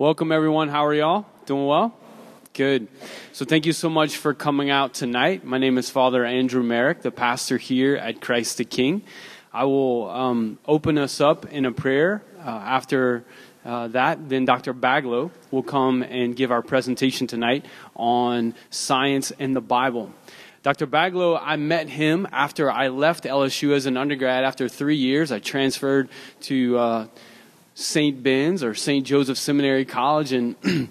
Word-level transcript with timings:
Welcome, 0.00 0.30
everyone. 0.30 0.68
How 0.68 0.86
are 0.86 0.94
y'all? 0.94 1.26
Doing 1.44 1.66
well? 1.66 1.92
Good. 2.52 2.86
So, 3.32 3.44
thank 3.44 3.66
you 3.66 3.72
so 3.72 3.90
much 3.90 4.16
for 4.16 4.32
coming 4.32 4.70
out 4.70 4.94
tonight. 4.94 5.42
My 5.42 5.58
name 5.58 5.76
is 5.76 5.90
Father 5.90 6.24
Andrew 6.24 6.62
Merrick, 6.62 7.02
the 7.02 7.10
pastor 7.10 7.56
here 7.58 7.96
at 7.96 8.20
Christ 8.20 8.58
the 8.58 8.64
King. 8.64 9.02
I 9.52 9.64
will 9.64 10.08
um, 10.08 10.60
open 10.66 10.98
us 10.98 11.20
up 11.20 11.46
in 11.46 11.66
a 11.66 11.72
prayer. 11.72 12.22
Uh, 12.38 12.42
after 12.42 13.24
uh, 13.64 13.88
that, 13.88 14.28
then 14.28 14.44
Dr. 14.44 14.72
Baglow 14.72 15.32
will 15.50 15.64
come 15.64 16.04
and 16.04 16.36
give 16.36 16.52
our 16.52 16.62
presentation 16.62 17.26
tonight 17.26 17.64
on 17.96 18.54
science 18.70 19.32
and 19.40 19.56
the 19.56 19.60
Bible. 19.60 20.12
Dr. 20.62 20.86
Baglow, 20.86 21.40
I 21.42 21.56
met 21.56 21.88
him 21.88 22.28
after 22.30 22.70
I 22.70 22.86
left 22.86 23.24
LSU 23.24 23.72
as 23.72 23.86
an 23.86 23.96
undergrad. 23.96 24.44
After 24.44 24.68
three 24.68 24.94
years, 24.94 25.32
I 25.32 25.40
transferred 25.40 26.08
to 26.42 26.78
uh, 26.78 27.06
St. 27.78 28.24
Ben's 28.24 28.64
or 28.64 28.74
St. 28.74 29.06
Joseph 29.06 29.38
Seminary 29.38 29.84
College, 29.84 30.32
and 30.32 30.56
it 30.64 30.88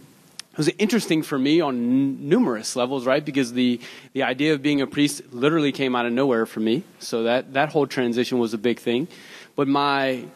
was 0.56 0.70
interesting 0.80 1.21
for 1.21 1.38
me 1.38 1.60
on 1.60 1.75
n- 1.75 2.30
numerous 2.30 2.78
levels, 2.78 3.06
right? 3.06 3.24
Because 3.24 3.52
the, 3.52 3.82
the 4.14 4.24
idea 4.24 4.54
of 4.54 4.61
being 4.61 4.80
a 4.80 4.88
priest 4.88 5.21
literally 5.34 5.74
came 5.74 5.97
out 5.97 6.06
of 6.06 6.14
nowhere 6.14 6.46
for 6.46 6.61
me. 6.61 6.84
So 7.00 7.24
that, 7.24 7.52
that 7.56 7.74
whole 7.74 7.88
transition 7.88 8.39
was 8.39 8.54
a 8.54 8.58
big 8.58 8.80
thing. 8.80 9.10
But 9.58 9.68
my 9.68 10.28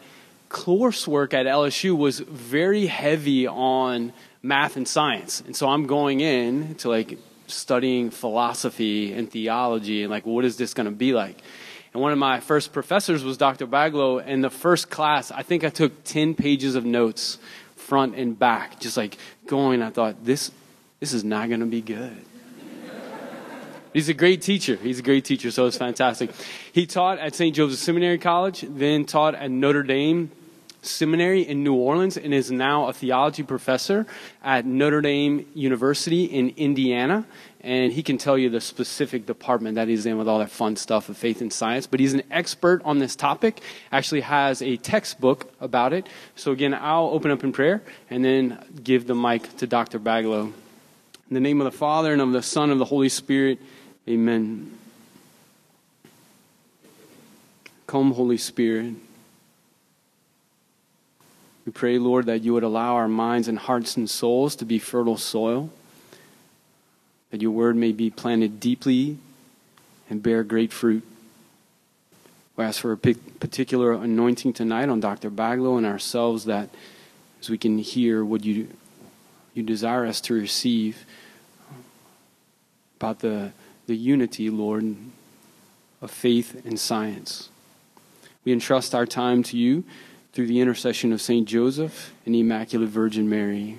coursework 0.50 1.32
at 1.32 1.46
LSU 1.46 1.96
was 1.96 2.20
very 2.20 2.84
heavy 2.84 3.46
on 3.46 4.12
math 4.42 4.76
and 4.76 4.86
science. 4.86 5.42
And 5.46 5.56
so 5.56 5.70
I'm 5.70 5.86
going 5.86 6.20
in 6.20 6.74
to 6.76 6.90
like 6.90 7.18
studying 7.46 8.10
philosophy 8.10 9.14
and 9.14 9.30
theology 9.30 10.02
and 10.02 10.10
like 10.10 10.26
what 10.26 10.44
is 10.44 10.58
this 10.58 10.74
going 10.74 10.84
to 10.84 10.92
be 10.92 11.14
like 11.14 11.38
and 11.92 12.02
one 12.02 12.12
of 12.12 12.18
my 12.18 12.40
first 12.40 12.72
professors 12.72 13.24
was 13.24 13.36
dr 13.36 13.66
baglow 13.66 14.22
and 14.24 14.42
the 14.42 14.50
first 14.50 14.90
class 14.90 15.30
i 15.30 15.42
think 15.42 15.64
i 15.64 15.68
took 15.68 16.04
10 16.04 16.34
pages 16.34 16.74
of 16.74 16.84
notes 16.84 17.38
front 17.76 18.14
and 18.14 18.38
back 18.38 18.80
just 18.80 18.96
like 18.96 19.16
going 19.46 19.82
i 19.82 19.90
thought 19.90 20.24
this 20.24 20.50
this 21.00 21.12
is 21.12 21.24
not 21.24 21.48
going 21.48 21.60
to 21.60 21.66
be 21.66 21.80
good 21.80 22.24
He's 23.92 24.08
a 24.08 24.14
great 24.14 24.40
teacher. 24.40 24.76
He's 24.76 24.98
a 24.98 25.02
great 25.02 25.24
teacher, 25.24 25.50
so 25.50 25.66
it's 25.66 25.76
fantastic. 25.76 26.30
He 26.72 26.86
taught 26.86 27.18
at 27.18 27.34
St. 27.34 27.54
Joseph 27.54 27.78
Seminary 27.78 28.18
College, 28.18 28.64
then 28.66 29.04
taught 29.04 29.34
at 29.34 29.50
Notre 29.50 29.82
Dame 29.82 30.30
Seminary 30.80 31.42
in 31.42 31.62
New 31.62 31.74
Orleans 31.74 32.16
and 32.16 32.32
is 32.32 32.50
now 32.50 32.88
a 32.88 32.92
theology 32.92 33.42
professor 33.42 34.06
at 34.42 34.64
Notre 34.64 35.00
Dame 35.00 35.46
University 35.54 36.24
in 36.24 36.54
Indiana. 36.56 37.26
And 37.64 37.92
he 37.92 38.02
can 38.02 38.18
tell 38.18 38.36
you 38.36 38.50
the 38.50 38.60
specific 38.60 39.24
department 39.24 39.76
that 39.76 39.86
he's 39.86 40.04
in 40.04 40.18
with 40.18 40.26
all 40.26 40.40
that 40.40 40.50
fun 40.50 40.74
stuff 40.74 41.08
of 41.08 41.16
faith 41.16 41.40
and 41.40 41.52
science. 41.52 41.86
But 41.86 42.00
he's 42.00 42.12
an 42.12 42.24
expert 42.30 42.82
on 42.84 42.98
this 42.98 43.14
topic, 43.14 43.60
actually 43.92 44.22
has 44.22 44.60
a 44.60 44.76
textbook 44.76 45.52
about 45.60 45.92
it. 45.92 46.08
So, 46.34 46.50
again, 46.50 46.74
I'll 46.74 47.10
open 47.12 47.30
up 47.30 47.44
in 47.44 47.52
prayer 47.52 47.82
and 48.10 48.24
then 48.24 48.58
give 48.82 49.06
the 49.06 49.14
mic 49.14 49.56
to 49.58 49.68
Dr. 49.68 50.00
Baglow. 50.00 50.46
In 50.46 51.34
the 51.34 51.40
name 51.40 51.60
of 51.60 51.64
the 51.64 51.76
Father, 51.76 52.12
and 52.12 52.20
of 52.20 52.32
the 52.32 52.42
Son, 52.42 52.64
and 52.64 52.72
of 52.72 52.78
the 52.78 52.84
Holy 52.84 53.08
Spirit, 53.08 53.58
amen. 54.08 54.76
Come, 57.86 58.12
Holy 58.12 58.38
Spirit. 58.38 58.94
We 61.64 61.72
pray, 61.72 61.98
Lord, 61.98 62.26
that 62.26 62.42
you 62.42 62.54
would 62.54 62.64
allow 62.64 62.96
our 62.96 63.08
minds 63.08 63.46
and 63.48 63.58
hearts 63.58 63.96
and 63.96 64.10
souls 64.10 64.56
to 64.56 64.64
be 64.64 64.78
fertile 64.78 65.16
soil, 65.16 65.70
that 67.32 67.40
your 67.40 67.50
word 67.50 67.74
may 67.74 67.92
be 67.92 68.10
planted 68.10 68.60
deeply 68.60 69.16
and 70.08 70.22
bear 70.22 70.44
great 70.44 70.70
fruit. 70.70 71.02
We 72.56 72.64
ask 72.64 72.80
for 72.80 72.92
a 72.92 72.96
particular 72.98 73.92
anointing 73.94 74.52
tonight 74.52 74.90
on 74.90 75.00
Dr. 75.00 75.30
Baglow 75.30 75.78
and 75.78 75.86
ourselves 75.86 76.44
that 76.44 76.68
as 77.40 77.48
we 77.48 77.56
can 77.56 77.78
hear 77.78 78.22
what 78.22 78.44
you, 78.44 78.68
you 79.54 79.62
desire 79.62 80.04
us 80.04 80.20
to 80.20 80.34
receive 80.34 81.06
about 83.00 83.20
the, 83.20 83.52
the 83.86 83.96
unity, 83.96 84.50
Lord, 84.50 84.94
of 86.02 86.10
faith 86.10 86.66
and 86.66 86.78
science. 86.78 87.48
We 88.44 88.52
entrust 88.52 88.94
our 88.94 89.06
time 89.06 89.42
to 89.44 89.56
you 89.56 89.84
through 90.34 90.48
the 90.48 90.60
intercession 90.60 91.14
of 91.14 91.22
Saint 91.22 91.48
Joseph 91.48 92.12
and 92.26 92.34
the 92.34 92.40
Immaculate 92.40 92.90
Virgin 92.90 93.28
Mary. 93.30 93.78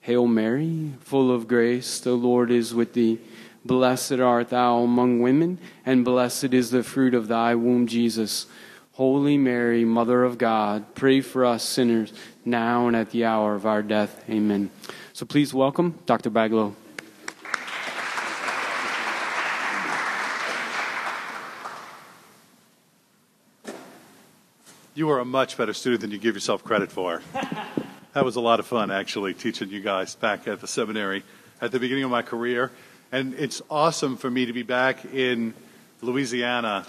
Hail 0.00 0.26
Mary, 0.26 0.92
full 1.00 1.30
of 1.30 1.48
grace, 1.48 2.00
the 2.00 2.12
Lord 2.12 2.50
is 2.50 2.74
with 2.74 2.94
thee. 2.94 3.18
Blessed 3.64 4.20
art 4.20 4.50
thou 4.50 4.78
among 4.78 5.20
women, 5.20 5.58
and 5.84 6.04
blessed 6.04 6.54
is 6.54 6.70
the 6.70 6.82
fruit 6.82 7.14
of 7.14 7.28
thy 7.28 7.54
womb, 7.54 7.86
Jesus. 7.86 8.46
Holy 8.92 9.36
Mary, 9.36 9.84
Mother 9.84 10.24
of 10.24 10.38
God, 10.38 10.94
pray 10.94 11.20
for 11.20 11.44
us 11.44 11.62
sinners, 11.62 12.12
now 12.44 12.86
and 12.86 12.96
at 12.96 13.10
the 13.10 13.24
hour 13.24 13.54
of 13.54 13.66
our 13.66 13.82
death. 13.82 14.24
Amen. 14.28 14.70
So 15.12 15.26
please 15.26 15.52
welcome 15.52 15.98
Dr. 16.06 16.30
Baglow. 16.30 16.74
You 24.94 25.10
are 25.10 25.20
a 25.20 25.24
much 25.24 25.56
better 25.56 25.72
student 25.72 26.00
than 26.00 26.10
you 26.10 26.18
give 26.18 26.34
yourself 26.34 26.64
credit 26.64 26.90
for. 26.90 27.22
that 28.14 28.24
was 28.24 28.36
a 28.36 28.40
lot 28.40 28.58
of 28.58 28.66
fun, 28.66 28.90
actually, 28.90 29.34
teaching 29.34 29.68
you 29.68 29.80
guys 29.80 30.14
back 30.14 30.48
at 30.48 30.60
the 30.60 30.66
seminary 30.66 31.22
at 31.60 31.72
the 31.72 31.78
beginning 31.78 32.04
of 32.04 32.10
my 32.10 32.22
career. 32.22 32.70
And 33.12 33.34
it's 33.34 33.60
awesome 33.70 34.16
for 34.16 34.30
me 34.30 34.46
to 34.46 34.52
be 34.52 34.62
back 34.62 35.04
in 35.04 35.54
Louisiana 36.00 36.86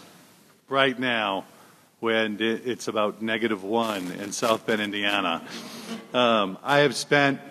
right 0.69 0.97
now 0.97 1.46
when 2.00 2.38
it's 2.40 2.88
about 2.88 3.22
negative 3.22 3.63
one 3.63 4.12
in 4.13 4.31
South 4.31 4.66
Bend, 4.66 4.81
Indiana. 4.81 5.44
Um, 6.13 6.58
I 6.63 6.79
have 6.79 6.96
spent 6.96 7.41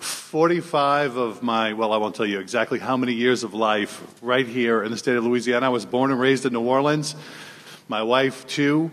45 0.00 1.16
of 1.16 1.42
my, 1.42 1.74
well, 1.74 1.92
I 1.92 1.98
won't 1.98 2.16
tell 2.16 2.26
you 2.26 2.40
exactly 2.40 2.80
how 2.80 2.96
many 2.96 3.12
years 3.12 3.44
of 3.44 3.54
life 3.54 4.02
right 4.20 4.46
here 4.46 4.82
in 4.82 4.90
the 4.90 4.98
state 4.98 5.16
of 5.16 5.24
Louisiana. 5.24 5.66
I 5.66 5.68
was 5.68 5.86
born 5.86 6.10
and 6.10 6.18
raised 6.18 6.44
in 6.44 6.52
New 6.52 6.62
Orleans. 6.62 7.14
My 7.86 8.02
wife, 8.02 8.46
too. 8.48 8.90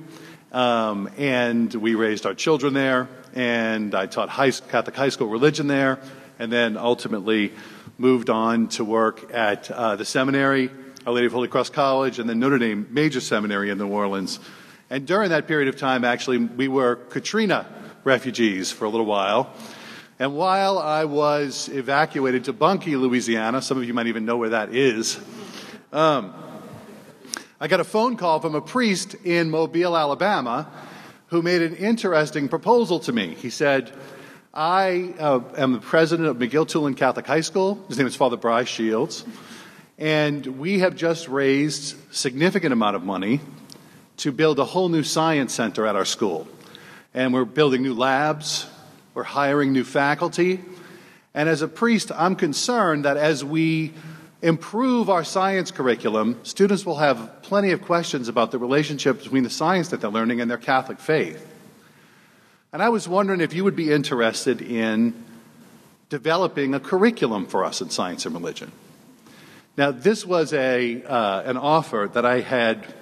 Um, 0.51 1.09
and 1.17 1.73
we 1.73 1.95
raised 1.95 2.25
our 2.25 2.35
children 2.35 2.73
there, 2.73 3.07
and 3.35 3.95
I 3.95 4.05
taught 4.05 4.29
high, 4.29 4.51
Catholic 4.51 4.95
high 4.95 5.09
school 5.09 5.27
religion 5.27 5.67
there, 5.67 5.99
and 6.39 6.51
then 6.51 6.77
ultimately 6.77 7.53
moved 7.97 8.29
on 8.29 8.67
to 8.69 8.83
work 8.83 9.33
at 9.33 9.69
uh, 9.69 9.95
the 9.95 10.05
seminary, 10.05 10.69
Our 11.05 11.13
Lady 11.13 11.27
of 11.27 11.33
Holy 11.33 11.47
Cross 11.47 11.69
College, 11.69 12.19
and 12.19 12.29
then 12.29 12.39
Notre 12.39 12.57
Dame 12.57 12.87
Major 12.89 13.21
Seminary 13.21 13.69
in 13.69 13.77
New 13.77 13.87
Orleans. 13.87 14.39
And 14.89 15.05
during 15.05 15.29
that 15.29 15.47
period 15.47 15.69
of 15.69 15.77
time, 15.77 16.03
actually, 16.03 16.39
we 16.39 16.67
were 16.67 16.95
Katrina 16.95 17.65
refugees 18.03 18.71
for 18.71 18.85
a 18.85 18.89
little 18.89 19.05
while. 19.05 19.53
And 20.19 20.35
while 20.35 20.77
I 20.77 21.05
was 21.05 21.69
evacuated 21.69 22.43
to 22.45 22.53
Bunkie, 22.53 22.95
Louisiana, 22.95 23.61
some 23.61 23.77
of 23.77 23.85
you 23.85 23.93
might 23.93 24.07
even 24.07 24.25
know 24.25 24.37
where 24.37 24.49
that 24.49 24.73
is, 24.73 25.19
um, 25.93 26.33
I 27.59 27.67
got 27.67 27.79
a 27.79 27.83
phone 27.83 28.17
call 28.17 28.39
from 28.39 28.55
a 28.55 28.61
priest 28.61 29.13
in 29.23 29.51
Mobile, 29.51 29.95
Alabama, 29.95 30.67
who 31.31 31.41
made 31.41 31.61
an 31.61 31.73
interesting 31.77 32.49
proposal 32.49 32.99
to 32.99 33.13
me. 33.13 33.33
He 33.35 33.49
said, 33.49 33.89
I 34.53 35.13
uh, 35.17 35.39
am 35.55 35.71
the 35.71 35.79
president 35.79 36.27
of 36.27 36.35
McGill 36.35 36.67
Toolen 36.67 36.95
Catholic 36.95 37.25
High 37.25 37.39
School. 37.39 37.81
His 37.87 37.97
name 37.97 38.05
is 38.05 38.17
Father 38.17 38.35
Bryce 38.35 38.67
Shields. 38.67 39.23
And 39.97 40.45
we 40.59 40.79
have 40.79 40.93
just 40.93 41.29
raised 41.29 41.95
significant 42.13 42.73
amount 42.73 42.97
of 42.97 43.03
money 43.03 43.39
to 44.17 44.33
build 44.33 44.59
a 44.59 44.65
whole 44.65 44.89
new 44.89 45.03
science 45.03 45.53
center 45.53 45.87
at 45.87 45.95
our 45.95 46.03
school. 46.03 46.49
And 47.13 47.33
we're 47.33 47.45
building 47.45 47.81
new 47.81 47.93
labs, 47.93 48.67
we're 49.13 49.23
hiring 49.23 49.71
new 49.71 49.85
faculty. 49.85 50.59
And 51.33 51.47
as 51.47 51.61
a 51.61 51.67
priest, 51.69 52.11
I'm 52.13 52.35
concerned 52.35 53.05
that 53.05 53.15
as 53.15 53.41
we 53.41 53.93
improve 54.41 55.09
our 55.09 55.23
science 55.23 55.71
curriculum, 55.71 56.39
students 56.43 56.85
will 56.85 56.97
have 56.97 57.41
plenty 57.41 57.71
of 57.71 57.81
questions 57.81 58.27
about 58.27 58.51
the 58.51 58.57
relationship 58.57 59.19
between 59.21 59.43
the 59.43 59.49
science 59.49 59.89
that 59.89 60.01
they're 60.01 60.09
learning 60.09 60.41
and 60.41 60.49
their 60.49 60.57
Catholic 60.57 60.99
faith. 60.99 61.47
And 62.73 62.81
I 62.81 62.89
was 62.89 63.07
wondering 63.07 63.41
if 63.41 63.53
you 63.53 63.63
would 63.63 63.75
be 63.75 63.91
interested 63.91 64.61
in 64.61 65.13
developing 66.09 66.73
a 66.73 66.79
curriculum 66.79 67.45
for 67.45 67.63
us 67.63 67.81
in 67.81 67.89
science 67.89 68.25
and 68.25 68.33
religion. 68.33 68.71
Now, 69.77 69.91
this 69.91 70.25
was 70.25 70.53
a, 70.53 71.03
uh, 71.03 71.43
an 71.43 71.57
offer 71.57 72.09
that 72.13 72.25
I 72.25 72.41
had 72.41 72.93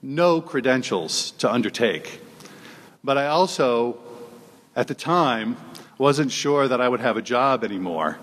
no 0.00 0.40
credentials 0.40 1.32
to 1.32 1.52
undertake, 1.52 2.20
but 3.02 3.18
I 3.18 3.26
also, 3.26 3.98
at 4.76 4.88
the 4.88 4.94
time, 4.94 5.56
wasn't 5.98 6.30
sure 6.30 6.68
that 6.68 6.80
I 6.80 6.88
would 6.88 7.00
have 7.00 7.16
a 7.16 7.22
job 7.22 7.64
anymore. 7.64 8.18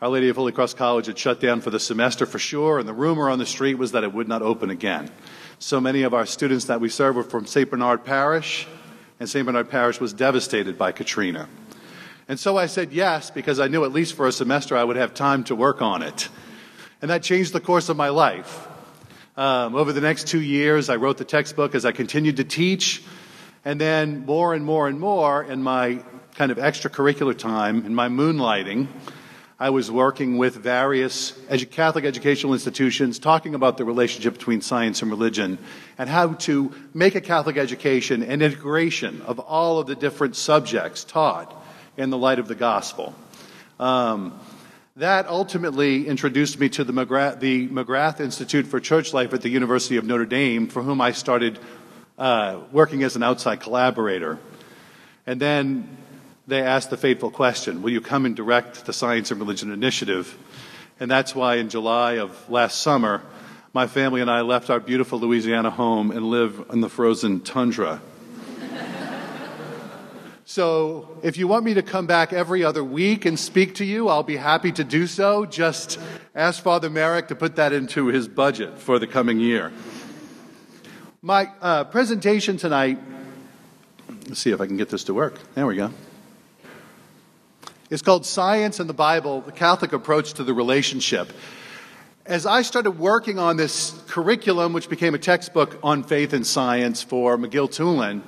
Our 0.00 0.10
Lady 0.10 0.28
of 0.28 0.36
Holy 0.36 0.52
Cross 0.52 0.74
College 0.74 1.06
had 1.06 1.18
shut 1.18 1.40
down 1.40 1.60
for 1.60 1.70
the 1.70 1.80
semester 1.80 2.24
for 2.24 2.38
sure, 2.38 2.78
and 2.78 2.88
the 2.88 2.92
rumor 2.92 3.28
on 3.28 3.40
the 3.40 3.46
street 3.46 3.74
was 3.74 3.90
that 3.92 4.04
it 4.04 4.12
would 4.12 4.28
not 4.28 4.42
open 4.42 4.70
again. 4.70 5.10
So 5.58 5.80
many 5.80 6.04
of 6.04 6.14
our 6.14 6.24
students 6.24 6.66
that 6.66 6.80
we 6.80 6.88
serve 6.88 7.16
were 7.16 7.24
from 7.24 7.46
St. 7.46 7.68
Bernard 7.68 8.04
Parish, 8.04 8.68
and 9.18 9.28
St. 9.28 9.44
Bernard 9.44 9.70
Parish 9.70 10.00
was 10.00 10.12
devastated 10.12 10.78
by 10.78 10.92
Katrina. 10.92 11.48
And 12.28 12.38
so 12.38 12.56
I 12.56 12.66
said 12.66 12.92
yes, 12.92 13.32
because 13.32 13.58
I 13.58 13.66
knew 13.66 13.84
at 13.84 13.90
least 13.90 14.14
for 14.14 14.28
a 14.28 14.30
semester 14.30 14.76
I 14.76 14.84
would 14.84 14.94
have 14.94 15.14
time 15.14 15.42
to 15.44 15.56
work 15.56 15.82
on 15.82 16.02
it. 16.02 16.28
And 17.02 17.10
that 17.10 17.24
changed 17.24 17.52
the 17.52 17.60
course 17.60 17.88
of 17.88 17.96
my 17.96 18.10
life. 18.10 18.68
Um, 19.36 19.74
over 19.74 19.92
the 19.92 20.00
next 20.00 20.28
two 20.28 20.40
years, 20.40 20.90
I 20.90 20.94
wrote 20.94 21.18
the 21.18 21.24
textbook 21.24 21.74
as 21.74 21.84
I 21.84 21.90
continued 21.90 22.36
to 22.36 22.44
teach. 22.44 23.02
And 23.64 23.80
then 23.80 24.26
more 24.26 24.54
and 24.54 24.64
more 24.64 24.86
and 24.86 25.00
more 25.00 25.42
in 25.42 25.60
my 25.60 26.04
kind 26.36 26.52
of 26.52 26.58
extracurricular 26.58 27.36
time, 27.36 27.84
in 27.84 27.96
my 27.96 28.08
moonlighting, 28.08 28.86
I 29.60 29.70
was 29.70 29.90
working 29.90 30.38
with 30.38 30.54
various 30.54 31.32
edu- 31.50 31.68
Catholic 31.68 32.04
educational 32.04 32.52
institutions 32.52 33.18
talking 33.18 33.56
about 33.56 33.76
the 33.76 33.84
relationship 33.84 34.34
between 34.34 34.60
science 34.60 35.02
and 35.02 35.10
religion 35.10 35.58
and 35.98 36.08
how 36.08 36.34
to 36.34 36.72
make 36.94 37.16
a 37.16 37.20
Catholic 37.20 37.56
education 37.56 38.22
an 38.22 38.40
integration 38.40 39.20
of 39.22 39.40
all 39.40 39.80
of 39.80 39.88
the 39.88 39.96
different 39.96 40.36
subjects 40.36 41.02
taught 41.02 41.52
in 41.96 42.10
the 42.10 42.16
light 42.16 42.38
of 42.38 42.46
the 42.46 42.54
gospel. 42.54 43.16
Um, 43.80 44.38
that 44.94 45.26
ultimately 45.26 46.06
introduced 46.06 46.60
me 46.60 46.68
to 46.68 46.84
the 46.84 46.92
McGrath, 46.92 47.40
the 47.40 47.66
McGrath 47.66 48.20
Institute 48.20 48.64
for 48.64 48.78
Church 48.78 49.12
Life 49.12 49.34
at 49.34 49.42
the 49.42 49.48
University 49.48 49.96
of 49.96 50.04
Notre 50.04 50.24
Dame, 50.24 50.68
for 50.68 50.84
whom 50.84 51.00
I 51.00 51.10
started 51.10 51.58
uh, 52.16 52.60
working 52.70 53.02
as 53.02 53.16
an 53.16 53.24
outside 53.24 53.58
collaborator. 53.58 54.38
And 55.26 55.40
then 55.40 55.98
they 56.48 56.62
asked 56.62 56.88
the 56.88 56.96
fateful 56.96 57.30
question 57.30 57.82
Will 57.82 57.90
you 57.90 58.00
come 58.00 58.24
and 58.26 58.34
direct 58.34 58.86
the 58.86 58.92
Science 58.92 59.30
and 59.30 59.38
Religion 59.38 59.70
Initiative? 59.70 60.36
And 60.98 61.08
that's 61.08 61.34
why 61.34 61.56
in 61.56 61.68
July 61.68 62.14
of 62.14 62.50
last 62.50 62.80
summer, 62.80 63.22
my 63.72 63.86
family 63.86 64.20
and 64.20 64.30
I 64.30 64.40
left 64.40 64.70
our 64.70 64.80
beautiful 64.80 65.20
Louisiana 65.20 65.70
home 65.70 66.10
and 66.10 66.26
live 66.28 66.64
in 66.72 66.80
the 66.80 66.88
frozen 66.88 67.40
tundra. 67.40 68.00
so, 70.44 71.20
if 71.22 71.36
you 71.36 71.46
want 71.46 71.64
me 71.64 71.74
to 71.74 71.82
come 71.82 72.06
back 72.06 72.32
every 72.32 72.64
other 72.64 72.82
week 72.82 73.26
and 73.26 73.38
speak 73.38 73.76
to 73.76 73.84
you, 73.84 74.08
I'll 74.08 74.24
be 74.24 74.38
happy 74.38 74.72
to 74.72 74.82
do 74.82 75.06
so. 75.06 75.44
Just 75.44 76.00
ask 76.34 76.60
Father 76.60 76.90
Merrick 76.90 77.28
to 77.28 77.36
put 77.36 77.56
that 77.56 77.72
into 77.72 78.06
his 78.06 78.26
budget 78.26 78.78
for 78.78 78.98
the 78.98 79.06
coming 79.06 79.38
year. 79.38 79.70
My 81.20 81.50
uh, 81.60 81.84
presentation 81.84 82.56
tonight, 82.56 82.98
let's 84.26 84.40
see 84.40 84.50
if 84.50 84.60
I 84.60 84.66
can 84.66 84.78
get 84.78 84.88
this 84.88 85.04
to 85.04 85.14
work. 85.14 85.38
There 85.54 85.66
we 85.66 85.76
go. 85.76 85.92
It's 87.90 88.02
called 88.02 88.26
Science 88.26 88.80
and 88.80 88.88
the 88.88 88.94
Bible, 88.94 89.40
the 89.40 89.50
Catholic 89.50 89.94
Approach 89.94 90.34
to 90.34 90.44
the 90.44 90.52
Relationship. 90.52 91.32
As 92.26 92.44
I 92.44 92.60
started 92.60 92.98
working 92.98 93.38
on 93.38 93.56
this 93.56 93.98
curriculum, 94.08 94.74
which 94.74 94.90
became 94.90 95.14
a 95.14 95.18
textbook 95.18 95.78
on 95.82 96.02
faith 96.02 96.34
and 96.34 96.46
science 96.46 97.02
for 97.02 97.38
McGill 97.38 97.70
Toolen, 97.70 98.20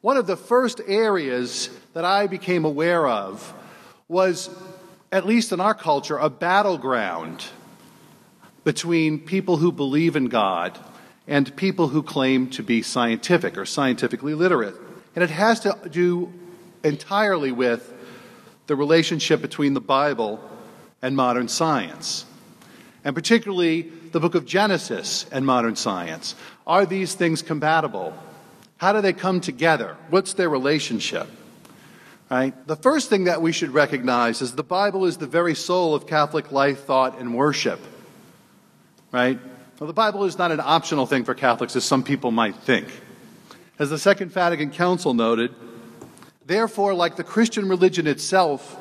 one 0.00 0.16
of 0.16 0.26
the 0.26 0.38
first 0.38 0.80
areas 0.86 1.68
that 1.92 2.06
I 2.06 2.28
became 2.28 2.64
aware 2.64 3.06
of 3.06 3.52
was, 4.08 4.48
at 5.12 5.26
least 5.26 5.52
in 5.52 5.60
our 5.60 5.74
culture, 5.74 6.16
a 6.16 6.30
battleground 6.30 7.44
between 8.64 9.18
people 9.18 9.58
who 9.58 9.70
believe 9.70 10.16
in 10.16 10.30
God 10.30 10.78
and 11.26 11.54
people 11.56 11.88
who 11.88 12.02
claim 12.02 12.48
to 12.52 12.62
be 12.62 12.80
scientific 12.80 13.58
or 13.58 13.66
scientifically 13.66 14.32
literate. 14.32 14.76
And 15.14 15.22
it 15.22 15.28
has 15.28 15.60
to 15.60 15.76
do 15.90 16.32
entirely 16.82 17.52
with 17.52 17.92
the 18.68 18.76
relationship 18.76 19.42
between 19.42 19.74
the 19.74 19.80
Bible 19.80 20.38
and 21.02 21.16
modern 21.16 21.48
science, 21.48 22.26
and 23.02 23.16
particularly 23.16 23.90
the 24.12 24.20
book 24.20 24.34
of 24.34 24.44
Genesis 24.46 25.26
and 25.32 25.44
modern 25.44 25.74
science. 25.74 26.34
Are 26.66 26.84
these 26.86 27.14
things 27.14 27.42
compatible? 27.42 28.14
How 28.76 28.92
do 28.92 29.00
they 29.00 29.14
come 29.14 29.40
together? 29.40 29.96
What's 30.10 30.34
their 30.34 30.50
relationship? 30.50 31.28
Right? 32.30 32.54
The 32.66 32.76
first 32.76 33.08
thing 33.08 33.24
that 33.24 33.40
we 33.40 33.52
should 33.52 33.70
recognize 33.70 34.42
is 34.42 34.52
the 34.52 34.62
Bible 34.62 35.06
is 35.06 35.16
the 35.16 35.26
very 35.26 35.54
soul 35.54 35.94
of 35.94 36.06
Catholic 36.06 36.52
life, 36.52 36.84
thought, 36.84 37.18
and 37.18 37.34
worship. 37.34 37.80
Right? 39.10 39.38
Well, 39.80 39.86
the 39.86 39.94
Bible 39.94 40.24
is 40.24 40.36
not 40.36 40.52
an 40.52 40.60
optional 40.60 41.06
thing 41.06 41.24
for 41.24 41.34
Catholics, 41.34 41.74
as 41.74 41.84
some 41.84 42.02
people 42.02 42.30
might 42.32 42.56
think. 42.56 42.88
As 43.78 43.88
the 43.88 43.98
Second 43.98 44.30
Vatican 44.30 44.70
Council 44.70 45.14
noted, 45.14 45.54
Therefore, 46.48 46.94
like 46.94 47.16
the 47.16 47.24
Christian 47.24 47.68
religion 47.68 48.06
itself, 48.06 48.74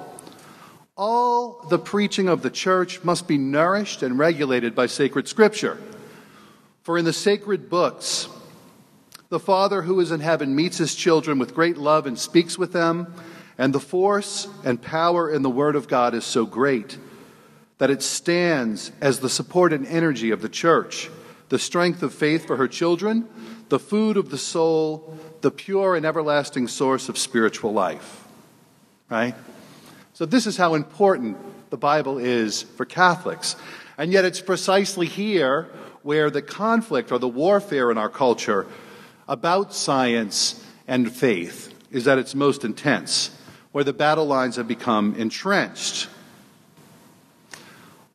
all 0.95 1.65
the 1.69 1.77
preaching 1.77 2.29
of 2.29 2.41
the 2.41 2.49
church 2.49 3.03
must 3.03 3.27
be 3.27 3.37
nourished 3.37 4.01
and 4.03 4.17
regulated 4.17 4.73
by 4.73 4.85
sacred 4.85 5.27
scripture. 5.27 5.77
For 6.83 6.97
in 6.97 7.03
the 7.03 7.11
sacred 7.11 7.69
books, 7.69 8.29
the 9.27 9.37
Father 9.37 9.81
who 9.81 9.99
is 9.99 10.11
in 10.11 10.21
heaven 10.21 10.55
meets 10.55 10.77
his 10.77 10.95
children 10.95 11.39
with 11.39 11.53
great 11.53 11.77
love 11.77 12.07
and 12.07 12.17
speaks 12.17 12.57
with 12.57 12.71
them, 12.71 13.13
and 13.57 13.75
the 13.75 13.81
force 13.81 14.47
and 14.63 14.81
power 14.81 15.29
in 15.29 15.41
the 15.41 15.49
Word 15.49 15.75
of 15.75 15.89
God 15.89 16.13
is 16.13 16.23
so 16.23 16.45
great 16.45 16.97
that 17.79 17.91
it 17.91 18.01
stands 18.01 18.93
as 19.01 19.19
the 19.19 19.29
support 19.29 19.73
and 19.73 19.85
energy 19.87 20.31
of 20.31 20.41
the 20.41 20.47
church, 20.47 21.09
the 21.49 21.59
strength 21.59 22.01
of 22.01 22.13
faith 22.13 22.47
for 22.47 22.55
her 22.55 22.69
children, 22.69 23.27
the 23.67 23.77
food 23.77 24.15
of 24.15 24.29
the 24.29 24.37
soul, 24.37 25.17
the 25.47 25.51
pure 25.51 25.95
and 25.95 26.05
everlasting 26.05 26.67
source 26.67 27.07
of 27.07 27.17
spiritual 27.17 27.71
life. 27.71 28.27
Right? 29.09 29.33
So, 30.11 30.25
this 30.25 30.45
is 30.45 30.57
how 30.57 30.73
important 30.73 31.37
the 31.69 31.77
Bible 31.77 32.17
is 32.17 32.63
for 32.63 32.83
Catholics. 32.83 33.55
And 33.97 34.11
yet, 34.11 34.25
it's 34.25 34.41
precisely 34.41 35.07
here 35.07 35.69
where 36.03 36.29
the 36.29 36.41
conflict 36.41 37.13
or 37.13 37.17
the 37.17 37.29
warfare 37.29 37.91
in 37.91 37.97
our 37.97 38.09
culture 38.09 38.67
about 39.25 39.73
science 39.73 40.61
and 40.85 41.09
faith 41.09 41.73
is 41.91 42.09
at 42.09 42.17
its 42.17 42.35
most 42.35 42.65
intense, 42.65 43.33
where 43.71 43.85
the 43.85 43.93
battle 43.93 44.25
lines 44.25 44.57
have 44.57 44.67
become 44.67 45.15
entrenched. 45.15 46.09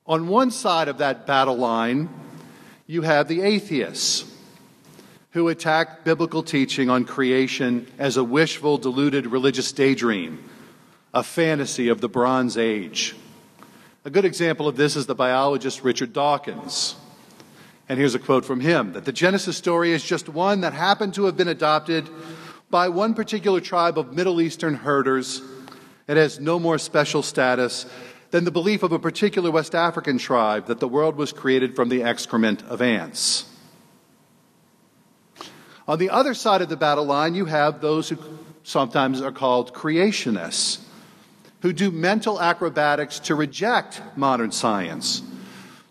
On 0.05 0.29
one 0.29 0.51
side 0.51 0.89
of 0.89 0.99
that 0.99 1.27
battle 1.27 1.57
line, 1.57 2.11
you 2.87 3.01
have 3.01 3.27
the 3.27 3.41
atheists 3.41 4.31
who 5.33 5.49
attack 5.49 6.05
biblical 6.05 6.43
teaching 6.43 6.91
on 6.91 7.05
creation 7.05 7.87
as 7.99 8.17
a 8.17 8.25
wishful, 8.25 8.79
deluded 8.79 9.27
religious 9.27 9.73
daydream, 9.73 10.43
a 11.15 11.23
fantasy 11.23 11.89
of 11.89 12.01
the 12.01 12.09
Bronze 12.09 12.59
Age. 12.59 13.17
A 14.05 14.11
good 14.11 14.25
example 14.25 14.69
of 14.69 14.77
this 14.77 14.95
is 14.95 15.07
the 15.07 15.15
biologist 15.15 15.83
Richard 15.83 16.13
Dawkins. 16.13 16.97
And 17.89 17.99
here's 17.99 18.15
a 18.15 18.19
quote 18.19 18.45
from 18.45 18.61
him 18.61 18.93
that 18.93 19.05
the 19.05 19.13
Genesis 19.13 19.57
story 19.57 19.93
is 19.93 20.05
just 20.05 20.29
one 20.29 20.61
that 20.61 20.75
happened 20.75 21.15
to 21.15 21.25
have 21.25 21.37
been 21.37 21.49
adopted 21.49 22.09
by 22.71 22.89
one 22.89 23.15
particular 23.15 23.61
tribe 23.61 23.99
of 23.99 24.13
Middle 24.13 24.41
Eastern 24.41 24.75
herders. 24.75 25.41
It 26.09 26.17
has 26.17 26.41
no 26.41 26.59
more 26.59 26.79
special 26.79 27.23
status 27.23 27.87
than 28.33 28.45
the 28.45 28.51
belief 28.51 28.83
of 28.83 28.93
a 28.93 28.99
particular 28.99 29.51
West 29.51 29.75
African 29.75 30.19
tribe 30.19 30.67
that 30.67 30.81
the 30.81 30.89
world 30.89 31.17
was 31.17 31.33
created 31.33 31.75
from 31.75 31.89
the 31.89 32.03
excrement 32.03 32.63
of 32.65 32.83
ants. 32.83 33.47
On 35.89 35.99
the 35.99 36.11
other 36.11 36.35
side 36.35 36.63
of 36.63 36.69
the 36.69 36.77
battle 36.77 37.05
line, 37.05 37.35
you 37.35 37.47
have 37.47 37.81
those 37.81 38.09
who 38.09 38.19
sometimes 38.63 39.21
are 39.21 39.33
called 39.33 39.73
creationists, 39.73 40.79
who 41.61 41.73
do 41.73 41.91
mental 41.91 42.41
acrobatics 42.41 43.19
to 43.21 43.35
reject 43.35 44.01
modern 44.17 44.53
science, 44.53 45.23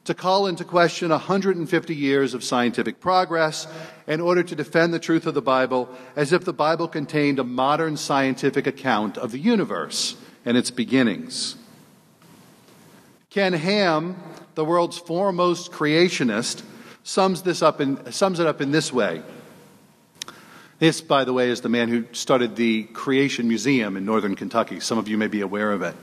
to 0.05 0.13
call 0.13 0.48
into 0.48 0.63
question 0.63 1.10
150 1.10 1.95
years 1.95 2.33
of 2.33 2.43
scientific 2.43 3.00
progress 3.00 3.67
in 4.07 4.21
order 4.21 4.43
to 4.43 4.55
defend 4.55 4.93
the 4.93 5.00
truth 5.00 5.25
of 5.25 5.33
the 5.33 5.41
Bible 5.41 5.89
as 6.15 6.31
if 6.31 6.45
the 6.45 6.53
Bible 6.53 6.88
contained 6.88 7.38
a 7.38 7.43
modern 7.43 7.98
scientific 7.98 8.65
account 8.65 9.17
of 9.17 9.31
the 9.31 9.39
universe 9.39 10.15
and 10.45 10.57
its 10.57 10.71
beginnings. 10.71 11.55
Ken 13.29 13.53
Ham, 13.53 14.21
the 14.55 14.65
world's 14.65 14.98
foremost 14.98 15.71
creationist, 15.71 16.63
sums 17.03 17.43
this 17.43 17.62
up 17.62 17.79
in, 17.79 18.12
sums 18.12 18.39
it 18.39 18.48
up 18.48 18.60
in 18.62 18.71
this 18.71 18.91
way. 18.91 19.21
This, 20.81 21.00
by 21.00 21.25
the 21.25 21.31
way, 21.31 21.51
is 21.51 21.61
the 21.61 21.69
man 21.69 21.89
who 21.89 22.05
started 22.11 22.55
the 22.55 22.85
Creation 22.85 23.47
Museum 23.47 23.95
in 23.95 24.03
northern 24.03 24.35
Kentucky. 24.35 24.79
Some 24.79 24.97
of 24.97 25.07
you 25.07 25.15
may 25.15 25.27
be 25.27 25.41
aware 25.41 25.71
of 25.71 25.83
it. 25.83 25.95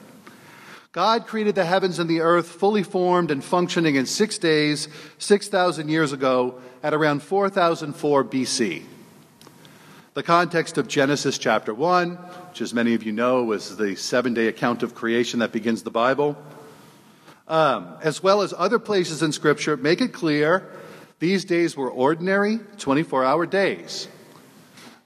God 0.92 1.26
created 1.26 1.56
the 1.56 1.64
heavens 1.64 1.98
and 1.98 2.08
the 2.08 2.20
earth 2.20 2.46
fully 2.46 2.84
formed 2.84 3.32
and 3.32 3.42
functioning 3.42 3.96
in 3.96 4.06
six 4.06 4.38
days, 4.38 4.86
6,000 5.18 5.88
years 5.88 6.12
ago, 6.12 6.60
at 6.80 6.94
around 6.94 7.24
4004 7.24 8.22
BC. 8.22 8.84
The 10.14 10.22
context 10.22 10.78
of 10.78 10.86
Genesis 10.86 11.38
chapter 11.38 11.74
1, 11.74 12.10
which, 12.12 12.60
as 12.60 12.72
many 12.72 12.94
of 12.94 13.02
you 13.02 13.10
know, 13.10 13.42
was 13.42 13.76
the 13.78 13.96
seven 13.96 14.32
day 14.32 14.46
account 14.46 14.84
of 14.84 14.94
creation 14.94 15.40
that 15.40 15.50
begins 15.50 15.82
the 15.82 15.90
Bible, 15.90 16.36
um, 17.48 17.96
as 18.00 18.22
well 18.22 18.42
as 18.42 18.54
other 18.56 18.78
places 18.78 19.24
in 19.24 19.32
Scripture, 19.32 19.76
make 19.76 20.00
it 20.00 20.12
clear 20.12 20.70
these 21.18 21.44
days 21.44 21.76
were 21.76 21.90
ordinary 21.90 22.60
24 22.76 23.24
hour 23.24 23.44
days. 23.44 24.06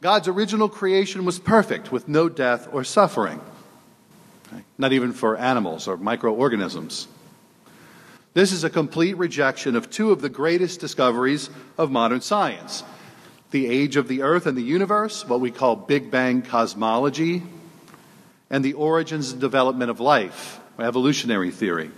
God's 0.03 0.27
original 0.27 0.69
creation 0.69 1.25
was 1.25 1.39
perfect 1.39 1.93
with 1.93 2.09
no 2.09 2.29
death 2.29 2.69
or 2.73 2.83
suffering, 2.83 3.41
not 4.77 4.93
even 4.93 5.13
for 5.13 5.37
animals 5.37 5.87
or 5.87 5.97
microorganisms. 5.97 7.07
This 8.35 8.51
is 8.51 8.65
a 8.65 8.71
complete 8.71 9.17
rejection 9.17 9.77
of 9.77 9.91
two 9.91 10.11
of 10.11 10.21
the 10.21 10.29
greatest 10.29 10.81
discoveries 10.81 11.51
of 11.79 11.93
modern 11.93 12.21
science 12.21 12.83
the 13.53 13.69
age 13.69 13.97
of 13.97 14.09
the 14.09 14.23
earth 14.23 14.47
and 14.47 14.57
the 14.57 14.63
universe, 14.63 15.29
what 15.29 15.39
we 15.39 15.51
call 15.51 15.77
Big 15.77 16.11
Bang 16.11 16.41
cosmology, 16.41 17.43
and 18.51 18.65
the 18.65 18.73
origins 18.73 19.31
and 19.31 19.41
development 19.43 19.91
of 19.91 20.01
life, 20.01 20.59
evolutionary 20.81 21.51
theory. 21.51 21.91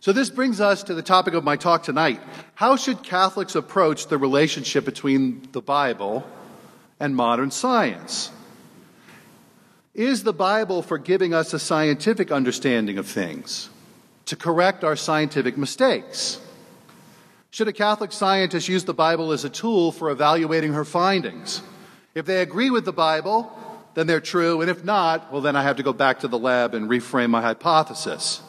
So, 0.00 0.12
this 0.12 0.30
brings 0.30 0.58
us 0.58 0.82
to 0.84 0.94
the 0.94 1.02
topic 1.02 1.34
of 1.34 1.44
my 1.44 1.56
talk 1.56 1.82
tonight. 1.82 2.18
How 2.54 2.76
should 2.76 3.02
Catholics 3.02 3.54
approach 3.54 4.06
the 4.06 4.16
relationship 4.16 4.86
between 4.86 5.46
the 5.52 5.60
Bible 5.60 6.26
and 7.00 7.16
modern 7.16 7.50
science. 7.50 8.30
Is 9.94 10.22
the 10.22 10.32
Bible 10.32 10.82
for 10.82 10.98
giving 10.98 11.34
us 11.34 11.52
a 11.52 11.58
scientific 11.58 12.30
understanding 12.30 12.98
of 12.98 13.06
things, 13.06 13.70
to 14.26 14.36
correct 14.36 14.84
our 14.84 14.94
scientific 14.94 15.56
mistakes? 15.56 16.38
Should 17.50 17.66
a 17.66 17.72
Catholic 17.72 18.12
scientist 18.12 18.68
use 18.68 18.84
the 18.84 18.94
Bible 18.94 19.32
as 19.32 19.44
a 19.44 19.50
tool 19.50 19.90
for 19.90 20.10
evaluating 20.10 20.74
her 20.74 20.84
findings? 20.84 21.62
If 22.14 22.26
they 22.26 22.42
agree 22.42 22.70
with 22.70 22.84
the 22.84 22.92
Bible, 22.92 23.50
then 23.94 24.06
they're 24.06 24.20
true, 24.20 24.60
and 24.60 24.70
if 24.70 24.84
not, 24.84 25.32
well, 25.32 25.40
then 25.40 25.56
I 25.56 25.62
have 25.64 25.76
to 25.76 25.82
go 25.82 25.92
back 25.92 26.20
to 26.20 26.28
the 26.28 26.38
lab 26.38 26.74
and 26.74 26.88
reframe 26.88 27.30
my 27.30 27.42
hypothesis. 27.42 28.40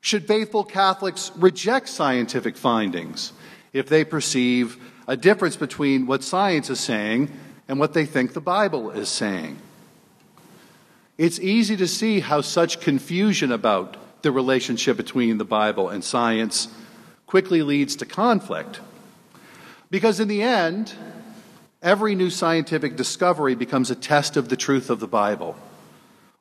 Should 0.00 0.26
faithful 0.26 0.64
Catholics 0.64 1.30
reject 1.36 1.88
scientific 1.88 2.56
findings 2.56 3.34
if 3.74 3.90
they 3.90 4.04
perceive 4.04 4.78
a 5.10 5.16
difference 5.16 5.56
between 5.56 6.06
what 6.06 6.22
science 6.22 6.70
is 6.70 6.78
saying 6.78 7.28
and 7.66 7.80
what 7.80 7.94
they 7.94 8.06
think 8.06 8.32
the 8.32 8.40
Bible 8.40 8.92
is 8.92 9.08
saying? 9.08 9.58
It's 11.18 11.40
easy 11.40 11.76
to 11.78 11.88
see 11.88 12.20
how 12.20 12.42
such 12.42 12.78
confusion 12.78 13.50
about 13.50 13.96
the 14.22 14.30
relationship 14.30 14.96
between 14.96 15.36
the 15.36 15.44
Bible 15.44 15.88
and 15.88 16.04
science 16.04 16.68
quickly 17.26 17.60
leads 17.62 17.96
to 17.96 18.06
conflict. 18.06 18.78
Because 19.90 20.20
in 20.20 20.28
the 20.28 20.42
end, 20.42 20.94
every 21.82 22.14
new 22.14 22.30
scientific 22.30 22.94
discovery 22.94 23.56
becomes 23.56 23.90
a 23.90 23.96
test 23.96 24.36
of 24.36 24.48
the 24.48 24.56
truth 24.56 24.90
of 24.90 25.00
the 25.00 25.08
Bible. 25.08 25.56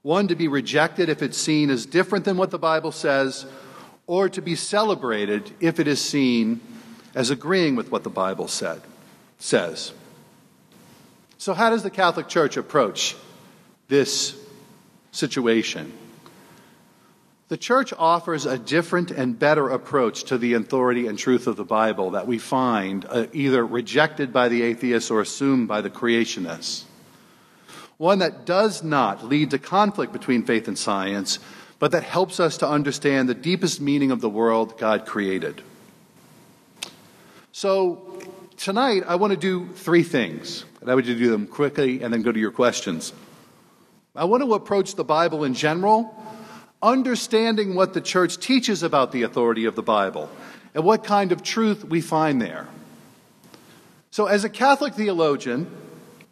One 0.03 0.27
to 0.27 0.35
be 0.35 0.47
rejected 0.47 1.09
if 1.09 1.23
it's 1.23 1.39
seen 1.39 1.71
as 1.71 1.87
different 1.87 2.23
than 2.23 2.37
what 2.37 2.51
the 2.51 2.59
Bible 2.59 2.91
says, 2.91 3.47
or 4.05 4.29
to 4.29 4.43
be 4.43 4.53
celebrated 4.53 5.53
if 5.59 5.79
it 5.79 5.87
is 5.87 5.99
seen 5.99 6.61
as 7.15 7.29
agreeing 7.29 7.75
with 7.75 7.91
what 7.91 8.03
the 8.03 8.09
Bible 8.09 8.47
said, 8.47 8.81
says. 9.37 9.93
So, 11.37 11.53
how 11.53 11.69
does 11.69 11.83
the 11.83 11.89
Catholic 11.89 12.27
Church 12.27 12.57
approach 12.57 13.15
this 13.89 14.39
situation. 15.11 15.91
The 17.49 17.57
church 17.57 17.91
offers 17.97 18.45
a 18.45 18.59
different 18.59 19.09
and 19.09 19.37
better 19.37 19.69
approach 19.69 20.25
to 20.25 20.37
the 20.37 20.53
authority 20.53 21.07
and 21.07 21.17
truth 21.17 21.47
of 21.47 21.55
the 21.55 21.65
Bible 21.65 22.11
that 22.11 22.27
we 22.27 22.37
find 22.37 23.05
uh, 23.09 23.25
either 23.33 23.65
rejected 23.65 24.31
by 24.31 24.49
the 24.49 24.61
atheists 24.61 25.09
or 25.09 25.19
assumed 25.19 25.67
by 25.67 25.81
the 25.81 25.89
creationists. 25.89 26.83
One 27.97 28.19
that 28.19 28.45
does 28.45 28.83
not 28.83 29.25
lead 29.25 29.49
to 29.49 29.57
conflict 29.57 30.13
between 30.13 30.43
faith 30.43 30.67
and 30.67 30.77
science, 30.77 31.39
but 31.79 31.91
that 31.91 32.03
helps 32.03 32.39
us 32.39 32.57
to 32.59 32.69
understand 32.69 33.27
the 33.27 33.33
deepest 33.33 33.81
meaning 33.81 34.11
of 34.11 34.21
the 34.21 34.29
world 34.29 34.77
God 34.77 35.07
created. 35.07 35.63
So, 37.59 37.99
tonight 38.55 39.03
I 39.05 39.15
want 39.15 39.31
to 39.31 39.37
do 39.37 39.67
three 39.73 40.03
things, 40.03 40.63
and 40.79 40.89
I 40.89 40.95
would 40.95 41.03
do 41.03 41.29
them 41.29 41.45
quickly 41.45 42.01
and 42.01 42.13
then 42.13 42.21
go 42.21 42.31
to 42.31 42.39
your 42.39 42.51
questions. 42.51 43.11
I 44.15 44.23
want 44.23 44.43
to 44.43 44.53
approach 44.53 44.95
the 44.95 45.03
Bible 45.03 45.43
in 45.43 45.53
general, 45.53 46.15
understanding 46.81 47.75
what 47.75 47.93
the 47.93 47.99
church 47.99 48.37
teaches 48.37 48.81
about 48.81 49.11
the 49.11 49.23
authority 49.23 49.65
of 49.65 49.75
the 49.75 49.83
Bible 49.83 50.29
and 50.73 50.85
what 50.85 51.03
kind 51.03 51.33
of 51.33 51.43
truth 51.43 51.83
we 51.83 51.99
find 51.99 52.41
there. 52.41 52.65
So, 54.09 54.27
as 54.27 54.45
a 54.45 54.49
Catholic 54.49 54.93
theologian, 54.93 55.69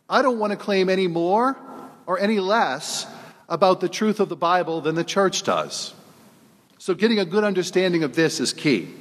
I 0.09 0.21
don't 0.21 0.39
want 0.39 0.51
to 0.51 0.57
claim 0.57 0.87
any 0.87 1.07
more 1.07 1.57
or 2.05 2.17
any 2.17 2.39
less 2.39 3.05
about 3.49 3.81
the 3.81 3.89
truth 3.89 4.21
of 4.21 4.29
the 4.29 4.37
Bible 4.37 4.79
than 4.79 4.95
the 4.95 5.03
church 5.03 5.43
does. 5.43 5.93
So, 6.77 6.93
getting 6.93 7.19
a 7.19 7.25
good 7.25 7.43
understanding 7.43 8.03
of 8.03 8.15
this 8.15 8.39
is 8.39 8.53
key. 8.53 8.93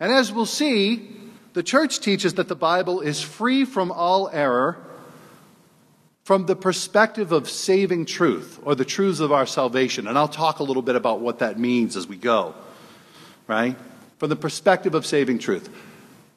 And 0.00 0.10
as 0.10 0.32
we'll 0.32 0.44
see, 0.44 1.14
the 1.58 1.64
church 1.64 1.98
teaches 1.98 2.34
that 2.34 2.46
the 2.46 2.54
Bible 2.54 3.00
is 3.00 3.20
free 3.20 3.64
from 3.64 3.90
all 3.90 4.30
error 4.32 4.78
from 6.22 6.46
the 6.46 6.54
perspective 6.54 7.32
of 7.32 7.50
saving 7.50 8.06
truth 8.06 8.60
or 8.62 8.76
the 8.76 8.84
truths 8.84 9.18
of 9.18 9.32
our 9.32 9.44
salvation. 9.44 10.06
And 10.06 10.16
I'll 10.16 10.28
talk 10.28 10.60
a 10.60 10.62
little 10.62 10.82
bit 10.82 10.94
about 10.94 11.18
what 11.18 11.40
that 11.40 11.58
means 11.58 11.96
as 11.96 12.06
we 12.06 12.16
go, 12.16 12.54
right? 13.48 13.74
From 14.18 14.28
the 14.28 14.36
perspective 14.36 14.94
of 14.94 15.04
saving 15.04 15.40
truth. 15.40 15.68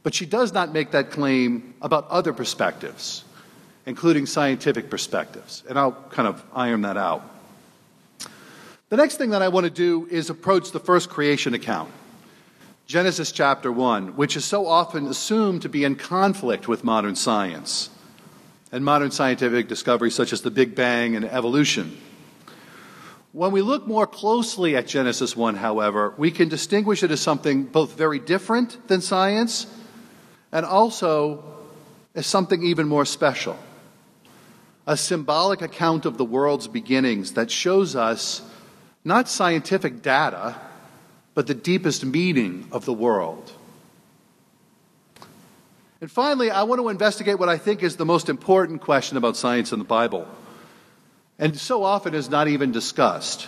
But 0.01 0.15
she 0.15 0.25
does 0.25 0.53
not 0.53 0.73
make 0.73 0.89
that 0.89 1.11
claim 1.11 1.75
about 1.83 2.07
other 2.09 2.33
perspectives, 2.33 3.23
including 3.85 4.25
scientific 4.25 4.89
perspectives. 4.89 5.61
And 5.69 5.77
I'll 5.77 5.91
kind 6.09 6.27
of 6.27 6.43
iron 6.51 6.81
that 6.81 6.97
out. 6.97 7.21
The 8.89 8.97
next 8.97 9.17
thing 9.17 9.29
that 9.29 9.43
I 9.43 9.49
want 9.49 9.65
to 9.65 9.69
do 9.69 10.07
is 10.09 10.31
approach 10.31 10.71
the 10.71 10.79
first 10.79 11.09
creation 11.11 11.53
account. 11.53 11.91
Genesis 12.91 13.31
chapter 13.31 13.71
1, 13.71 14.17
which 14.17 14.35
is 14.35 14.43
so 14.43 14.67
often 14.67 15.07
assumed 15.07 15.61
to 15.61 15.69
be 15.69 15.85
in 15.85 15.95
conflict 15.95 16.67
with 16.67 16.83
modern 16.83 17.15
science 17.15 17.89
and 18.69 18.83
modern 18.83 19.11
scientific 19.11 19.69
discoveries 19.69 20.13
such 20.13 20.33
as 20.33 20.41
the 20.41 20.51
Big 20.51 20.75
Bang 20.75 21.15
and 21.15 21.23
evolution. 21.23 21.97
When 23.31 23.53
we 23.53 23.61
look 23.61 23.87
more 23.87 24.05
closely 24.05 24.75
at 24.75 24.87
Genesis 24.87 25.37
1, 25.37 25.55
however, 25.55 26.13
we 26.17 26.31
can 26.31 26.49
distinguish 26.49 27.01
it 27.01 27.11
as 27.11 27.21
something 27.21 27.63
both 27.63 27.97
very 27.97 28.19
different 28.19 28.85
than 28.89 28.99
science 28.99 29.67
and 30.51 30.65
also 30.65 31.45
as 32.13 32.27
something 32.27 32.61
even 32.61 32.89
more 32.89 33.05
special. 33.05 33.57
A 34.85 34.97
symbolic 34.97 35.61
account 35.61 36.05
of 36.05 36.17
the 36.17 36.25
world's 36.25 36.67
beginnings 36.67 37.35
that 37.35 37.49
shows 37.49 37.95
us 37.95 38.41
not 39.05 39.29
scientific 39.29 40.01
data, 40.01 40.59
but 41.33 41.47
the 41.47 41.53
deepest 41.53 42.05
meaning 42.05 42.67
of 42.71 42.85
the 42.85 42.93
world. 42.93 43.51
And 46.01 46.11
finally, 46.11 46.49
I 46.49 46.63
want 46.63 46.81
to 46.81 46.89
investigate 46.89 47.37
what 47.37 47.49
I 47.49 47.57
think 47.57 47.83
is 47.83 47.95
the 47.95 48.05
most 48.05 48.27
important 48.27 48.81
question 48.81 49.17
about 49.17 49.37
science 49.37 49.71
in 49.71 49.79
the 49.79 49.85
Bible, 49.85 50.27
and 51.37 51.57
so 51.57 51.83
often 51.83 52.15
is 52.15 52.29
not 52.29 52.47
even 52.47 52.71
discussed. 52.71 53.47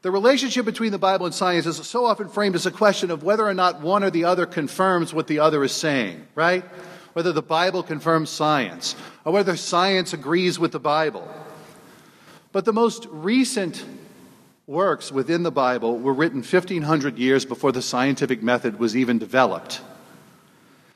The 0.00 0.10
relationship 0.10 0.64
between 0.64 0.90
the 0.90 0.98
Bible 0.98 1.26
and 1.26 1.34
science 1.34 1.66
is 1.66 1.76
so 1.76 2.06
often 2.06 2.28
framed 2.28 2.56
as 2.56 2.66
a 2.66 2.72
question 2.72 3.10
of 3.10 3.22
whether 3.22 3.46
or 3.46 3.54
not 3.54 3.82
one 3.82 4.02
or 4.02 4.10
the 4.10 4.24
other 4.24 4.46
confirms 4.46 5.14
what 5.14 5.28
the 5.28 5.38
other 5.38 5.62
is 5.62 5.72
saying, 5.72 6.26
right? 6.34 6.64
Whether 7.12 7.32
the 7.32 7.42
Bible 7.42 7.82
confirms 7.84 8.30
science, 8.30 8.96
or 9.24 9.32
whether 9.32 9.54
science 9.56 10.12
agrees 10.12 10.58
with 10.58 10.72
the 10.72 10.80
Bible. 10.80 11.28
But 12.50 12.64
the 12.64 12.72
most 12.72 13.06
recent 13.10 13.84
works 14.66 15.10
within 15.10 15.42
the 15.42 15.50
Bible 15.50 15.98
were 15.98 16.12
written 16.12 16.38
1,500 16.38 17.18
years 17.18 17.44
before 17.44 17.72
the 17.72 17.82
scientific 17.82 18.42
method 18.42 18.78
was 18.78 18.96
even 18.96 19.18
developed. 19.18 19.80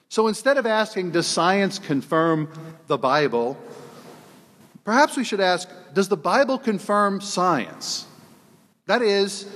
So 0.08 0.28
instead 0.28 0.56
of 0.56 0.66
asking, 0.66 1.10
does 1.10 1.26
science 1.26 1.78
confirm 1.78 2.48
the 2.86 2.96
Bible? 2.96 3.58
Perhaps 4.84 5.16
we 5.16 5.24
should 5.24 5.40
ask, 5.40 5.68
does 5.94 6.08
the 6.08 6.16
Bible 6.16 6.58
confirm 6.58 7.20
science? 7.20 8.06
That 8.86 9.02
is, 9.02 9.48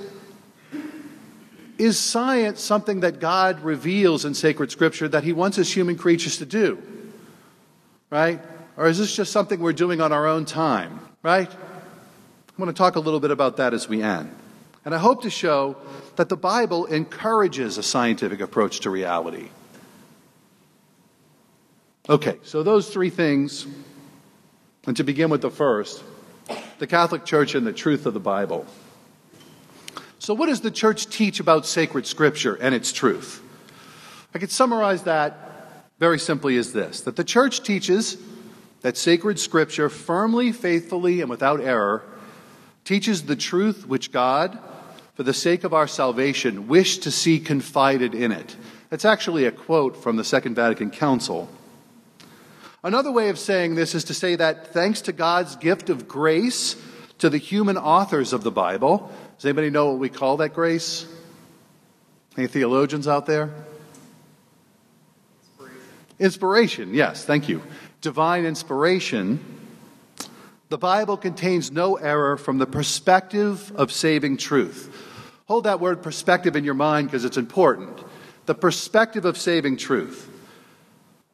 is 1.79 1.99
science 1.99 2.61
something 2.61 3.01
that 3.01 3.21
God 3.21 3.61
reveals 3.61 4.25
in 4.25 4.35
sacred 4.35 4.73
scripture 4.73 5.09
that 5.09 5.23
he 5.23 5.33
wants 5.33 5.57
us 5.59 5.73
human 5.73 5.97
creatures 5.97 6.39
to 6.39 6.47
do? 6.47 6.83
Right? 8.11 8.41
Or 8.77 8.89
is 8.89 8.99
this 8.99 9.15
just 9.15 9.31
something 9.31 9.61
we're 9.61 9.73
doing 9.73 10.01
on 10.01 10.13
our 10.13 10.27
own 10.27 10.47
time? 10.47 10.99
Right? 11.23 11.51
I 12.57 12.63
want 12.63 12.75
to 12.75 12.79
talk 12.79 12.97
a 12.97 13.01
little 13.01 13.21
bit 13.21 13.31
about 13.31 13.57
that 13.59 13.75
as 13.75 13.89
we 13.89 14.03
end. 14.03 14.35
And 14.85 14.95
I 14.95 14.99
hope 14.99 15.23
to 15.23 15.31
show 15.31 15.77
that 16.17 16.29
the 16.29 16.37
Bible 16.37 16.87
encourages 16.87 17.79
a 17.79 17.83
scientific 17.83 18.41
approach 18.41 18.81
to 18.81 18.91
reality. 18.91 19.49
Okay, 22.09 22.39
so 22.43 22.63
those 22.63 22.89
three 22.89 23.11
things, 23.11 23.67
and 24.87 24.97
to 24.97 25.05
begin 25.05 25.31
with 25.31 25.43
the 25.43 25.51
first, 25.51 26.03
the 26.79 26.87
Catholic 26.87 27.25
Church 27.25 27.55
and 27.55 27.67
the 27.67 27.73
truth 27.73 28.07
of 28.07 28.15
the 28.15 28.21
Bible. 28.21 28.67
So, 30.19 30.35
what 30.35 30.47
does 30.47 30.61
the 30.61 30.71
church 30.71 31.07
teach 31.09 31.41
about 31.41 31.67
sacred 31.67 32.07
scripture 32.07 32.55
and 32.55 32.75
its 32.75 32.93
truth? 32.93 33.43
I 34.35 34.39
could 34.39 34.51
summarize 34.51 35.05
that 35.05 35.87
very 35.99 36.19
simply 36.19 36.57
as 36.57 36.73
this 36.73 37.03
that 37.03 37.17
the 37.17 37.25
church 37.25 37.63
teaches 37.63 38.17
that 38.81 38.97
sacred 38.97 39.39
scripture 39.39 39.89
firmly, 39.89 40.53
faithfully, 40.53 41.21
and 41.21 41.29
without 41.29 41.61
error 41.61 42.03
teaches 42.91 43.23
the 43.23 43.37
truth 43.37 43.87
which 43.87 44.11
God, 44.11 44.59
for 45.15 45.23
the 45.23 45.33
sake 45.33 45.63
of 45.63 45.73
our 45.73 45.87
salvation, 45.87 46.67
wished 46.67 47.05
to 47.05 47.11
see 47.13 47.39
confided 47.39 48.17
in 48.17 48.33
it. 48.33 48.57
That's 48.89 49.05
actually 49.05 49.45
a 49.45 49.53
quote 49.53 49.97
from 49.97 50.17
the 50.17 50.25
Second 50.25 50.57
Vatican 50.57 50.91
Council. 50.91 51.49
Another 52.83 53.13
way 53.13 53.29
of 53.29 53.39
saying 53.39 53.77
this 53.77 53.95
is 53.95 54.03
to 54.03 54.13
say 54.13 54.35
that 54.35 54.75
thanks 54.75 55.03
to 55.03 55.13
God's 55.13 55.55
gift 55.55 55.89
of 55.89 56.09
grace 56.09 56.75
to 57.19 57.31
the 57.31 57.39
human 57.39 57.77
authors 57.77 58.33
of 58.33 58.43
the 58.43 58.51
Bible, 58.51 59.09
does 59.37 59.45
anybody 59.45 59.71
know 59.71 59.91
what 59.91 60.01
we 60.01 60.09
call 60.09 60.39
that 60.39 60.53
grace? 60.53 61.07
Any 62.37 62.49
theologians 62.49 63.07
out 63.07 63.25
there? 63.25 63.51
Inspiration. 65.45 65.81
Inspiration, 66.19 66.95
yes, 66.95 67.25
thank 67.25 67.49
you. 67.49 67.63
Divine 68.01 68.45
inspiration. 68.45 69.60
The 70.71 70.79
Bible 70.79 71.17
contains 71.17 71.71
no 71.71 71.97
error 71.97 72.37
from 72.37 72.59
the 72.59 72.67
perspective 72.67 73.73
of 73.75 73.93
saving 73.93 74.37
truth. 74.37 75.07
Hold 75.47 75.65
that 75.65 75.81
word 75.81 76.01
perspective 76.01 76.55
in 76.55 76.63
your 76.65 76.75
mind 76.75 77.09
because 77.09 77.25
it's 77.25 77.37
important. 77.37 77.99
The 78.47 78.55
perspective 78.55 79.25
of 79.25 79.37
saving 79.37 79.79
truth. 79.79 80.31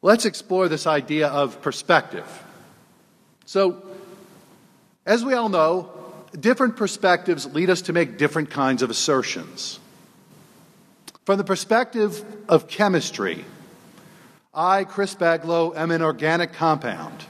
Let's 0.01 0.25
explore 0.25 0.67
this 0.67 0.87
idea 0.87 1.27
of 1.27 1.61
perspective. 1.61 2.25
So, 3.45 3.83
As 5.05 5.23
we 5.23 5.33
all 5.35 5.47
know, 5.47 5.89
different 6.37 6.75
perspectives 6.75 7.45
lead 7.45 7.69
us 7.69 7.83
to 7.83 7.93
make 7.93 8.17
different 8.17 8.49
kinds 8.49 8.81
of 8.81 8.89
assertions. 8.89 9.79
From 11.23 11.37
the 11.37 11.45
perspective 11.45 12.25
of 12.49 12.67
chemistry, 12.67 13.45
I, 14.53 14.83
Chris 14.83 15.15
Baglow, 15.15 15.77
am 15.77 15.91
an 15.91 16.01
organic 16.01 16.51
compound, 16.51 17.23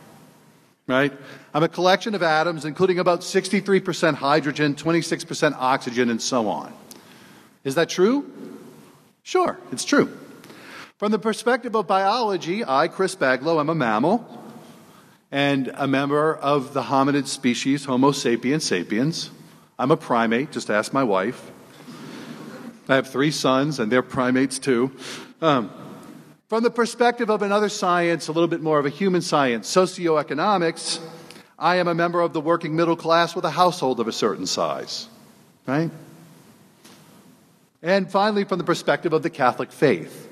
right? 0.88 1.14
I'm 1.58 1.64
a 1.64 1.68
collection 1.68 2.14
of 2.14 2.22
atoms, 2.22 2.66
including 2.66 3.00
about 3.00 3.22
63% 3.22 4.14
hydrogen, 4.14 4.76
26% 4.76 5.56
oxygen, 5.58 6.12
and 6.12 6.22
so 6.22 6.50
on. 6.50 6.72
Is 7.64 7.74
that 7.74 7.90
true? 7.90 8.32
Sure, 9.24 9.58
it's 9.72 9.84
true. 9.84 10.16
From 10.98 11.12
the 11.12 11.18
perspective 11.18 11.76
of 11.76 11.88
biology, 11.88 12.64
I, 12.64 12.88
Chris 12.88 13.16
Baglow, 13.16 13.60
am 13.60 13.70
a 13.70 13.74
mammal 13.74 14.24
and 15.32 15.72
a 15.74 15.88
member 15.88 16.36
of 16.36 16.76
the 16.76 16.84
hominid 16.84 17.26
species 17.26 17.86
Homo 17.86 18.12
sapiens 18.12 18.64
sapiens. 18.64 19.32
I'm 19.80 19.90
a 19.90 19.98
primate, 19.98 20.52
just 20.52 20.70
ask 20.70 20.94
my 20.94 21.04
wife. 21.04 21.52
I 22.88 22.94
have 22.94 23.08
three 23.08 23.32
sons, 23.32 23.80
and 23.80 23.92
they're 23.92 24.04
primates 24.04 24.60
too. 24.60 24.92
Um, 25.42 25.72
from 26.50 26.62
the 26.62 26.70
perspective 26.70 27.32
of 27.32 27.42
another 27.42 27.70
science, 27.70 28.28
a 28.28 28.32
little 28.32 28.48
bit 28.48 28.62
more 28.62 28.78
of 28.78 28.86
a 28.86 28.90
human 28.90 29.24
science, 29.24 29.68
socioeconomics, 29.68 31.02
I 31.60 31.78
am 31.78 31.88
a 31.88 31.96
member 31.96 32.22
of 32.22 32.34
the 32.34 32.42
working 32.42 32.76
middle 32.76 32.96
class 32.96 33.36
with 33.36 33.46
a 33.46 33.50
household 33.50 34.00
of 34.00 34.08
a 34.08 34.12
certain 34.12 34.46
size. 34.46 35.08
Right? 35.66 35.90
And 37.82 38.12
finally, 38.12 38.44
from 38.44 38.58
the 38.58 38.64
perspective 38.64 39.14
of 39.14 39.24
the 39.24 39.30
Catholic 39.30 39.72
faith, 39.72 40.30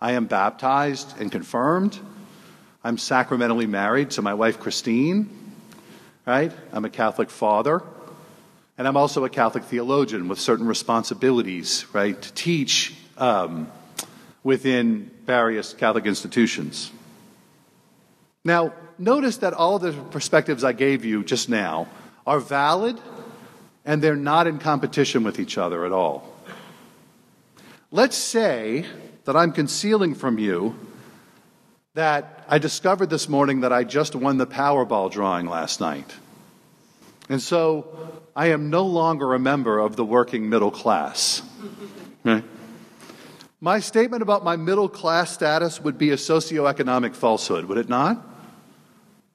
I 0.00 0.12
am 0.12 0.26
baptized 0.26 1.20
and 1.20 1.30
confirmed. 1.30 1.98
I'm 2.82 2.98
sacramentally 2.98 3.66
married 3.66 4.10
to 4.12 4.22
my 4.22 4.34
wife, 4.34 4.58
Christine, 4.58 5.28
right? 6.26 6.52
I'm 6.72 6.84
a 6.84 6.90
Catholic 6.90 7.30
father. 7.30 7.82
And 8.78 8.88
I'm 8.88 8.96
also 8.96 9.24
a 9.26 9.28
Catholic 9.28 9.64
theologian 9.64 10.28
with 10.28 10.40
certain 10.40 10.66
responsibilities, 10.66 11.84
right, 11.92 12.20
to 12.20 12.32
teach 12.32 12.94
um, 13.18 13.70
within 14.42 15.10
various 15.26 15.74
Catholic 15.74 16.06
institutions. 16.06 16.90
Now, 18.42 18.72
notice 19.00 19.38
that 19.38 19.54
all 19.54 19.78
the 19.78 19.92
perspectives 19.92 20.62
I 20.62 20.72
gave 20.72 21.04
you 21.04 21.24
just 21.24 21.48
now 21.48 21.88
are 22.26 22.38
valid 22.38 23.00
and 23.84 24.02
they're 24.02 24.14
not 24.14 24.46
in 24.46 24.58
competition 24.58 25.24
with 25.24 25.40
each 25.40 25.56
other 25.56 25.86
at 25.86 25.92
all. 25.92 26.32
Let's 27.90 28.16
say 28.16 28.84
that 29.24 29.34
I'm 29.34 29.52
concealing 29.52 30.14
from 30.14 30.38
you 30.38 30.76
that 31.94 32.44
I 32.48 32.58
discovered 32.58 33.10
this 33.10 33.28
morning 33.28 33.60
that 33.60 33.72
I 33.72 33.82
just 33.84 34.14
won 34.14 34.38
the 34.38 34.46
Powerball 34.46 35.10
drawing 35.10 35.46
last 35.46 35.80
night. 35.80 36.14
And 37.28 37.42
so 37.42 38.22
I 38.36 38.48
am 38.48 38.70
no 38.70 38.84
longer 38.84 39.34
a 39.34 39.38
member 39.38 39.78
of 39.78 39.96
the 39.96 40.04
working 40.04 40.48
middle 40.48 40.70
class. 40.70 41.42
My 43.60 43.80
statement 43.80 44.22
about 44.22 44.44
my 44.44 44.56
middle 44.56 44.88
class 44.88 45.32
status 45.32 45.80
would 45.80 45.98
be 45.98 46.10
a 46.10 46.16
socioeconomic 46.16 47.14
falsehood, 47.14 47.64
would 47.64 47.78
it 47.78 47.88
not? 47.88 48.29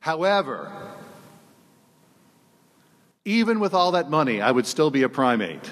However, 0.05 0.71
even 3.25 3.59
with 3.59 3.73
all 3.73 3.93
that 3.93 4.07
money, 4.07 4.39
I 4.39 4.51
would 4.51 4.67
still 4.67 4.91
be 4.91 5.01
a 5.01 5.09
primate. 5.09 5.67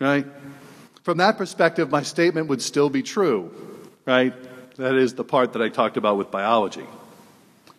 Right? 0.00 0.26
From 1.04 1.18
that 1.18 1.38
perspective, 1.38 1.92
my 1.92 2.02
statement 2.02 2.48
would 2.48 2.60
still 2.60 2.90
be 2.90 3.04
true, 3.04 3.54
right? 4.04 4.34
That 4.78 4.96
is 4.96 5.14
the 5.14 5.22
part 5.22 5.52
that 5.52 5.62
I 5.62 5.68
talked 5.68 5.96
about 5.96 6.16
with 6.16 6.32
biology. 6.32 6.86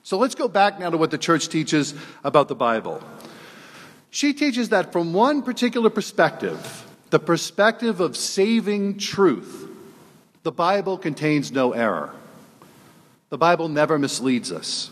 So 0.04 0.18
let's 0.18 0.36
go 0.36 0.48
back 0.48 0.80
now 0.80 0.90
to 0.90 0.96
what 0.96 1.12
the 1.12 1.18
church 1.18 1.50
teaches 1.50 1.94
about 2.24 2.48
the 2.48 2.56
Bible. 2.56 3.04
She 4.12 4.32
teaches 4.32 4.70
that 4.70 4.94
from 4.94 5.12
one 5.12 5.42
particular 5.42 5.90
perspective, 5.90 6.88
the 7.10 7.20
perspective 7.20 8.00
of 8.00 8.16
saving 8.16 9.00
truth, 9.00 9.68
the 10.44 10.54
Bible 10.54 10.98
contains 10.98 11.52
no 11.52 11.74
error. 11.74 12.14
The 13.28 13.38
Bible 13.38 13.68
never 13.68 14.00
misleads 14.00 14.54
us. 14.54 14.92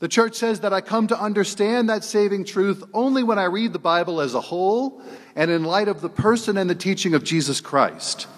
The 0.00 0.08
church 0.08 0.36
says 0.36 0.60
that 0.60 0.72
I 0.72 0.80
come 0.80 1.08
to 1.08 1.20
understand 1.20 1.88
that 1.88 2.04
saving 2.04 2.44
truth 2.44 2.84
only 2.94 3.24
when 3.24 3.38
I 3.38 3.44
read 3.44 3.72
the 3.72 3.80
Bible 3.80 4.20
as 4.20 4.34
a 4.34 4.40
whole 4.40 5.02
and 5.34 5.50
in 5.50 5.64
light 5.64 5.88
of 5.88 6.00
the 6.00 6.08
person 6.08 6.56
and 6.56 6.70
the 6.70 6.74
teaching 6.74 7.14
of 7.14 7.24
Jesus 7.24 7.60
Christ, 7.60 8.28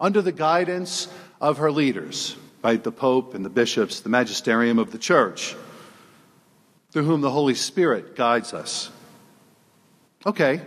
under 0.00 0.22
the 0.22 0.32
guidance 0.32 1.08
of 1.40 1.58
her 1.58 1.70
leaders, 1.70 2.36
right? 2.64 2.82
The 2.82 2.92
Pope 2.92 3.34
and 3.34 3.44
the 3.44 3.50
bishops, 3.50 4.00
the 4.00 4.08
magisterium 4.08 4.78
of 4.78 4.90
the 4.90 4.98
church, 4.98 5.54
through 6.90 7.04
whom 7.04 7.20
the 7.20 7.30
Holy 7.30 7.54
Spirit 7.54 8.16
guides 8.16 8.54
us. 8.54 8.90
Okay, 10.24 10.62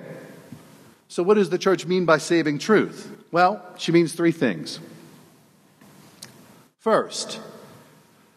so 1.07 1.23
what 1.23 1.35
does 1.35 1.49
the 1.49 1.57
church 1.57 1.85
mean 1.85 2.05
by 2.05 2.17
saving 2.17 2.59
truth? 2.59 3.09
Well, 3.31 3.65
she 3.77 3.91
means 3.91 4.13
three 4.13 4.31
things. 4.31 4.79
First, 6.77 7.39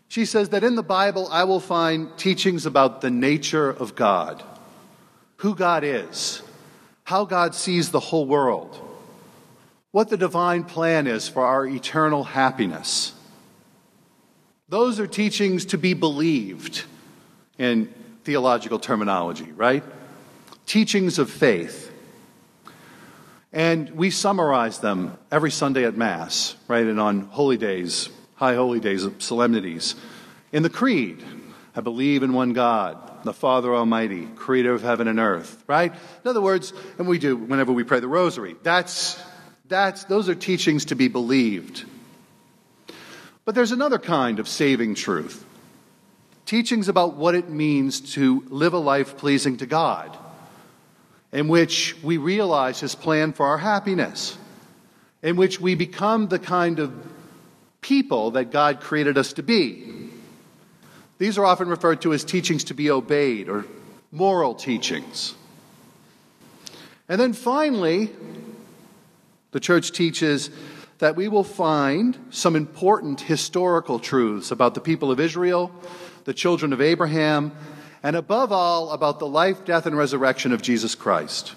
she 0.08 0.24
says 0.24 0.48
that 0.48 0.64
in 0.64 0.74
the 0.74 0.82
Bible 0.82 1.28
I 1.30 1.44
will 1.44 1.60
find 1.60 2.16
teachings 2.16 2.66
about 2.66 3.02
the 3.02 3.10
nature 3.10 3.70
of 3.70 3.94
God, 3.94 4.42
who 5.36 5.54
God 5.54 5.84
is, 5.84 6.42
how 7.04 7.26
God 7.26 7.54
sees 7.54 7.90
the 7.90 8.00
whole 8.00 8.26
world, 8.26 8.78
what 9.90 10.08
the 10.08 10.16
divine 10.16 10.64
plan 10.64 11.06
is 11.06 11.28
for 11.28 11.44
our 11.44 11.66
eternal 11.66 12.24
happiness. 12.24 13.12
Those 14.68 14.98
are 15.00 15.06
teachings 15.06 15.66
to 15.66 15.78
be 15.78 15.94
believed 15.94 16.84
in 17.58 17.92
theological 18.24 18.78
terminology, 18.78 19.50
right? 19.52 19.82
Teachings 20.66 21.18
of 21.18 21.30
faith. 21.30 21.90
And 23.50 23.90
we 23.90 24.10
summarize 24.10 24.80
them 24.80 25.16
every 25.32 25.50
Sunday 25.50 25.84
at 25.84 25.96
Mass, 25.96 26.54
right? 26.68 26.84
And 26.84 27.00
on 27.00 27.22
holy 27.22 27.56
days, 27.56 28.10
high 28.38 28.54
holy 28.54 28.78
days, 28.78 29.04
solemnities. 29.18 29.96
In 30.52 30.62
the 30.62 30.70
Creed, 30.70 31.22
I 31.74 31.80
believe 31.80 32.22
in 32.22 32.32
one 32.32 32.52
God, 32.52 33.24
the 33.24 33.32
Father 33.32 33.74
Almighty, 33.74 34.26
creator 34.36 34.72
of 34.72 34.82
heaven 34.82 35.08
and 35.08 35.18
earth, 35.18 35.62
right? 35.66 35.92
In 35.92 36.30
other 36.30 36.40
words, 36.40 36.72
and 36.98 37.08
we 37.08 37.18
do 37.18 37.36
whenever 37.36 37.72
we 37.72 37.82
pray 37.82 37.98
the 37.98 38.06
rosary, 38.06 38.54
that's, 38.62 39.20
that's, 39.66 40.04
those 40.04 40.28
are 40.28 40.36
teachings 40.36 40.86
to 40.86 40.94
be 40.94 41.08
believed. 41.08 41.84
But 43.44 43.56
there's 43.56 43.72
another 43.72 43.98
kind 43.98 44.38
of 44.38 44.48
saving 44.48 44.94
truth 44.94 45.44
teachings 46.46 46.88
about 46.88 47.14
what 47.14 47.34
it 47.34 47.50
means 47.50 48.00
to 48.00 48.42
live 48.48 48.72
a 48.72 48.78
life 48.78 49.18
pleasing 49.18 49.58
to 49.58 49.66
God, 49.66 50.16
in 51.30 51.48
which 51.48 51.94
we 52.02 52.16
realize 52.16 52.80
His 52.80 52.94
plan 52.94 53.34
for 53.34 53.46
our 53.46 53.58
happiness, 53.58 54.38
in 55.22 55.36
which 55.36 55.60
we 55.60 55.74
become 55.74 56.28
the 56.28 56.38
kind 56.38 56.78
of 56.78 56.94
people 57.80 58.32
that 58.32 58.50
God 58.50 58.80
created 58.80 59.16
us 59.16 59.32
to 59.34 59.42
be. 59.42 60.10
These 61.18 61.38
are 61.38 61.44
often 61.44 61.68
referred 61.68 62.02
to 62.02 62.12
as 62.12 62.24
teachings 62.24 62.64
to 62.64 62.74
be 62.74 62.90
obeyed 62.90 63.48
or 63.48 63.64
moral 64.12 64.54
teachings. 64.54 65.34
And 67.08 67.20
then 67.20 67.32
finally, 67.32 68.10
the 69.50 69.60
church 69.60 69.92
teaches 69.92 70.50
that 70.98 71.16
we 71.16 71.28
will 71.28 71.44
find 71.44 72.18
some 72.30 72.56
important 72.56 73.20
historical 73.20 73.98
truths 73.98 74.50
about 74.50 74.74
the 74.74 74.80
people 74.80 75.10
of 75.10 75.20
Israel, 75.20 75.72
the 76.24 76.34
children 76.34 76.72
of 76.72 76.80
Abraham, 76.80 77.52
and 78.02 78.14
above 78.14 78.52
all, 78.52 78.90
about 78.90 79.18
the 79.18 79.26
life, 79.26 79.64
death, 79.64 79.86
and 79.86 79.96
resurrection 79.96 80.52
of 80.52 80.62
Jesus 80.62 80.94
Christ. 80.94 81.54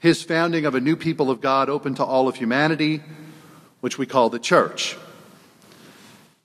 His 0.00 0.22
founding 0.22 0.66
of 0.66 0.74
a 0.74 0.80
new 0.80 0.96
people 0.96 1.30
of 1.30 1.40
God 1.40 1.68
open 1.68 1.94
to 1.94 2.04
all 2.04 2.28
of 2.28 2.36
humanity, 2.36 3.02
which 3.80 3.98
we 3.98 4.06
call 4.06 4.30
the 4.30 4.38
church. 4.38 4.96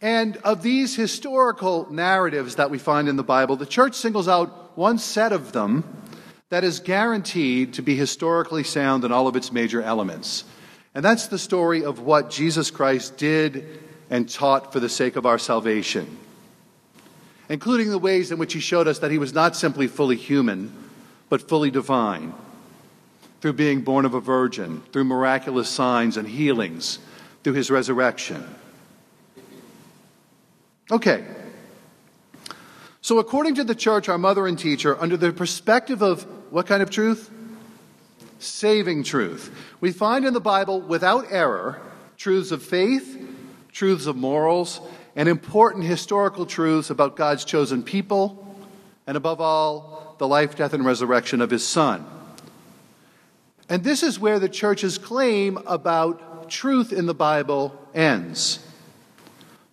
And 0.02 0.38
of 0.38 0.62
these 0.62 0.96
historical 0.96 1.92
narratives 1.92 2.56
that 2.56 2.70
we 2.70 2.78
find 2.78 3.10
in 3.10 3.16
the 3.16 3.24
Bible, 3.24 3.56
the 3.56 3.66
church 3.66 3.96
singles 3.96 4.28
out 4.28 4.78
one 4.78 5.00
set 5.00 5.32
of 5.32 5.54
them 5.54 5.84
that 6.50 6.64
is 6.64 6.80
guaranteed 6.80 7.74
to 7.74 7.82
be 7.82 7.96
historically 7.96 8.64
sound 8.64 9.04
in 9.04 9.12
all 9.12 9.28
of 9.28 9.36
its 9.36 9.52
major 9.52 9.82
elements. 9.82 10.46
And 10.94 11.04
that's 11.04 11.28
the 11.28 11.40
story 11.40 11.84
of 11.84 12.00
what 12.00 12.30
Jesus 12.30 12.72
Christ 12.72 13.18
did 13.18 13.80
and 14.10 14.30
taught 14.30 14.72
for 14.72 14.80
the 14.80 14.88
sake 14.88 15.16
of 15.16 15.26
our 15.26 15.38
salvation, 15.38 16.18
including 17.50 17.90
the 17.90 17.98
ways 17.98 18.32
in 18.32 18.38
which 18.38 18.54
he 18.54 18.60
showed 18.60 18.88
us 18.88 19.00
that 19.00 19.12
he 19.12 19.18
was 19.18 19.34
not 19.34 19.56
simply 19.56 19.88
fully 19.88 20.16
human, 20.16 20.72
but 21.28 21.48
fully 21.48 21.72
divine, 21.72 22.34
through 23.42 23.54
being 23.54 23.82
born 23.82 24.06
of 24.06 24.14
a 24.14 24.22
virgin, 24.22 24.82
through 24.94 25.04
miraculous 25.04 25.68
signs 25.68 26.18
and 26.18 26.28
healings, 26.28 27.00
through 27.44 27.54
his 27.54 27.70
resurrection. 27.70 28.48
Okay. 30.92 31.26
So, 33.02 33.20
according 33.20 33.56
to 33.56 33.64
the 33.64 33.76
church, 33.76 34.10
our 34.10 34.18
mother 34.18 34.48
and 34.48 34.58
teacher, 34.58 35.00
under 35.00 35.18
the 35.18 35.32
perspective 35.32 36.02
of 36.02 36.24
what 36.52 36.68
kind 36.68 36.82
of 36.82 36.90
truth? 36.90 37.32
Saving 38.40 39.04
truth. 39.04 39.54
We 39.82 39.92
find 39.92 40.26
in 40.26 40.34
the 40.34 40.42
Bible, 40.42 40.82
without 40.82 41.26
error, 41.32 41.82
truths 42.18 42.52
of 42.52 42.64
faith, 42.64 43.18
truths 43.72 44.06
of 44.06 44.16
morals, 44.16 44.82
and 45.16 45.28
important 45.28 45.86
historical 45.86 46.46
truths 46.46 46.90
about 46.90 47.16
God's 47.16 47.44
chosen 47.44 47.84
people 47.84 48.56
and 49.08 49.18
above 49.18 49.42
all, 49.42 50.16
the 50.20 50.28
life, 50.28 50.56
death, 50.56 50.74
and 50.74 50.86
resurrection 50.86 51.42
of 51.42 51.50
his 51.50 51.66
Son. 51.66 52.06
And 53.70 53.84
this 53.84 54.04
is 54.04 54.20
where 54.20 54.40
the 54.40 54.50
church's 54.50 54.98
claim 54.98 55.58
about 55.66 56.50
truth 56.50 56.94
in 56.94 57.06
the 57.06 57.14
Bible 57.14 57.78
ends. 57.94 58.67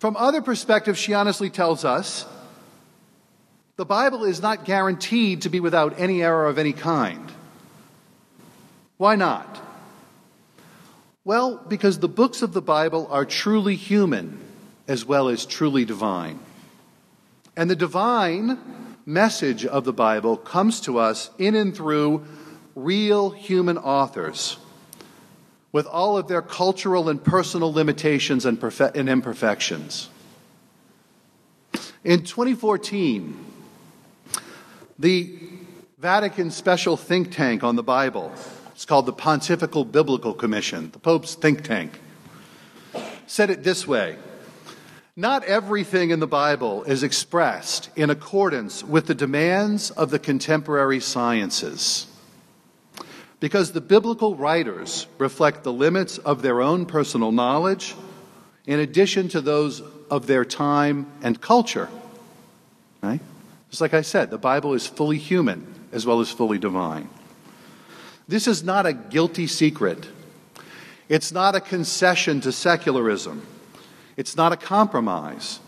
From 0.05 0.17
other 0.17 0.43
perspectives, 0.43 0.99
she 0.99 1.15
honestly 1.15 1.49
tells 1.49 1.83
us 1.83 2.27
the 3.75 3.87
Bible 3.87 4.23
is 4.23 4.39
not 4.39 4.63
guaranteed 4.63 5.41
to 5.41 5.49
be 5.49 5.59
without 5.59 5.99
any 5.99 6.21
error 6.21 6.45
of 6.45 6.59
any 6.59 6.73
kind. 6.73 7.31
Why 8.97 9.15
not? 9.15 9.59
Well, 11.23 11.57
because 11.67 11.97
the 11.97 12.07
books 12.07 12.43
of 12.43 12.53
the 12.53 12.61
Bible 12.61 13.07
are 13.09 13.25
truly 13.25 13.75
human 13.75 14.39
as 14.87 15.03
well 15.03 15.27
as 15.27 15.43
truly 15.43 15.85
divine. 15.85 16.37
And 17.57 17.67
the 17.67 17.75
divine 17.75 18.59
message 19.07 19.65
of 19.65 19.85
the 19.85 19.93
Bible 19.93 20.37
comes 20.37 20.81
to 20.81 20.99
us 20.99 21.31
in 21.39 21.55
and 21.55 21.75
through 21.75 22.27
real 22.75 23.31
human 23.31 23.79
authors 23.79 24.59
with 25.75 25.87
all 25.87 26.17
of 26.17 26.29
their 26.29 26.41
cultural 26.41 27.09
and 27.09 27.21
personal 27.21 27.69
limitations 27.73 28.45
and, 28.45 28.57
perfe- 28.57 28.95
and 28.95 29.09
imperfections. 29.09 30.07
In 32.01 32.23
2014, 32.23 33.37
the 34.97 35.37
Vatican 35.99 36.49
Special 36.49 36.95
Think 36.95 37.29
Tank 37.29 37.61
on 37.61 37.75
the 37.75 37.83
Bible, 37.83 38.31
it's 38.71 38.85
called 38.85 39.05
the 39.05 39.11
Pontifical 39.11 39.83
Biblical 39.83 40.33
Commission, 40.33 40.91
the 40.91 40.99
Pope's 40.99 41.35
think 41.35 41.65
tank, 41.65 41.99
said 43.27 43.49
it 43.49 43.61
this 43.61 43.85
way 43.85 44.15
Not 45.17 45.43
everything 45.43 46.09
in 46.09 46.21
the 46.21 46.25
Bible 46.25 46.85
is 46.85 47.03
expressed 47.03 47.89
in 47.97 48.09
accordance 48.09 48.81
with 48.81 49.07
the 49.07 49.13
demands 49.13 49.91
of 49.91 50.09
the 50.09 50.19
contemporary 50.19 51.01
sciences. 51.01 52.07
Because 53.39 53.71
the 53.71 53.81
biblical 53.81 54.35
writers 54.35 55.07
reflect 55.17 55.63
the 55.63 55.73
limits 55.73 56.17
of 56.17 56.41
their 56.41 56.61
own 56.61 56.85
personal 56.85 57.31
knowledge 57.31 57.95
in 58.65 58.79
addition 58.79 59.27
to 59.29 59.41
those 59.41 59.81
of 60.09 60.27
their 60.27 60.45
time 60.45 61.07
and 61.21 61.39
culture. 61.39 61.89
Right? 63.01 63.19
Just 63.69 63.81
like 63.81 63.93
I 63.93 64.01
said, 64.01 64.31
the 64.31 64.37
Bible 64.37 64.73
is 64.73 64.87
fully 64.87 65.17
human 65.17 65.65
as 65.91 66.05
well 66.05 66.21
as 66.21 66.31
fully 66.31 66.57
divine. 66.57 67.09
This 68.27 68.47
is 68.47 68.63
not 68.63 68.85
a 68.85 68.93
guilty 68.93 69.47
secret. 69.47 70.07
It's 71.09 71.31
not 71.31 71.55
a 71.55 71.61
concession 71.61 72.41
to 72.41 72.51
secularism. 72.51 73.45
It's 74.17 74.35
not 74.35 74.51
a 74.51 74.57
compromise. 74.57 75.59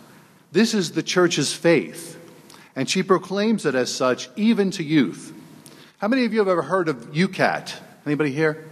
This 0.51 0.73
is 0.73 0.93
the 0.93 1.03
church's 1.03 1.53
faith, 1.53 2.19
and 2.75 2.89
she 2.89 3.03
proclaims 3.03 3.65
it 3.65 3.75
as 3.75 3.93
such 3.93 4.30
even 4.36 4.71
to 4.71 4.84
youth. 4.84 5.34
How 5.99 6.07
many 6.07 6.25
of 6.25 6.33
you 6.33 6.38
have 6.38 6.47
ever 6.47 6.62
heard 6.62 6.89
of 6.89 7.12
YOUCAT? 7.12 7.73
Anybody 8.05 8.31
here? 8.31 8.69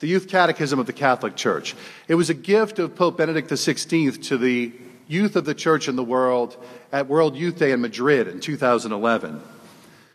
The 0.00 0.06
Youth 0.06 0.28
Catechism 0.28 0.78
of 0.78 0.84
the 0.84 0.92
Catholic 0.92 1.34
Church. 1.34 1.74
It 2.08 2.14
was 2.14 2.28
a 2.28 2.34
gift 2.34 2.78
of 2.78 2.94
Pope 2.94 3.16
Benedict 3.16 3.48
XVI 3.48 4.22
to 4.24 4.36
the 4.36 4.70
youth 5.08 5.34
of 5.34 5.46
the 5.46 5.54
church 5.54 5.88
in 5.88 5.96
the 5.96 6.04
world 6.04 6.62
at 6.92 7.08
World 7.08 7.36
Youth 7.36 7.58
Day 7.58 7.72
in 7.72 7.80
Madrid 7.80 8.28
in 8.28 8.38
2011. 8.38 9.40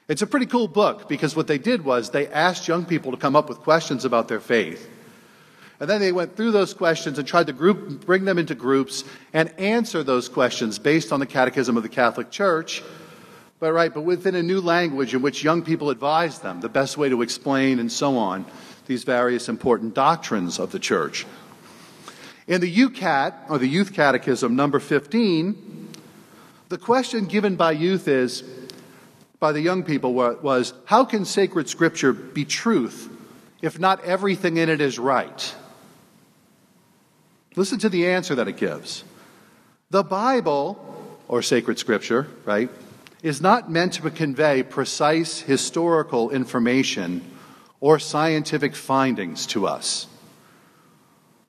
It's 0.07 0.21
a 0.21 0.27
pretty 0.27 0.45
cool 0.45 0.67
book 0.67 1.09
because 1.09 1.35
what 1.35 1.47
they 1.47 1.57
did 1.57 1.83
was 1.83 2.11
they 2.11 2.27
asked 2.27 2.67
young 2.67 2.85
people 2.85 3.09
to 3.13 3.17
come 3.17 3.35
up 3.35 3.49
with 3.49 3.57
questions 3.61 4.05
about 4.05 4.27
their 4.27 4.39
faith. 4.39 4.87
And 5.79 5.89
then 5.89 5.99
they 5.99 6.11
went 6.11 6.35
through 6.35 6.51
those 6.51 6.75
questions 6.75 7.17
and 7.17 7.27
tried 7.27 7.47
to 7.47 7.53
group, 7.53 8.05
bring 8.05 8.25
them 8.25 8.37
into 8.37 8.53
groups 8.53 9.03
and 9.33 9.49
answer 9.59 10.03
those 10.03 10.29
questions 10.29 10.77
based 10.77 11.11
on 11.11 11.19
the 11.19 11.25
Catechism 11.25 11.75
of 11.77 11.81
the 11.81 11.89
Catholic 11.89 12.29
Church, 12.29 12.83
but 13.59 13.73
right, 13.73 13.93
but 13.93 14.01
within 14.01 14.35
a 14.35 14.43
new 14.43 14.61
language 14.61 15.13
in 15.13 15.21
which 15.21 15.43
young 15.43 15.63
people 15.63 15.89
advise 15.89 16.39
them 16.39 16.61
the 16.61 16.69
best 16.69 16.97
way 16.97 17.09
to 17.09 17.21
explain 17.21 17.79
and 17.79 17.91
so 17.91 18.17
on 18.17 18.45
these 18.85 19.03
various 19.03 19.49
important 19.49 19.93
doctrines 19.93 20.59
of 20.59 20.71
the 20.71 20.79
Church. 20.79 21.25
In 22.47 22.61
the 22.61 22.73
YOUCAT, 22.73 23.49
or 23.49 23.57
the 23.57 23.67
Youth 23.67 23.93
Catechism, 23.93 24.55
number 24.55 24.79
15, 24.79 25.89
the 26.69 26.77
question 26.77 27.25
given 27.25 27.55
by 27.55 27.73
youth 27.73 28.07
is, 28.07 28.43
by 29.39 29.51
the 29.51 29.61
young 29.61 29.83
people, 29.83 30.13
was 30.13 30.73
how 30.85 31.03
can 31.03 31.25
sacred 31.25 31.69
scripture 31.69 32.13
be 32.13 32.45
truth 32.45 33.09
if 33.61 33.79
not 33.79 34.03
everything 34.03 34.57
in 34.57 34.69
it 34.69 34.81
is 34.81 34.97
right? 34.97 35.55
Listen 37.55 37.79
to 37.79 37.89
the 37.89 38.07
answer 38.07 38.35
that 38.35 38.47
it 38.47 38.57
gives. 38.57 39.03
The 39.89 40.03
Bible, 40.03 40.79
or 41.27 41.41
sacred 41.41 41.79
scripture, 41.79 42.27
right, 42.45 42.69
is 43.27 43.41
not 43.41 43.69
meant 43.69 43.93
to 43.93 44.09
convey 44.09 44.63
precise 44.63 45.41
historical 45.41 46.29
information 46.29 47.21
or 47.81 47.99
scientific 47.99 48.73
findings 48.73 49.45
to 49.45 49.67
us. 49.67 50.07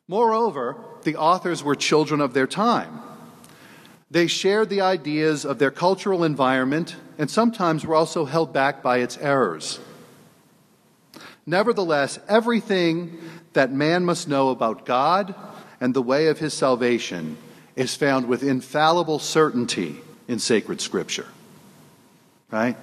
Moreover, 0.09 0.77
the 1.05 1.17
authors 1.17 1.63
were 1.63 1.77
children 1.77 2.21
of 2.21 2.35
their 2.35 2.49
time. 2.49 3.01
They 4.11 4.27
shared 4.27 4.71
the 4.71 4.81
ideas 4.81 5.45
of 5.45 5.59
their 5.59 5.71
cultural 5.71 6.25
environment 6.25 6.97
and 7.17 7.31
sometimes 7.31 7.87
were 7.87 7.95
also 7.95 8.25
held 8.25 8.53
back 8.53 8.83
by 8.83 8.99
its 8.99 9.17
errors. 9.19 9.79
Nevertheless, 11.47 12.19
everything 12.29 13.19
that 13.53 13.71
man 13.71 14.05
must 14.05 14.29
know 14.29 14.49
about 14.49 14.85
God 14.85 15.35
and 15.81 15.95
the 15.95 16.03
way 16.03 16.27
of 16.27 16.39
his 16.39 16.55
salvation 16.55 17.37
is 17.77 17.95
found 17.95 18.27
with 18.27 18.43
infallible 18.43 19.19
certainty 19.19 19.97
in 20.27 20.39
sacred 20.39 20.81
scripture. 20.81 21.27
Right? 22.51 22.77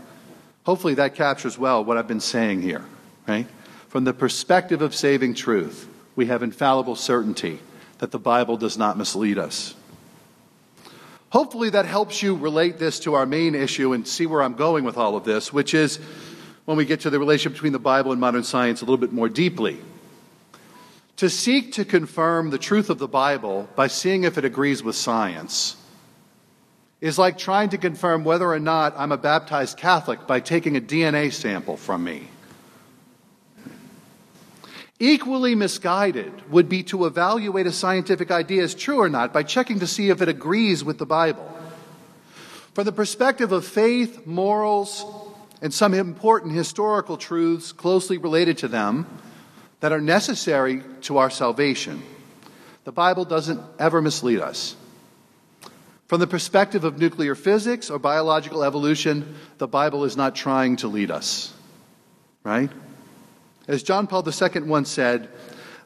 Hopefully 0.66 0.96
that 0.96 1.16
captures 1.16 1.58
well 1.58 1.84
what 1.84 1.98
I've 1.98 2.08
been 2.08 2.20
saying 2.20 2.62
here, 2.62 2.84
right? 3.28 3.48
From 3.88 4.04
the 4.04 4.14
perspective 4.14 4.82
of 4.82 4.94
saving 4.94 5.36
truth, 5.36 5.88
we 6.16 6.28
have 6.28 6.44
infallible 6.44 6.96
certainty 6.96 7.60
that 8.00 8.12
the 8.12 8.20
Bible 8.20 8.58
does 8.58 8.78
not 8.78 8.98
mislead 8.98 9.38
us. 9.38 9.76
Hopefully, 11.30 11.70
that 11.72 11.86
helps 11.86 12.24
you 12.24 12.36
relate 12.36 12.78
this 12.78 13.00
to 13.02 13.14
our 13.16 13.26
main 13.26 13.56
issue 13.56 13.94
and 13.94 14.08
see 14.08 14.26
where 14.26 14.42
I'm 14.42 14.54
going 14.54 14.86
with 14.86 14.98
all 14.98 15.18
of 15.18 15.26
this, 15.26 15.52
which 15.52 15.74
is 15.74 16.00
when 16.66 16.78
we 16.78 16.86
get 16.86 17.02
to 17.02 17.10
the 17.10 17.20
relationship 17.20 17.54
between 17.54 17.74
the 17.74 17.80
Bible 17.80 18.12
and 18.12 18.22
modern 18.22 18.44
science 18.44 18.82
a 18.82 18.86
little 18.86 18.98
bit 18.98 19.12
more 19.12 19.28
deeply. 19.28 19.80
To 21.18 21.30
seek 21.30 21.74
to 21.74 21.86
confirm 21.86 22.52
the 22.52 22.58
truth 22.58 22.90
of 22.90 23.00
the 23.00 23.08
Bible 23.08 23.68
by 23.76 23.88
seeing 23.88 24.24
if 24.24 24.38
it 24.38 24.46
agrees 24.46 24.84
with 24.84 24.96
science 24.96 25.76
is 27.06 27.20
like 27.20 27.38
trying 27.38 27.70
to 27.70 27.78
confirm 27.78 28.24
whether 28.24 28.52
or 28.52 28.60
not 28.60 28.96
I'm 28.98 29.12
a 29.12 29.18
baptized 29.18 29.78
Catholic 29.78 30.26
by 30.26 30.40
taking 30.40 30.76
a 30.76 30.82
DNA 30.82 31.32
sample 31.32 31.78
from 31.78 32.04
me. 32.04 32.28
Equally 34.98 35.54
misguided 35.54 36.50
would 36.50 36.68
be 36.68 36.82
to 36.86 37.06
evaluate 37.06 37.68
a 37.68 37.72
scientific 37.72 38.32
idea 38.32 38.64
as 38.64 38.74
true 38.74 38.98
or 38.98 39.08
not 39.08 39.34
by 39.34 39.44
checking 39.44 39.82
to 39.82 39.88
see 39.88 40.10
if 40.10 40.20
it 40.24 40.30
agrees 40.30 40.84
with 40.84 40.98
the 40.98 41.06
Bible. 41.06 41.48
From 42.74 42.86
the 42.86 42.92
perspective 42.92 43.52
of 43.52 43.68
faith, 43.68 44.26
morals, 44.26 45.06
and 45.62 45.72
some 45.72 45.94
important 45.94 46.54
historical 46.54 47.18
truths 47.18 47.72
closely 47.72 48.18
related 48.18 48.58
to 48.60 48.68
them 48.68 49.06
that 49.80 49.92
are 49.92 50.02
necessary 50.02 50.82
to 51.02 51.20
our 51.20 51.30
salvation, 51.30 52.02
the 52.84 52.92
Bible 52.92 53.26
doesn't 53.26 53.62
ever 53.78 54.02
mislead 54.02 54.40
us. 54.40 54.76
From 56.08 56.20
the 56.20 56.28
perspective 56.28 56.84
of 56.84 57.00
nuclear 57.00 57.34
physics 57.34 57.90
or 57.90 57.98
biological 57.98 58.64
evolution, 58.64 59.36
the 59.58 59.68
Bible 59.68 60.04
is 60.04 60.16
not 60.16 60.36
trying 60.36 60.76
to 60.78 60.88
lead 60.88 61.10
us. 61.10 61.54
Right? 62.44 62.72
As 63.68 63.82
John 63.82 64.06
Paul 64.06 64.24
II 64.28 64.62
once 64.62 64.90
said, 64.90 65.30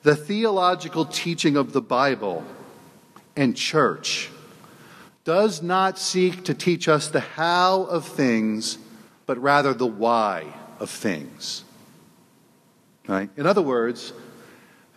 the 0.03 0.15
theological 0.15 1.05
teaching 1.05 1.55
of 1.55 1.71
the 1.71 1.81
Bible 1.81 2.43
and 3.35 3.55
church 3.55 4.29
does 5.23 5.61
not 5.61 5.97
seek 5.97 6.43
to 6.45 6.53
teach 6.53 6.87
us 6.89 7.07
the 7.07 7.19
how 7.19 7.83
of 7.83 8.05
things, 8.05 8.77
but 9.25 9.37
rather 9.37 9.73
the 9.73 9.85
why 9.85 10.53
of 10.79 10.89
things. 10.89 11.63
Right? 13.07 13.29
In 13.37 13.45
other 13.45 13.61
words, 13.61 14.11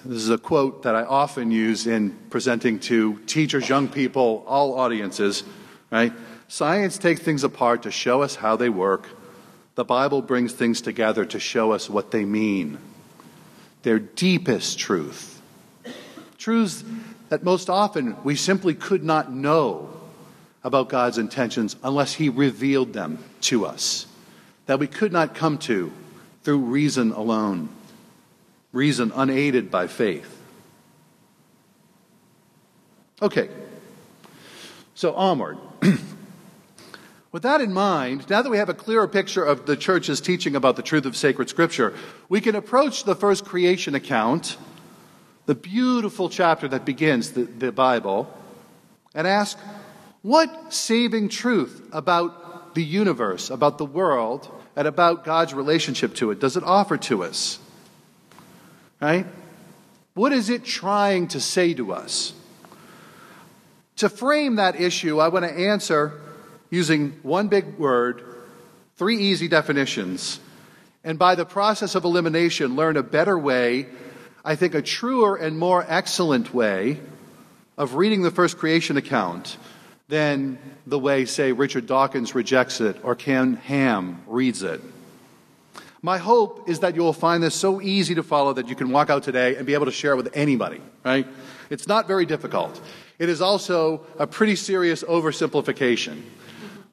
this 0.04 0.22
is 0.22 0.30
a 0.30 0.38
quote 0.38 0.82
that 0.82 0.94
I 0.94 1.04
often 1.04 1.50
use 1.50 1.86
in 1.86 2.16
presenting 2.30 2.78
to 2.80 3.18
teachers, 3.26 3.68
young 3.68 3.88
people, 3.88 4.44
all 4.46 4.78
audiences, 4.78 5.44
right? 5.90 6.12
Science 6.48 6.98
takes 6.98 7.20
things 7.20 7.44
apart 7.44 7.82
to 7.84 7.90
show 7.90 8.22
us 8.22 8.34
how 8.36 8.56
they 8.56 8.68
work 8.68 9.08
the 9.74 9.84
Bible 9.84 10.20
brings 10.20 10.52
things 10.52 10.82
together 10.82 11.24
to 11.24 11.40
show 11.40 11.72
us 11.72 11.88
what 11.88 12.10
they 12.10 12.24
mean. 12.24 12.78
Their 13.82 13.98
deepest 13.98 14.78
truth. 14.78 15.40
Truths 16.36 16.84
that 17.30 17.42
most 17.42 17.70
often 17.70 18.16
we 18.22 18.36
simply 18.36 18.74
could 18.74 19.02
not 19.02 19.32
know 19.32 19.88
about 20.62 20.90
God's 20.90 21.18
intentions 21.18 21.76
unless 21.82 22.14
He 22.14 22.28
revealed 22.28 22.92
them 22.92 23.18
to 23.42 23.64
us, 23.64 24.06
that 24.66 24.78
we 24.78 24.86
could 24.86 25.12
not 25.12 25.34
come 25.34 25.56
to 25.58 25.90
through 26.42 26.58
reason 26.58 27.12
alone, 27.12 27.70
reason 28.72 29.12
unaided 29.14 29.70
by 29.70 29.86
faith. 29.86 30.40
Okay, 33.20 33.48
so 34.94 35.14
onward. 35.14 35.58
With 37.32 37.44
that 37.44 37.60
in 37.60 37.72
mind, 37.72 38.28
now 38.28 38.42
that 38.42 38.50
we 38.50 38.58
have 38.58 38.68
a 38.68 38.74
clearer 38.74 39.08
picture 39.08 39.44
of 39.44 39.64
the 39.64 39.76
church's 39.76 40.20
teaching 40.20 40.54
about 40.54 40.76
the 40.76 40.82
truth 40.82 41.06
of 41.06 41.16
sacred 41.16 41.48
scripture, 41.48 41.94
we 42.28 42.40
can 42.40 42.54
approach 42.54 43.04
the 43.04 43.14
first 43.14 43.44
creation 43.44 43.94
account, 43.94 44.56
the 45.46 45.54
beautiful 45.54 46.28
chapter 46.28 46.68
that 46.68 46.84
begins 46.84 47.32
the, 47.32 47.44
the 47.44 47.72
Bible, 47.72 48.32
and 49.14 49.26
ask 49.26 49.58
what 50.22 50.72
saving 50.72 51.28
truth 51.28 51.88
about 51.92 52.74
the 52.74 52.84
universe, 52.84 53.50
about 53.50 53.78
the 53.78 53.86
world, 53.86 54.50
and 54.76 54.86
about 54.86 55.24
God's 55.24 55.54
relationship 55.54 56.14
to 56.16 56.30
it 56.30 56.40
does 56.40 56.56
it 56.56 56.64
offer 56.64 56.96
to 56.96 57.24
us? 57.24 57.58
Right? 59.02 59.26
What 60.14 60.32
is 60.32 60.48
it 60.48 60.64
trying 60.64 61.26
to 61.28 61.40
say 61.40 61.74
to 61.74 61.92
us? 61.92 62.34
To 63.96 64.08
frame 64.08 64.56
that 64.56 64.80
issue, 64.80 65.18
I 65.18 65.26
want 65.26 65.44
to 65.44 65.50
answer 65.50 66.20
using 66.70 67.18
one 67.24 67.48
big 67.48 67.78
word, 67.78 68.22
three 68.94 69.18
easy 69.18 69.48
definitions, 69.48 70.38
and 71.02 71.18
by 71.18 71.34
the 71.34 71.44
process 71.44 71.96
of 71.96 72.04
elimination, 72.04 72.76
learn 72.76 72.96
a 72.96 73.02
better 73.02 73.36
way, 73.36 73.86
I 74.44 74.54
think 74.54 74.74
a 74.74 74.82
truer 74.82 75.34
and 75.34 75.58
more 75.58 75.84
excellent 75.88 76.54
way 76.54 77.00
of 77.76 77.96
reading 77.96 78.22
the 78.22 78.30
first 78.30 78.56
creation 78.56 78.96
account 78.96 79.56
than 80.06 80.58
the 80.86 80.98
way, 80.98 81.24
say, 81.24 81.50
Richard 81.50 81.88
Dawkins 81.88 82.36
rejects 82.36 82.80
it 82.80 82.98
or 83.02 83.16
Ken 83.16 83.54
Ham 83.54 84.22
reads 84.28 84.62
it. 84.62 84.80
My 86.04 86.18
hope 86.18 86.68
is 86.68 86.80
that 86.80 86.96
you 86.96 87.02
will 87.02 87.12
find 87.12 87.40
this 87.40 87.54
so 87.54 87.80
easy 87.80 88.16
to 88.16 88.24
follow 88.24 88.52
that 88.54 88.68
you 88.68 88.74
can 88.74 88.90
walk 88.90 89.08
out 89.08 89.22
today 89.22 89.54
and 89.54 89.64
be 89.64 89.74
able 89.74 89.86
to 89.86 89.92
share 89.92 90.14
it 90.14 90.16
with 90.16 90.36
anybody, 90.36 90.80
right? 91.04 91.28
It's 91.70 91.86
not 91.86 92.08
very 92.08 92.26
difficult. 92.26 92.80
It 93.20 93.28
is 93.28 93.40
also 93.40 94.04
a 94.18 94.26
pretty 94.26 94.56
serious 94.56 95.04
oversimplification. 95.04 96.22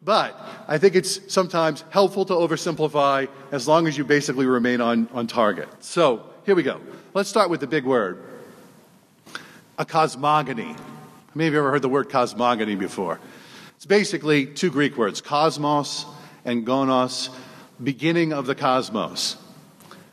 But 0.04 0.40
I 0.68 0.78
think 0.78 0.96
it's 0.96 1.34
sometimes 1.34 1.84
helpful 1.90 2.24
to 2.26 2.34
oversimplify 2.34 3.28
as 3.52 3.68
long 3.68 3.88
as 3.88 3.98
you 3.98 4.06
basically 4.06 4.46
remain 4.46 4.80
on, 4.80 5.10
on 5.12 5.26
target. 5.26 5.68
So 5.84 6.24
here 6.46 6.54
we 6.54 6.62
go. 6.62 6.80
Let's 7.16 7.30
start 7.30 7.50
with 7.50 7.62
the 7.62 7.68
big 7.68 7.86
word 7.86 8.24
a 9.80 9.86
cosmogony. 9.86 10.74
How 10.74 11.34
many 11.34 11.48
of 11.48 11.54
you 11.54 11.60
ever 11.60 11.72
heard 11.72 11.82
the 11.82 11.90
word 11.90 12.10
cosmogony 12.10 12.76
before? 12.76 13.20
It's 13.78 13.86
basically 13.86 14.46
two 14.46 14.70
Greek 14.70 14.98
words, 14.98 15.22
cosmos 15.22 16.06
and 16.46 16.68
gonos, 16.68 17.30
beginning 17.82 18.34
of 18.34 18.46
the 18.46 18.56
cosmos. 18.56 19.38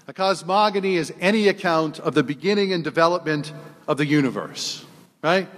A 0.09 0.13
cosmogony 0.13 0.97
is 0.97 1.13
any 1.21 1.49
account 1.49 1.99
of 1.99 2.15
the 2.15 2.23
beginning 2.23 2.73
and 2.73 2.85
development 2.85 3.53
of 3.89 3.97
the 3.97 4.07
universe, 4.07 4.85
right? 5.23 5.49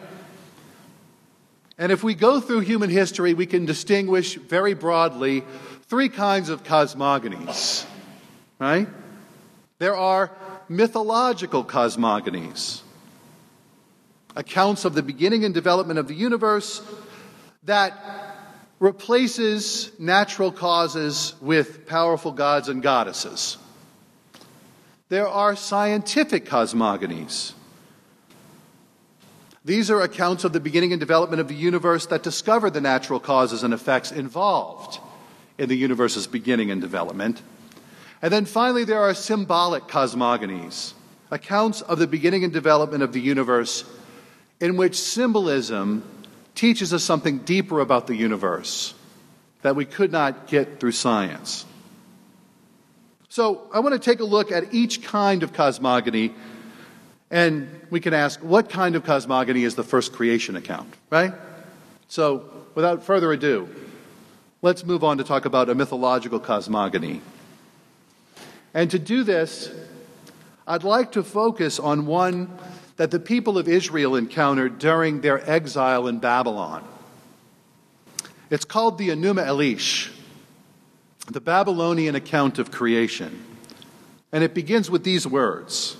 And 1.76 1.92
if 1.92 2.02
we 2.02 2.14
go 2.14 2.40
through 2.40 2.60
human 2.60 2.90
history, 2.90 3.34
we 3.34 3.46
can 3.46 3.66
distinguish 3.66 4.34
very 4.34 4.74
broadly 4.74 5.44
three 5.82 6.08
kinds 6.08 6.48
of 6.48 6.64
cosmogonies, 6.64 7.86
right? 8.58 8.88
There 9.78 9.96
are 9.96 10.30
mythological 10.68 11.64
cosmogonies, 11.64 12.82
accounts 14.34 14.84
of 14.84 14.94
the 14.94 15.02
beginning 15.02 15.44
and 15.44 15.54
development 15.54 15.98
of 15.98 16.08
the 16.08 16.14
universe 16.14 16.82
that 17.64 18.27
replaces 18.80 19.90
natural 19.98 20.52
causes 20.52 21.34
with 21.40 21.86
powerful 21.86 22.32
gods 22.32 22.68
and 22.68 22.82
goddesses. 22.82 23.58
There 25.08 25.28
are 25.28 25.56
scientific 25.56 26.44
cosmogonies 26.44 27.54
these 29.68 29.90
are 29.90 30.00
accounts 30.00 30.44
of 30.44 30.54
the 30.54 30.60
beginning 30.60 30.94
and 30.94 31.00
development 31.00 31.40
of 31.40 31.48
the 31.48 31.54
universe 31.54 32.06
that 32.06 32.22
discover 32.22 32.70
the 32.70 32.80
natural 32.80 33.20
causes 33.20 33.62
and 33.62 33.74
effects 33.74 34.10
involved 34.10 34.98
in 35.58 35.68
the 35.68 35.76
universe's 35.76 36.26
beginning 36.26 36.70
and 36.70 36.80
development. 36.80 37.42
And 38.22 38.32
then 38.32 38.46
finally, 38.46 38.84
there 38.84 39.02
are 39.02 39.12
symbolic 39.12 39.86
cosmogonies, 39.86 40.94
accounts 41.30 41.82
of 41.82 41.98
the 41.98 42.06
beginning 42.06 42.44
and 42.44 42.52
development 42.52 43.02
of 43.02 43.12
the 43.12 43.20
universe 43.20 43.84
in 44.58 44.78
which 44.78 44.98
symbolism 44.98 46.02
teaches 46.58 46.92
us 46.92 47.04
something 47.04 47.38
deeper 47.38 47.78
about 47.78 48.08
the 48.08 48.16
universe 48.16 48.92
that 49.62 49.76
we 49.76 49.84
could 49.84 50.10
not 50.10 50.48
get 50.48 50.80
through 50.80 50.90
science. 50.90 51.64
So, 53.28 53.68
I 53.72 53.78
want 53.78 53.92
to 53.92 54.00
take 54.00 54.18
a 54.18 54.24
look 54.24 54.50
at 54.50 54.74
each 54.74 55.04
kind 55.04 55.44
of 55.44 55.52
cosmogony 55.52 56.34
and 57.30 57.68
we 57.90 58.00
can 58.00 58.12
ask, 58.12 58.40
what 58.40 58.70
kind 58.70 58.96
of 58.96 59.04
cosmogony 59.04 59.62
is 59.62 59.76
the 59.76 59.84
first 59.84 60.12
creation 60.12 60.56
account, 60.56 60.92
right? 61.10 61.32
So, 62.08 62.50
without 62.74 63.04
further 63.04 63.30
ado, 63.32 63.68
let's 64.60 64.84
move 64.84 65.04
on 65.04 65.18
to 65.18 65.24
talk 65.24 65.44
about 65.44 65.68
a 65.68 65.76
mythological 65.76 66.40
cosmogony. 66.40 67.20
And 68.74 68.90
to 68.90 68.98
do 68.98 69.22
this, 69.22 69.70
I'd 70.66 70.82
like 70.82 71.12
to 71.12 71.22
focus 71.22 71.78
on 71.78 72.06
one 72.06 72.50
that 72.98 73.12
the 73.12 73.20
people 73.20 73.56
of 73.56 73.68
Israel 73.68 74.16
encountered 74.16 74.78
during 74.78 75.20
their 75.20 75.48
exile 75.48 76.08
in 76.08 76.18
Babylon. 76.18 76.84
It's 78.50 78.64
called 78.64 78.98
the 78.98 79.10
Enuma 79.10 79.46
Elish, 79.46 80.10
the 81.30 81.40
Babylonian 81.40 82.16
account 82.16 82.58
of 82.58 82.72
creation. 82.72 83.44
And 84.32 84.42
it 84.42 84.52
begins 84.52 84.90
with 84.90 85.04
these 85.04 85.26
words 85.26 85.96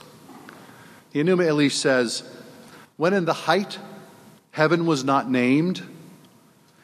the 1.13 1.21
Enuma 1.21 1.47
Elish 1.47 1.73
says, 1.73 2.23
When 2.97 3.15
in 3.15 3.25
the 3.25 3.33
height 3.33 3.79
heaven 4.51 4.85
was 4.85 5.05
not 5.05 5.31
named, 5.31 5.83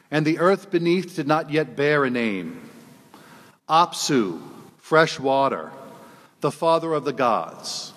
and 0.09 0.25
the 0.25 0.39
earth 0.39 0.71
beneath 0.71 1.15
did 1.17 1.27
not 1.27 1.51
yet 1.51 1.75
bear 1.75 2.05
a 2.05 2.09
name, 2.09 2.69
Apsu, 3.67 4.41
fresh 4.77 5.19
water, 5.19 5.71
the 6.39 6.51
father 6.51 6.93
of 6.93 7.03
the 7.03 7.13
gods, 7.13 7.91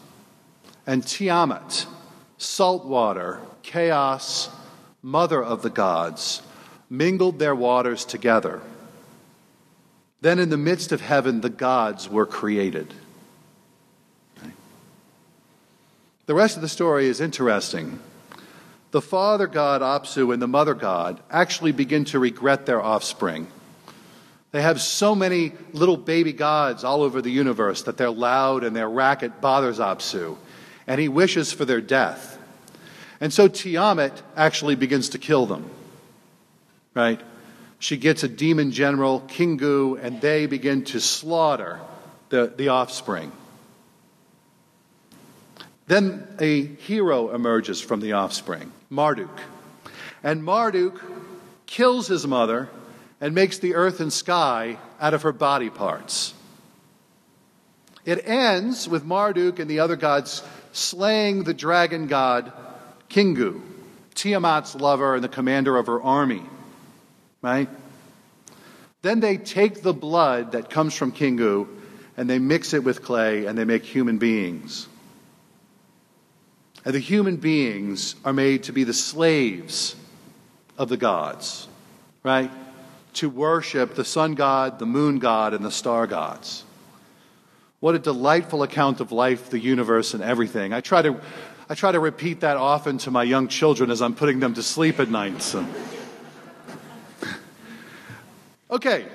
and 0.87 1.07
Tiamat, 1.07 1.87
salt 2.38 2.87
water, 2.87 3.40
chaos, 3.62 4.48
mother 5.03 5.42
of 5.42 5.62
the 5.62 5.70
gods, 5.70 6.42
mingled 6.88 7.38
their 7.38 7.55
waters 7.55 8.05
together. 8.05 8.62
Then 10.20 10.38
in 10.38 10.48
the 10.48 10.57
midst 10.57 10.90
of 10.90 11.01
heaven, 11.01 11.40
the 11.40 11.51
gods 11.51 12.09
were 12.09 12.27
created. 12.27 12.94
The 16.27 16.35
rest 16.35 16.57
of 16.57 16.62
the 16.62 16.68
story 16.68 17.07
is 17.07 17.20
interesting. 17.20 18.01
The 18.90 19.01
father 19.01 19.46
god 19.46 19.83
Apsu 19.83 20.33
and 20.33 20.40
the 20.40 20.48
mother 20.48 20.74
god 20.74 21.20
actually 21.31 21.72
begin 21.72 22.05
to 22.07 22.18
regret 22.18 22.66
their 22.66 22.83
offspring. 22.83 23.46
They 24.51 24.62
have 24.62 24.81
so 24.81 25.14
many 25.14 25.53
little 25.72 25.96
baby 25.96 26.33
gods 26.33 26.85
all 26.85 27.03
over 27.03 27.20
the 27.20 27.31
universe 27.31 27.83
that 27.83 27.98
their 27.98 28.11
loud 28.11 28.64
and 28.64 28.74
their 28.74 28.88
racket 28.88 29.40
bothers 29.40 29.79
Apsu, 29.79 30.37
and 30.88 31.01
he 31.01 31.07
wishes 31.07 31.53
for 31.53 31.64
their 31.64 31.83
death. 31.83 32.38
And 33.20 33.33
so 33.33 33.46
Tiamat 33.46 34.22
actually 34.37 34.74
begins 34.74 35.11
to 35.11 35.18
kill 35.18 35.46
them. 35.46 35.70
Right? 36.94 37.20
She 37.79 37.96
gets 37.96 38.24
a 38.24 38.29
demon 38.29 38.72
general, 38.72 39.20
Kingu, 39.29 40.03
and 40.03 40.20
they 40.20 40.46
begin 40.46 40.85
to 40.87 41.01
slaughter 41.01 41.79
the, 42.31 42.53
the 42.57 42.68
offspring. 42.68 43.31
Then 45.87 46.27
a 46.40 46.64
hero 46.64 47.35
emerges 47.35 47.81
from 47.81 48.01
the 48.01 48.12
offspring, 48.12 48.72
Marduk. 48.90 49.40
And 50.22 50.42
Marduk 50.42 51.01
kills 51.66 52.09
his 52.09 52.27
mother 52.27 52.68
and 53.20 53.35
makes 53.35 53.59
the 53.59 53.74
earth 53.74 54.01
and 54.01 54.12
sky 54.12 54.79
out 55.01 55.14
of 55.14 55.22
her 55.22 55.33
body 55.33 55.70
parts. 55.70 56.35
It 58.09 58.27
ends 58.27 58.88
with 58.88 59.05
Marduk 59.05 59.59
and 59.59 59.71
the 59.71 59.81
other 59.81 59.94
gods 59.94 60.42
slaying 60.73 61.42
the 61.42 61.53
dragon 61.53 62.07
god 62.07 62.51
Kingu, 63.11 63.61
Tiamat's 64.14 64.75
lover 64.75 65.16
and 65.16 65.23
the 65.23 65.29
commander 65.29 65.77
of 65.77 65.88
her 65.88 66.01
army. 66.01 66.42
Right? 67.42 67.68
Then 69.03 69.21
they 69.21 69.37
take 69.37 69.83
the 69.83 69.92
blood 69.92 70.53
that 70.53 70.71
comes 70.71 70.94
from 70.94 71.12
Kingu 71.12 71.68
and 72.16 72.31
they 72.31 72.38
mix 72.38 72.73
it 72.73 72.83
with 72.83 73.03
clay 73.03 73.44
and 73.44 73.59
they 73.59 73.66
make 73.66 73.85
human 73.85 74.16
beings. 74.16 74.88
And 76.87 76.94
the 76.94 77.01
human 77.01 77.37
beings 77.37 78.14
are 78.25 78.33
made 78.33 78.62
to 78.62 78.73
be 78.73 78.85
the 78.85 78.94
slaves 78.94 79.94
of 80.79 80.88
the 80.88 80.97
gods, 80.97 81.68
right? 82.23 82.51
To 83.14 83.29
worship 83.29 83.97
the 83.97 84.05
sun 84.07 84.35
god, 84.35 84.79
the 84.79 84.87
moon 84.87 85.18
god, 85.18 85.53
and 85.53 85.62
the 85.62 85.71
star 85.71 86.07
gods. 86.07 86.64
What 87.81 87.95
a 87.95 87.99
delightful 88.01 88.64
account 88.64 89.01
of 89.01 89.12
life, 89.12 89.51
the 89.51 89.59
universe, 89.59 90.12
and 90.12 90.23
everything. 90.23 90.73
I 90.73 90.81
try 90.81 91.01
to, 91.03 91.21
I 91.69 91.75
try 91.75 91.93
to 91.93 92.01
repeat 92.01 92.41
that 92.41 92.57
often 92.57 92.99
to 92.99 93.12
my 93.12 93.23
young 93.23 93.47
children 93.47 93.91
as 93.93 94.03
I'm 94.03 94.14
putting 94.14 94.41
them 94.41 94.55
to 94.55 94.62
sleep 94.64 94.99
at 94.99 95.09
night. 95.09 95.41
So. 95.43 95.64
okay, 98.71 99.07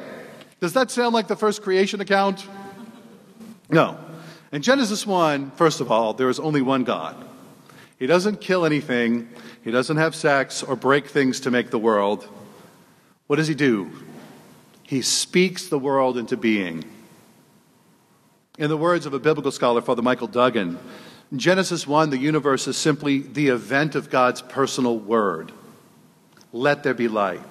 does 0.61 0.73
that 0.73 0.91
sound 0.91 1.13
like 1.13 1.27
the 1.27 1.35
first 1.35 1.61
creation 1.61 1.99
account? 1.99 2.47
No. 3.69 3.97
In 4.53 4.61
Genesis 4.61 5.05
1, 5.05 5.51
first 5.51 5.81
of 5.81 5.91
all, 5.91 6.13
there 6.13 6.29
is 6.29 6.39
only 6.39 6.61
one 6.61 6.85
God. 6.85 7.17
He 7.99 8.07
doesn't 8.07 8.39
kill 8.39 8.65
anything, 8.65 9.27
he 9.63 9.71
doesn't 9.71 9.97
have 9.97 10.15
sex 10.15 10.63
or 10.63 10.77
break 10.77 11.07
things 11.07 11.41
to 11.41 11.51
make 11.51 11.69
the 11.69 11.79
world. 11.79 12.25
What 13.27 13.37
does 13.37 13.47
he 13.47 13.55
do? 13.55 13.91
He 14.83 15.01
speaks 15.01 15.67
the 15.67 15.79
world 15.79 16.17
into 16.17 16.37
being. 16.37 16.85
In 18.59 18.69
the 18.69 18.77
words 18.77 19.07
of 19.07 19.15
a 19.15 19.19
biblical 19.19 19.51
scholar, 19.51 19.81
Father 19.81 20.03
Michael 20.03 20.27
Duggan, 20.27 20.77
in 21.31 21.39
Genesis 21.39 21.87
1, 21.87 22.11
the 22.11 22.19
universe 22.19 22.67
is 22.67 22.77
simply 22.77 23.19
the 23.19 23.47
event 23.47 23.95
of 23.95 24.11
God's 24.11 24.43
personal 24.43 24.99
word. 24.99 25.51
Let 26.51 26.83
there 26.83 26.93
be 26.93 27.07
light. 27.07 27.41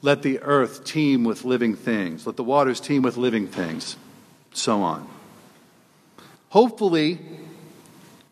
Let 0.00 0.22
the 0.22 0.40
earth 0.40 0.84
teem 0.84 1.24
with 1.24 1.44
living 1.44 1.76
things. 1.76 2.26
Let 2.26 2.36
the 2.36 2.44
waters 2.44 2.80
teem 2.80 3.02
with 3.02 3.18
living 3.18 3.46
things. 3.46 3.98
So 4.54 4.80
on. 4.80 5.06
Hopefully, 6.48 7.20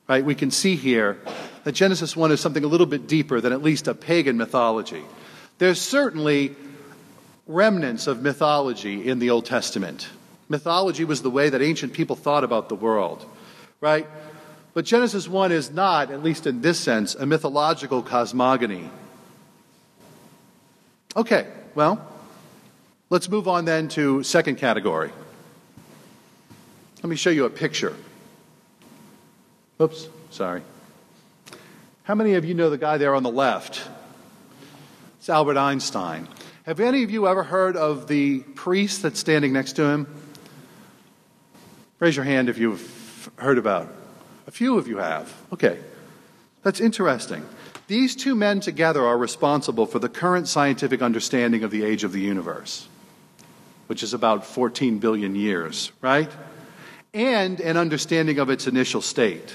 right, 0.09 0.25
we 0.25 0.35
can 0.35 0.51
see 0.51 0.77
here 0.77 1.18
that 1.64 1.73
Genesis 1.73 2.16
1 2.16 2.33
is 2.33 2.40
something 2.40 2.64
a 2.64 2.68
little 2.68 2.87
bit 2.87 3.07
deeper 3.07 3.42
than 3.42 3.53
at 3.53 3.62
least 3.62 3.88
a 3.88 3.94
pagan 3.94 4.38
mythology. 4.38 5.03
There's 5.59 5.83
certainly 5.83 6.57
remnants 7.47 8.07
of 8.07 8.23
mythology 8.23 9.07
in 9.07 9.18
the 9.18 9.29
Old 9.29 9.44
Testament. 9.44 10.09
Mythology 10.48 11.04
was 11.04 11.22
the 11.22 11.30
way 11.30 11.48
that 11.48 11.62
ancient 11.62 11.92
people 11.92 12.16
thought 12.16 12.44
about 12.44 12.68
the 12.68 12.74
world, 12.74 13.24
right? 13.80 14.07
But 14.74 14.85
Genesis 14.85 15.28
1 15.28 15.52
is 15.52 15.70
not, 15.70 16.11
at 16.11 16.22
least 16.22 16.46
in 16.46 16.61
this 16.61 16.78
sense, 16.78 17.14
a 17.14 17.24
mythological 17.24 18.02
cosmogony. 18.02 18.90
Okay, 21.16 21.46
well, 21.74 22.04
let's 23.09 23.28
move 23.28 23.46
on 23.46 23.64
then 23.64 23.88
to 23.90 24.22
second 24.24 24.57
category. 24.57 25.11
Let 27.02 27.09
me 27.09 27.16
show 27.16 27.30
you 27.30 27.44
a 27.44 27.50
picture. 27.50 27.94
Oops, 29.80 30.09
sorry. 30.30 30.62
How 32.02 32.14
many 32.14 32.35
of 32.35 32.44
you 32.44 32.54
know 32.54 32.68
the 32.68 32.78
guy 32.78 32.98
there 32.98 33.14
on 33.14 33.22
the 33.22 33.30
left? 33.30 33.88
It's 35.18 35.28
Albert 35.28 35.57
Einstein. 35.57 36.28
Have 36.64 36.80
any 36.80 37.02
of 37.02 37.11
you 37.11 37.28
ever 37.28 37.42
heard 37.42 37.76
of 37.76 38.09
the 38.09 38.40
priest 38.40 39.02
that's 39.02 39.20
standing 39.20 39.52
next 39.52 39.74
to 39.74 39.85
him? 39.85 40.07
Raise 41.98 42.16
your 42.16 42.24
hand 42.24 42.48
if 42.48 42.59
you've 42.59 43.30
heard 43.37 43.59
about. 43.59 43.88
A 44.46 44.50
few 44.50 44.78
of 44.78 44.88
you 44.88 44.98
have. 44.98 45.33
Okay. 45.52 45.78
That's 46.62 46.80
interesting. 46.80 47.46
These 47.87 48.16
two 48.16 48.35
men 48.35 48.61
together 48.61 49.04
are 49.04 49.18
responsible 49.18 49.87
for 49.87 49.98
the 49.98 50.09
current 50.09 50.48
scientific 50.48 51.02
understanding 51.02 51.62
of 51.62 51.70
the 51.70 51.85
age 51.85 52.02
of 52.02 52.12
the 52.12 52.20
universe, 52.20 52.88
which 53.87 54.02
is 54.02 54.14
about 54.14 54.46
14 54.46 54.98
billion 54.98 55.35
years, 55.35 55.92
right? 56.00 56.30
And 57.12 57.61
an 57.61 57.76
understanding 57.76 58.38
of 58.38 58.48
its 58.48 58.66
initial 58.66 59.02
state. 59.02 59.54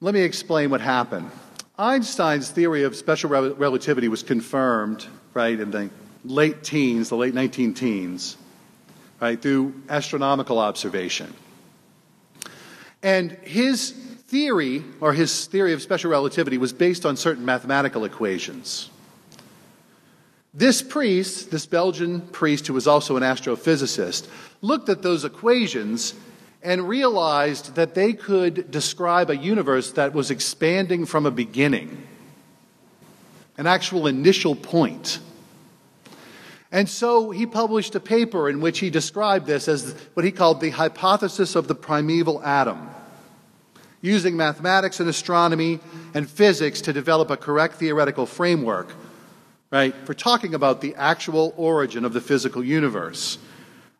Let 0.00 0.14
me 0.14 0.20
explain 0.20 0.70
what 0.70 0.82
happened. 0.82 1.30
Einstein's 1.78 2.50
theory 2.50 2.82
of 2.84 2.94
special 2.94 3.30
rel- 3.30 3.54
relativity 3.54 4.08
was 4.08 4.22
confirmed, 4.22 5.06
right, 5.32 5.58
in 5.58 5.70
the 5.70 5.90
late 6.24 6.62
teens, 6.62 7.08
the 7.08 7.16
late 7.16 7.32
19 7.32 7.72
teens, 7.72 8.36
right, 9.22 9.40
through 9.40 9.72
astronomical 9.88 10.58
observation. 10.58 11.32
And 13.04 13.30
his 13.42 13.90
theory, 13.90 14.82
or 15.00 15.12
his 15.12 15.46
theory 15.46 15.72
of 15.72 15.80
special 15.80 16.10
relativity, 16.10 16.58
was 16.58 16.72
based 16.72 17.06
on 17.06 17.16
certain 17.16 17.44
mathematical 17.44 18.04
equations. 18.04 18.90
This 20.52 20.82
priest, 20.82 21.52
this 21.52 21.66
Belgian 21.66 22.20
priest 22.20 22.66
who 22.66 22.74
was 22.74 22.88
also 22.88 23.16
an 23.16 23.22
astrophysicist, 23.22 24.26
looked 24.60 24.88
at 24.88 25.02
those 25.02 25.24
equations 25.24 26.14
and 26.60 26.88
realized 26.88 27.76
that 27.76 27.94
they 27.94 28.12
could 28.14 28.72
describe 28.72 29.30
a 29.30 29.36
universe 29.36 29.92
that 29.92 30.14
was 30.14 30.32
expanding 30.32 31.06
from 31.06 31.26
a 31.26 31.30
beginning, 31.30 32.08
an 33.56 33.68
actual 33.68 34.08
initial 34.08 34.56
point. 34.56 35.20
And 36.72 36.88
so 36.88 37.30
he 37.30 37.44
published 37.44 37.94
a 37.94 38.00
paper 38.00 38.48
in 38.48 38.62
which 38.62 38.78
he 38.78 38.88
described 38.88 39.46
this 39.46 39.68
as 39.68 39.94
what 40.14 40.24
he 40.24 40.32
called 40.32 40.62
the 40.62 40.70
hypothesis 40.70 41.54
of 41.54 41.68
the 41.68 41.74
primeval 41.74 42.42
atom, 42.42 42.88
using 44.00 44.38
mathematics 44.38 44.98
and 44.98 45.08
astronomy 45.08 45.80
and 46.14 46.28
physics 46.28 46.80
to 46.80 46.94
develop 46.94 47.30
a 47.30 47.36
correct 47.36 47.74
theoretical 47.74 48.24
framework, 48.24 48.94
right, 49.70 49.94
for 50.06 50.14
talking 50.14 50.54
about 50.54 50.80
the 50.80 50.94
actual 50.94 51.52
origin 51.58 52.06
of 52.06 52.14
the 52.14 52.22
physical 52.22 52.64
universe. 52.64 53.36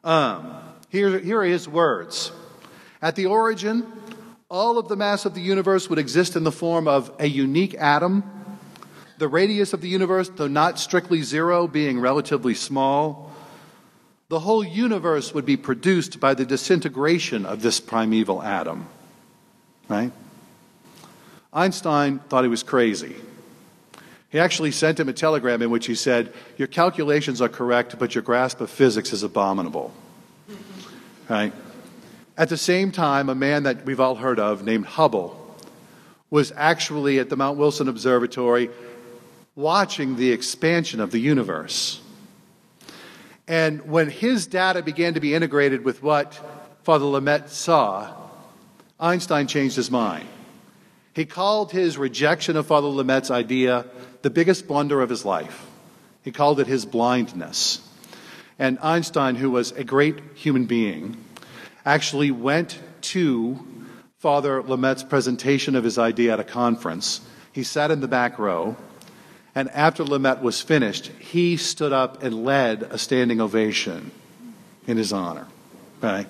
Um, 0.03 0.57
here, 0.89 1.19
here 1.19 1.41
are 1.41 1.45
his 1.45 1.69
words. 1.69 2.33
At 3.03 3.17
the 3.17 3.27
origin, 3.27 3.87
all 4.49 4.79
of 4.79 4.89
the 4.89 4.97
mass 4.97 5.27
of 5.27 5.35
the 5.35 5.43
universe 5.43 5.91
would 5.91 5.99
exist 5.99 6.37
in 6.37 6.45
the 6.45 6.53
form 6.53 6.89
of 6.89 7.13
a 7.19 7.27
unique 7.27 7.75
atom 7.75 8.42
the 9.23 9.29
radius 9.29 9.73
of 9.73 9.81
the 9.81 9.89
universe, 9.89 10.29
though 10.35 10.49
not 10.49 10.81
strictly 10.81 11.23
zero, 11.23 11.69
being 11.69 12.01
relatively 12.01 12.55
small, 12.55 13.31
the 14.29 14.41
whole 14.41 14.65
universe 14.65 15.33
would 15.33 15.47
be 15.47 15.57
produced 15.57 16.19
by 16.19 16.35
the 16.35 16.45
disintegration 16.45 17.47
of 17.47 17.63
this 17.63 17.79
primeval 17.79 18.43
atom. 18.43 18.89
Right? 19.87 20.11
Einstein 21.53 22.19
thought 22.19 22.43
he 22.43 22.49
was 22.51 22.65
crazy. 22.65 23.15
He 24.29 24.41
actually 24.41 24.73
sent 24.73 24.99
him 24.99 25.09
a 25.09 25.13
telegram 25.13 25.63
in 25.63 25.71
which 25.71 25.87
he 25.87 25.95
said, 25.95 26.35
Your 26.57 26.67
calculations 26.67 27.41
are 27.41 27.49
correct, 27.49 28.01
but 28.01 28.17
your 28.17 28.23
grasp 28.23 28.61
of 28.61 28.71
physics 28.71 29.13
is 29.13 29.23
abominable. 29.23 29.93
Right? 31.29 31.53
At 32.37 32.49
the 32.49 32.57
same 32.57 32.91
time, 32.91 33.29
a 33.29 33.37
man 33.37 33.63
that 33.63 33.87
we've 33.87 34.01
all 34.01 34.17
heard 34.17 34.41
of 34.41 34.65
named 34.65 34.87
Hubble 34.87 35.39
was 36.29 36.53
actually 36.57 37.21
at 37.21 37.29
the 37.29 37.37
Mount 37.37 37.57
Wilson 37.57 37.89
Observatory 37.89 38.69
watching 39.55 40.17
the 40.17 40.33
expansion 40.33 41.01
of 41.01 41.11
the 41.11 41.19
universe. 41.19 42.01
And 43.47 43.91
when 43.91 44.09
his 44.09 44.47
data 44.47 44.83
began 44.83 45.15
to 45.15 45.21
be 45.21 45.35
integrated 45.35 45.85
with 45.85 46.03
what 46.03 46.39
Father 46.85 47.05
Lemaitre 47.05 47.49
saw, 47.49 48.13
Einstein 48.99 49.47
changed 49.47 49.77
his 49.77 49.91
mind. 49.91 50.27
He 51.15 51.27
called 51.27 51.73
his 51.73 51.99
rejection 51.99 52.57
of 52.57 52.67
Father 52.67 52.89
Lemaitre's 52.89 53.31
idea 53.31 53.85
the 54.23 54.31
biggest 54.31 54.67
blunder 54.67 55.03
of 55.03 55.11
his 55.11 55.25
life. 55.25 55.67
He 56.23 56.31
called 56.31 56.61
it 56.61 56.67
his 56.67 56.87
blindness. 56.87 57.87
And 58.59 58.79
Einstein, 58.81 59.35
who 59.35 59.51
was 59.51 59.73
a 59.73 59.85
great 59.85 60.19
human 60.35 60.67
being, 60.67 61.17
actually 61.85 62.31
went 62.31 62.79
to 63.03 63.59
Father 64.19 64.63
Lemaitres' 64.63 65.03
presentation 65.09 65.75
of 65.75 65.85
his 65.85 65.99
idea 65.99 66.33
at 66.33 66.41
a 66.41 66.45
conference. 66.45 67.21
He 67.53 67.65
sat 67.65 67.91
in 67.91 68.01
the 68.01 68.09
back 68.09 68.39
row 68.39 68.77
and 69.55 69.69
after 69.71 70.03
Lemaitre 70.05 70.43
was 70.43 70.61
finished, 70.61 71.09
he 71.19 71.57
stood 71.57 71.93
up 71.93 72.23
and 72.23 72.45
led 72.45 72.85
a 72.85 72.99
standing 72.99 73.41
ovation 73.41 74.11
in 74.87 74.97
his 74.97 75.13
honor. 75.13 75.47
Right? 76.01 76.27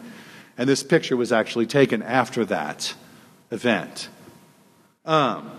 And 0.59 0.69
this 0.69 0.83
picture 0.83 1.17
was 1.17 1.33
actually 1.33 1.67
taken 1.67 2.03
after 2.03 2.45
that 2.47 2.95
event. 3.51 4.09
Um, 5.05 5.51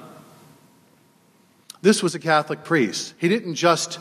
this 1.81 2.03
was 2.03 2.15
a 2.15 2.19
Catholic 2.19 2.63
priest. 2.63 3.13
He 3.17 3.27
didn't 3.27 3.55
just 3.55 3.99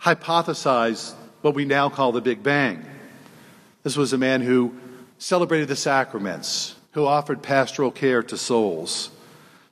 hypothesize 0.00 1.14
what 1.42 1.54
we 1.54 1.64
now 1.64 1.88
call 1.88 2.12
the 2.12 2.20
Big 2.20 2.42
Bang. 2.42 2.84
This 3.82 3.96
was 3.96 4.12
a 4.12 4.18
man 4.18 4.42
who 4.42 4.74
celebrated 5.18 5.68
the 5.68 5.76
sacraments, 5.76 6.74
who 6.92 7.04
offered 7.04 7.42
pastoral 7.42 7.90
care 7.90 8.22
to 8.22 8.36
souls. 8.36 9.10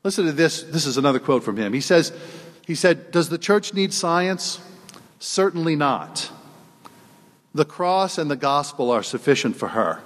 Listen 0.02 0.26
to 0.26 0.32
this. 0.32 0.62
This 0.62 0.86
is 0.86 0.96
another 0.96 1.18
quote 1.18 1.44
from 1.44 1.56
him. 1.56 1.72
He 1.72 1.80
says, 1.80 2.12
he 2.66 2.74
said, 2.74 3.12
Does 3.12 3.28
the 3.28 3.38
church 3.38 3.72
need 3.72 3.94
science? 3.94 4.60
Certainly 5.20 5.76
not. 5.76 6.30
The 7.54 7.64
cross 7.64 8.18
and 8.18 8.30
the 8.30 8.36
gospel 8.36 8.90
are 8.90 9.04
sufficient 9.04 9.56
for 9.56 9.68
her. 9.68 10.00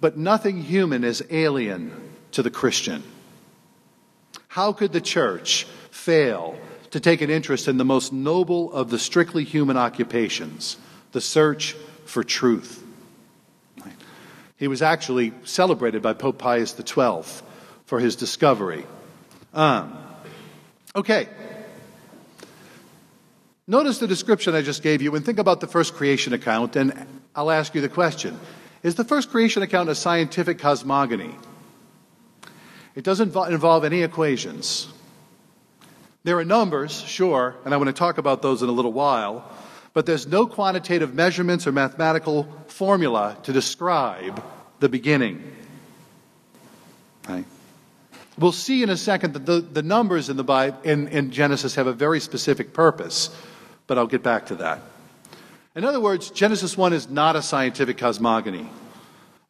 But 0.00 0.18
nothing 0.18 0.60
human 0.62 1.04
is 1.04 1.24
alien 1.30 1.92
to 2.32 2.42
the 2.42 2.50
Christian. 2.50 3.04
How 4.48 4.72
could 4.72 4.92
the 4.92 5.00
church 5.00 5.64
fail 5.90 6.58
to 6.90 7.00
take 7.00 7.22
an 7.22 7.30
interest 7.30 7.68
in 7.68 7.78
the 7.78 7.84
most 7.84 8.12
noble 8.12 8.72
of 8.72 8.90
the 8.90 8.98
strictly 8.98 9.44
human 9.44 9.76
occupations, 9.76 10.76
the 11.12 11.20
search 11.20 11.74
for 12.04 12.24
truth? 12.24 12.84
He 14.56 14.68
was 14.68 14.82
actually 14.82 15.32
celebrated 15.44 16.02
by 16.02 16.12
Pope 16.12 16.38
Pius 16.38 16.74
XII 16.76 17.22
for 17.86 17.98
his 18.00 18.16
discovery. 18.16 18.84
Um, 19.54 19.96
okay. 20.94 21.28
Notice 23.68 23.98
the 23.98 24.08
description 24.08 24.56
I 24.56 24.62
just 24.62 24.82
gave 24.82 25.02
you 25.02 25.14
and 25.14 25.24
think 25.24 25.38
about 25.38 25.60
the 25.60 25.68
first 25.68 25.94
creation 25.94 26.32
account, 26.32 26.74
and 26.74 27.06
I'll 27.34 27.50
ask 27.50 27.74
you 27.76 27.80
the 27.80 27.88
question 27.88 28.38
Is 28.82 28.96
the 28.96 29.04
first 29.04 29.30
creation 29.30 29.62
account 29.62 29.88
a 29.88 29.94
scientific 29.94 30.58
cosmogony? 30.58 31.36
It 32.96 33.04
doesn't 33.04 33.34
involve 33.34 33.84
any 33.84 34.02
equations. 34.02 34.88
There 36.24 36.38
are 36.38 36.44
numbers, 36.44 37.00
sure, 37.02 37.56
and 37.64 37.72
I 37.72 37.76
want 37.76 37.88
to 37.88 37.92
talk 37.92 38.18
about 38.18 38.42
those 38.42 38.62
in 38.62 38.68
a 38.68 38.72
little 38.72 38.92
while, 38.92 39.50
but 39.94 40.06
there's 40.06 40.26
no 40.26 40.46
quantitative 40.46 41.14
measurements 41.14 41.66
or 41.66 41.72
mathematical 41.72 42.48
formula 42.66 43.36
to 43.44 43.52
describe 43.52 44.42
the 44.80 44.88
beginning. 44.88 45.42
Right? 47.28 47.44
We'll 48.38 48.52
see 48.52 48.82
in 48.82 48.90
a 48.90 48.96
second 48.96 49.34
that 49.34 49.46
the, 49.46 49.60
the 49.60 49.82
numbers 49.82 50.28
in 50.28 50.36
the 50.36 50.44
Bible 50.44 50.78
in, 50.82 51.08
in 51.08 51.30
Genesis 51.30 51.76
have 51.76 51.86
a 51.86 51.92
very 51.92 52.18
specific 52.18 52.72
purpose 52.72 53.30
but 53.92 53.98
I'll 53.98 54.06
get 54.06 54.22
back 54.22 54.46
to 54.46 54.54
that. 54.54 54.80
In 55.76 55.84
other 55.84 56.00
words, 56.00 56.30
Genesis 56.30 56.78
1 56.78 56.94
is 56.94 57.10
not 57.10 57.36
a 57.36 57.42
scientific 57.42 57.98
cosmogony. 57.98 58.66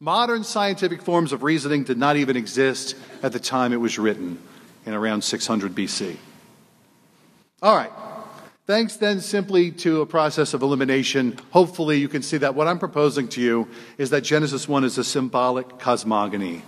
Modern 0.01 0.43
scientific 0.43 1.01
forms 1.01 1.33
of 1.33 1.45
reasoning 1.45 1.85
did 1.85 1.97
not 1.97 2.17
even 2.17 2.37
exist 2.37 2.97
at 3.23 3.33
the 3.33 3.39
time 3.39 3.73
it 3.73 3.77
was 3.77 4.01
written 4.01 4.43
in 4.85 4.95
around 4.95 5.23
600 5.23 5.77
BC. 5.77 6.17
All 7.63 7.77
right. 7.77 7.93
Thanks 8.67 8.97
then 8.97 9.21
simply 9.21 9.71
to 9.71 10.01
a 10.01 10.07
process 10.07 10.55
of 10.55 10.63
elimination, 10.63 11.39
hopefully 11.53 11.99
you 11.99 12.09
can 12.09 12.23
see 12.23 12.39
that 12.39 12.57
what 12.57 12.67
I'm 12.67 12.81
proposing 12.81 13.29
to 13.29 13.41
you 13.41 13.69
is 13.97 14.11
that 14.11 14.23
Genesis 14.23 14.67
1 14.67 14.83
is 14.83 14.99
a 14.99 15.05
symbolic 15.05 15.79
cosmogony, 15.79 16.65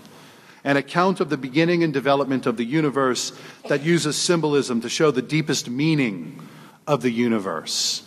an 0.62 0.77
account 0.77 1.18
of 1.18 1.29
the 1.29 1.37
beginning 1.37 1.83
and 1.83 1.93
development 1.93 2.47
of 2.47 2.57
the 2.57 2.64
universe 2.64 3.33
that 3.68 3.83
uses 3.83 4.14
symbolism 4.14 4.81
to 4.83 4.89
show 4.89 5.11
the 5.11 5.22
deepest 5.22 5.68
meaning 5.68 6.41
of 6.87 7.03
the 7.03 7.11
universe. 7.11 8.03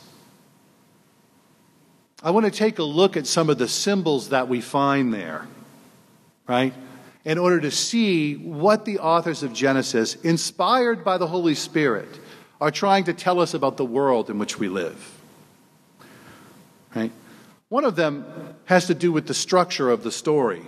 I 2.21 2.31
want 2.31 2.45
to 2.45 2.51
take 2.51 2.79
a 2.79 2.83
look 2.83 3.15
at 3.15 3.27
some 3.27 3.49
of 3.49 3.57
the 3.57 3.67
symbols 3.67 4.29
that 4.29 4.47
we 4.47 4.59
find 4.59 5.13
there, 5.13 5.47
right? 6.47 6.73
In 7.23 7.37
order 7.37 7.59
to 7.61 7.71
see 7.71 8.35
what 8.35 8.85
the 8.85 8.99
authors 8.99 9.43
of 9.43 9.53
Genesis, 9.53 10.15
inspired 10.15 11.03
by 11.03 11.17
the 11.17 11.27
Holy 11.27 11.55
Spirit, 11.55 12.19
are 12.59 12.71
trying 12.71 13.03
to 13.03 13.13
tell 13.13 13.39
us 13.39 13.53
about 13.53 13.77
the 13.77 13.85
world 13.85 14.29
in 14.29 14.39
which 14.39 14.57
we 14.57 14.67
live. 14.67 15.21
Right? 16.95 17.11
One 17.69 17.85
of 17.85 17.95
them 17.95 18.25
has 18.65 18.87
to 18.87 18.95
do 18.95 19.11
with 19.11 19.27
the 19.27 19.33
structure 19.33 19.91
of 19.91 20.03
the 20.03 20.11
story. 20.11 20.63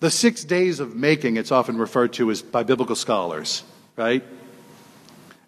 The 0.00 0.10
six 0.10 0.44
days 0.44 0.80
of 0.80 0.94
making, 0.94 1.36
it's 1.36 1.52
often 1.52 1.78
referred 1.78 2.12
to 2.14 2.30
as 2.30 2.42
by 2.42 2.62
biblical 2.64 2.96
scholars, 2.96 3.62
right? 3.96 4.24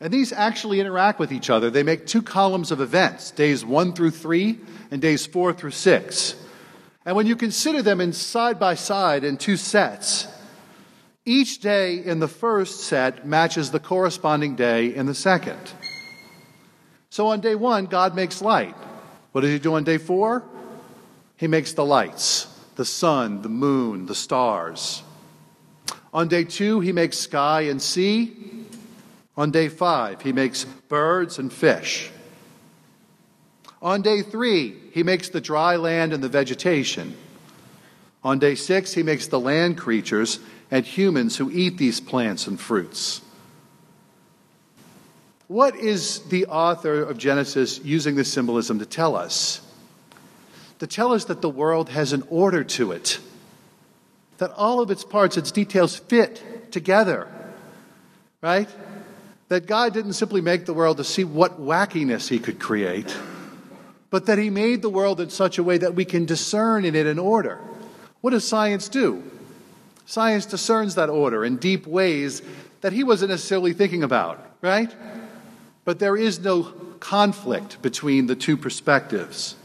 And 0.02 0.12
these 0.12 0.32
actually 0.32 0.80
interact 0.80 1.20
with 1.20 1.30
each 1.30 1.48
other. 1.48 1.70
They 1.70 1.84
make 1.84 2.08
two 2.08 2.22
columns 2.22 2.72
of 2.72 2.80
events, 2.80 3.30
days 3.30 3.64
one 3.64 3.92
through 3.92 4.10
three 4.10 4.58
and 4.90 5.00
days 5.00 5.26
four 5.26 5.52
through 5.52 5.70
six. 5.70 6.34
And 7.06 7.14
when 7.14 7.28
you 7.28 7.36
consider 7.36 7.82
them 7.82 8.00
in 8.00 8.12
side 8.12 8.58
by 8.58 8.74
side 8.74 9.22
in 9.22 9.36
two 9.36 9.56
sets, 9.56 10.26
each 11.24 11.60
day 11.60 11.98
in 11.98 12.18
the 12.18 12.26
first 12.26 12.80
set 12.80 13.24
matches 13.24 13.70
the 13.70 13.78
corresponding 13.78 14.56
day 14.56 14.92
in 14.92 15.06
the 15.06 15.14
second. 15.14 15.60
So 17.10 17.28
on 17.28 17.40
day 17.40 17.54
one, 17.54 17.86
God 17.86 18.16
makes 18.16 18.42
light. 18.42 18.74
What 19.30 19.42
does 19.42 19.50
he 19.50 19.60
do 19.60 19.74
on 19.74 19.84
day 19.84 19.98
four? 19.98 20.42
He 21.36 21.46
makes 21.46 21.74
the 21.74 21.84
lights 21.84 22.48
the 22.74 22.84
sun, 22.84 23.42
the 23.42 23.48
moon, 23.48 24.06
the 24.06 24.16
stars. 24.16 25.04
On 26.12 26.26
day 26.26 26.42
two, 26.42 26.80
he 26.80 26.90
makes 26.90 27.18
sky 27.18 27.62
and 27.62 27.80
sea. 27.80 28.61
On 29.36 29.50
day 29.50 29.68
five, 29.68 30.22
he 30.22 30.32
makes 30.32 30.64
birds 30.64 31.38
and 31.38 31.52
fish. 31.52 32.10
On 33.80 34.02
day 34.02 34.22
three, 34.22 34.76
he 34.92 35.02
makes 35.02 35.30
the 35.30 35.40
dry 35.40 35.76
land 35.76 36.12
and 36.12 36.22
the 36.22 36.28
vegetation. 36.28 37.16
On 38.22 38.38
day 38.38 38.54
six, 38.54 38.92
he 38.92 39.02
makes 39.02 39.26
the 39.26 39.40
land 39.40 39.78
creatures 39.78 40.38
and 40.70 40.86
humans 40.86 41.36
who 41.36 41.50
eat 41.50 41.78
these 41.78 42.00
plants 42.00 42.46
and 42.46 42.60
fruits. 42.60 43.20
What 45.48 45.76
is 45.76 46.20
the 46.28 46.46
author 46.46 47.02
of 47.02 47.18
Genesis 47.18 47.80
using 47.82 48.14
this 48.14 48.32
symbolism 48.32 48.78
to 48.78 48.86
tell 48.86 49.16
us? 49.16 49.60
To 50.78 50.86
tell 50.86 51.12
us 51.12 51.26
that 51.26 51.42
the 51.42 51.50
world 51.50 51.88
has 51.90 52.12
an 52.12 52.24
order 52.30 52.64
to 52.64 52.92
it, 52.92 53.18
that 54.38 54.52
all 54.52 54.80
of 54.80 54.90
its 54.90 55.04
parts, 55.04 55.36
its 55.36 55.50
details 55.50 55.96
fit 55.96 56.72
together, 56.72 57.28
right? 58.40 58.68
That 59.52 59.66
God 59.66 59.92
didn't 59.92 60.14
simply 60.14 60.40
make 60.40 60.64
the 60.64 60.72
world 60.72 60.96
to 60.96 61.04
see 61.04 61.24
what 61.24 61.60
wackiness 61.60 62.26
He 62.26 62.38
could 62.38 62.58
create, 62.58 63.14
but 64.08 64.24
that 64.24 64.38
He 64.38 64.48
made 64.48 64.80
the 64.80 64.88
world 64.88 65.20
in 65.20 65.28
such 65.28 65.58
a 65.58 65.62
way 65.62 65.76
that 65.76 65.94
we 65.94 66.06
can 66.06 66.24
discern 66.24 66.86
in 66.86 66.94
it 66.94 67.06
an 67.06 67.18
order. 67.18 67.60
What 68.22 68.30
does 68.30 68.48
science 68.48 68.88
do? 68.88 69.22
Science 70.06 70.46
discerns 70.46 70.94
that 70.94 71.10
order 71.10 71.44
in 71.44 71.58
deep 71.58 71.86
ways 71.86 72.40
that 72.80 72.94
he 72.94 73.04
wasn't 73.04 73.28
necessarily 73.28 73.74
thinking 73.74 74.02
about, 74.02 74.42
right? 74.62 74.90
But 75.84 75.98
there 75.98 76.16
is 76.16 76.40
no 76.40 76.62
conflict 76.98 77.82
between 77.82 78.28
the 78.28 78.36
two 78.36 78.56
perspectives. 78.56 79.56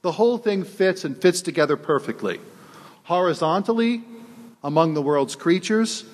The 0.00 0.12
whole 0.12 0.38
thing 0.38 0.64
fits 0.64 1.04
and 1.04 1.14
fits 1.14 1.42
together 1.42 1.76
perfectly. 1.76 2.40
Horizontally, 3.02 4.02
among 4.62 4.94
the 4.94 5.02
world's 5.02 5.36
creatures, 5.36 6.06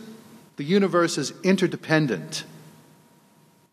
the 0.56 0.64
universe 0.64 1.18
is 1.18 1.32
interdependent, 1.44 2.42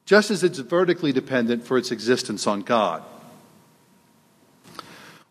just 0.07 0.31
as 0.31 0.41
it's 0.41 0.57
vertically 0.57 1.11
dependent 1.11 1.67
for 1.67 1.77
its 1.77 1.91
existence 1.91 2.47
on 2.47 2.61
God. 2.61 3.03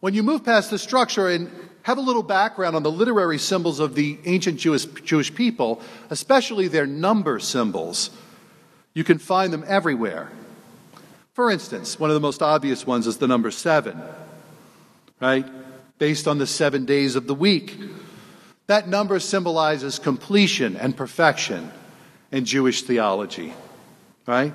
When 0.00 0.12
you 0.14 0.22
move 0.22 0.44
past 0.44 0.70
the 0.70 0.78
structure 0.78 1.28
and 1.28 1.50
have 1.82 1.98
a 1.98 2.02
little 2.02 2.22
background 2.22 2.76
on 2.76 2.82
the 2.82 2.90
literary 2.90 3.38
symbols 3.38 3.80
of 3.80 3.94
the 3.94 4.18
ancient 4.26 4.58
Jewish, 4.58 4.84
Jewish 4.84 5.34
people, 5.34 5.80
especially 6.10 6.68
their 6.68 6.86
number 6.86 7.38
symbols. 7.38 8.10
You 8.92 9.02
can 9.02 9.18
find 9.18 9.52
them 9.52 9.64
everywhere. 9.66 10.30
For 11.32 11.50
instance, 11.50 11.98
one 11.98 12.10
of 12.10 12.14
the 12.14 12.20
most 12.20 12.42
obvious 12.42 12.86
ones 12.86 13.06
is 13.06 13.18
the 13.18 13.28
number 13.28 13.50
seven, 13.50 14.02
right? 15.20 15.46
Based 15.98 16.28
on 16.28 16.38
the 16.38 16.46
seven 16.46 16.84
days 16.84 17.16
of 17.16 17.26
the 17.26 17.34
week. 17.34 17.78
That 18.66 18.88
number 18.88 19.20
symbolizes 19.20 19.98
completion 19.98 20.76
and 20.76 20.96
perfection 20.96 21.70
in 22.32 22.44
Jewish 22.44 22.82
theology, 22.82 23.54
right? 24.26 24.52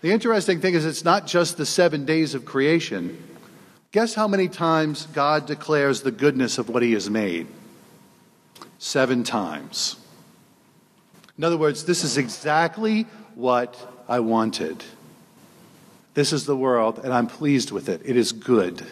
The 0.00 0.12
interesting 0.12 0.60
thing 0.60 0.74
is, 0.74 0.84
it's 0.84 1.04
not 1.04 1.26
just 1.26 1.56
the 1.56 1.66
seven 1.66 2.04
days 2.04 2.34
of 2.34 2.44
creation, 2.44 3.22
Guess 3.96 4.12
how 4.12 4.28
many 4.28 4.46
times 4.48 5.06
God 5.14 5.46
declares 5.46 6.02
the 6.02 6.10
goodness 6.10 6.58
of 6.58 6.68
what 6.68 6.82
He 6.82 6.92
has 6.92 7.08
made? 7.08 7.46
Seven 8.78 9.24
times. 9.24 9.96
In 11.38 11.44
other 11.44 11.56
words, 11.56 11.84
this 11.84 12.04
is 12.04 12.18
exactly 12.18 13.06
what 13.34 13.74
I 14.06 14.20
wanted. 14.20 14.84
This 16.12 16.34
is 16.34 16.44
the 16.44 16.54
world, 16.54 17.00
and 17.02 17.10
I'm 17.10 17.26
pleased 17.26 17.70
with 17.70 17.88
it. 17.88 18.02
It 18.04 18.18
is 18.18 18.32
good. 18.32 18.82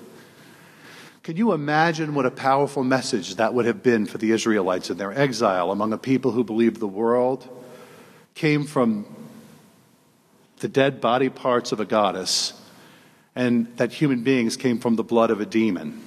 Can 1.23 1.37
you 1.37 1.53
imagine 1.53 2.15
what 2.15 2.25
a 2.25 2.31
powerful 2.31 2.83
message 2.83 3.35
that 3.35 3.53
would 3.53 3.67
have 3.67 3.83
been 3.83 4.07
for 4.07 4.17
the 4.17 4.31
Israelites 4.31 4.89
in 4.89 4.97
their 4.97 5.13
exile 5.13 5.71
among 5.71 5.93
a 5.93 5.99
people 5.99 6.31
who 6.31 6.45
believed 6.45 6.81
the 6.81 6.89
world 6.89 7.47
came 8.35 8.65
from 8.65 9.05
the 10.65 10.69
dead 10.69 10.99
body 10.99 11.29
parts 11.29 11.73
of 11.73 11.81
a 11.81 11.85
goddess 11.85 12.55
and 13.35 13.67
that 13.77 13.93
human 13.93 14.23
beings 14.23 14.57
came 14.57 14.79
from 14.79 14.97
the 14.97 15.05
blood 15.05 15.31
of 15.31 15.39
a 15.39 15.45
demon. 15.45 16.03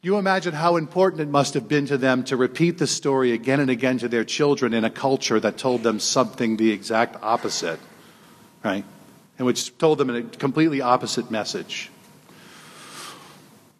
You 0.00 0.16
imagine 0.16 0.54
how 0.54 0.74
important 0.74 1.22
it 1.22 1.28
must 1.28 1.54
have 1.54 1.68
been 1.68 1.86
to 1.86 1.96
them 1.96 2.24
to 2.24 2.36
repeat 2.36 2.78
the 2.78 2.86
story 2.88 3.30
again 3.30 3.60
and 3.60 3.70
again 3.70 3.98
to 3.98 4.08
their 4.08 4.24
children 4.24 4.74
in 4.74 4.82
a 4.84 4.90
culture 4.90 5.38
that 5.38 5.56
told 5.56 5.84
them 5.84 6.00
something 6.00 6.56
the 6.56 6.72
exact 6.72 7.16
opposite, 7.22 7.78
right? 8.64 8.84
And 9.38 9.46
which 9.46 9.78
told 9.78 9.98
them 9.98 10.10
a 10.10 10.22
completely 10.22 10.80
opposite 10.80 11.30
message. 11.30 11.92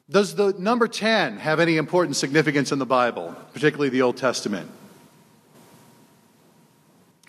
Does 0.08 0.36
the 0.36 0.54
number 0.56 0.86
10 0.86 1.38
have 1.38 1.58
any 1.58 1.78
important 1.78 2.14
significance 2.14 2.70
in 2.70 2.78
the 2.78 2.86
Bible, 2.86 3.34
particularly 3.52 3.88
the 3.88 4.02
Old 4.02 4.18
Testament? 4.18 4.70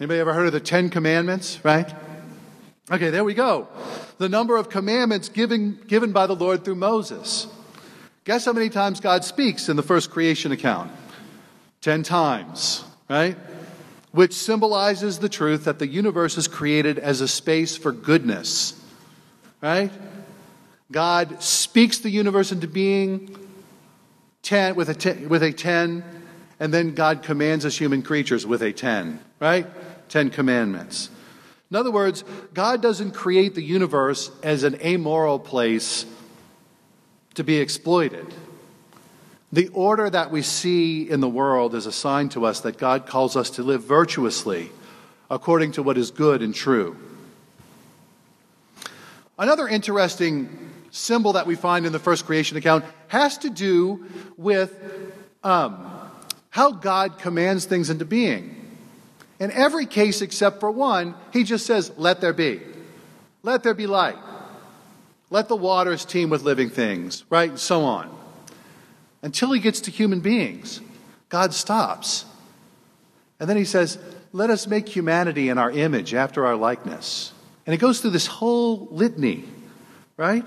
Anybody 0.04 0.20
ever 0.20 0.34
heard 0.34 0.48
of 0.48 0.52
the 0.52 0.60
Ten 0.60 0.90
Commandments, 0.90 1.64
right? 1.64 1.90
Okay, 2.92 3.10
there 3.10 3.24
we 3.24 3.34
go. 3.34 3.70
The 4.18 4.28
number 4.28 4.58
of 4.58 4.70
commandments 4.70 5.30
given, 5.30 5.80
given 5.88 6.12
by 6.12 6.28
the 6.28 6.36
Lord 6.36 6.66
through 6.66 6.76
Moses. 6.76 7.48
Guess 8.26 8.44
how 8.44 8.52
many 8.52 8.68
times 8.68 9.00
God 9.00 9.24
speaks 9.24 9.70
in 9.70 9.78
the 9.78 9.82
first 9.82 10.12
creation 10.12 10.52
account? 10.52 10.92
Ten 11.80 12.04
times, 12.04 12.84
right? 13.10 13.38
Which 14.12 14.34
symbolizes 14.34 15.20
the 15.20 15.30
truth 15.30 15.64
that 15.64 15.80
the 15.80 15.88
universe 15.88 16.38
is 16.38 16.50
created 16.50 17.00
as 17.00 17.22
a 17.22 17.28
space 17.30 17.78
for 17.78 17.94
goodness, 17.94 18.78
right? 19.62 19.90
God 20.92 21.42
speaks 21.42 22.00
the 22.00 22.10
universe 22.10 22.52
into 22.52 22.68
being 22.68 23.38
ten, 24.42 24.76
with, 24.76 24.90
a 24.90 24.96
ten, 24.96 25.30
with 25.30 25.44
a 25.44 25.54
10, 25.54 26.04
and 26.60 26.74
then 26.74 26.94
God 26.94 27.24
commands 27.24 27.66
us 27.66 27.78
human 27.78 28.02
creatures 28.02 28.46
with 28.46 28.62
a 28.64 28.74
10, 28.74 29.22
right? 29.40 29.66
Ten 30.14 30.30
commandments. 30.30 31.10
In 31.72 31.76
other 31.76 31.90
words, 31.90 32.24
God 32.54 32.84
doesn't 32.84 33.14
create 33.14 33.56
the 33.56 33.64
universe 33.64 34.30
as 34.44 34.62
an 34.62 34.80
amoral 34.84 35.40
place 35.40 36.06
to 37.34 37.44
be 37.44 37.58
exploited. 37.58 38.32
The 39.52 39.70
order 39.70 40.08
that 40.08 40.30
we 40.30 40.44
see 40.44 41.10
in 41.10 41.20
the 41.20 41.28
world 41.28 41.74
is 41.74 41.88
a 41.88 41.92
sign 41.92 42.30
to 42.30 42.46
us 42.46 42.60
that 42.60 42.78
God 42.78 43.08
calls 43.08 43.36
us 43.36 43.50
to 43.56 43.64
live 43.64 43.86
virtuously 43.86 44.70
according 45.32 45.72
to 45.72 45.82
what 45.82 45.98
is 45.98 46.12
good 46.12 46.44
and 46.44 46.54
true. 46.54 46.96
Another 49.40 49.68
interesting 49.68 50.70
symbol 50.92 51.34
that 51.34 51.48
we 51.48 51.56
find 51.56 51.88
in 51.88 51.92
the 51.92 51.98
first 51.98 52.28
creation 52.28 52.56
account 52.56 52.86
has 53.08 53.40
to 53.40 53.50
do 53.50 54.06
with 54.38 54.80
um, 55.44 55.90
how 56.52 56.70
God 56.70 57.18
commands 57.18 57.66
things 57.66 57.90
into 57.90 58.06
being. 58.06 58.53
In 59.44 59.52
every 59.52 59.86
case 59.86 60.22
except 60.22 60.62
for 60.62 60.72
one, 60.72 61.16
he 61.34 61.44
just 61.44 61.66
says, 61.66 61.92
let 61.98 62.22
there 62.22 62.32
be. 62.32 62.62
Let 63.42 63.62
there 63.62 63.74
be 63.74 63.88
light. 63.88 64.16
Let 65.30 65.50
the 65.50 65.56
waters 65.58 66.06
teem 66.06 66.30
with 66.30 66.44
living 66.44 66.70
things, 66.70 67.26
right? 67.30 67.50
And 67.50 67.60
so 67.60 67.84
on. 67.84 68.10
Until 69.22 69.52
he 69.52 69.60
gets 69.60 69.82
to 69.82 69.92
human 69.92 70.22
beings, 70.22 70.80
God 71.28 71.54
stops. 71.54 72.24
And 73.38 73.50
then 73.50 73.58
he 73.58 73.66
says, 73.66 74.00
Let 74.32 74.50
us 74.50 74.66
make 74.66 74.88
humanity 74.88 75.50
in 75.50 75.58
our 75.58 75.72
image, 75.72 76.14
after 76.14 76.46
our 76.46 76.56
likeness. 76.56 77.34
And 77.66 77.74
it 77.74 77.80
goes 77.80 78.00
through 78.00 78.12
this 78.12 78.28
whole 78.28 78.88
litany, 78.92 79.44
right? 80.16 80.46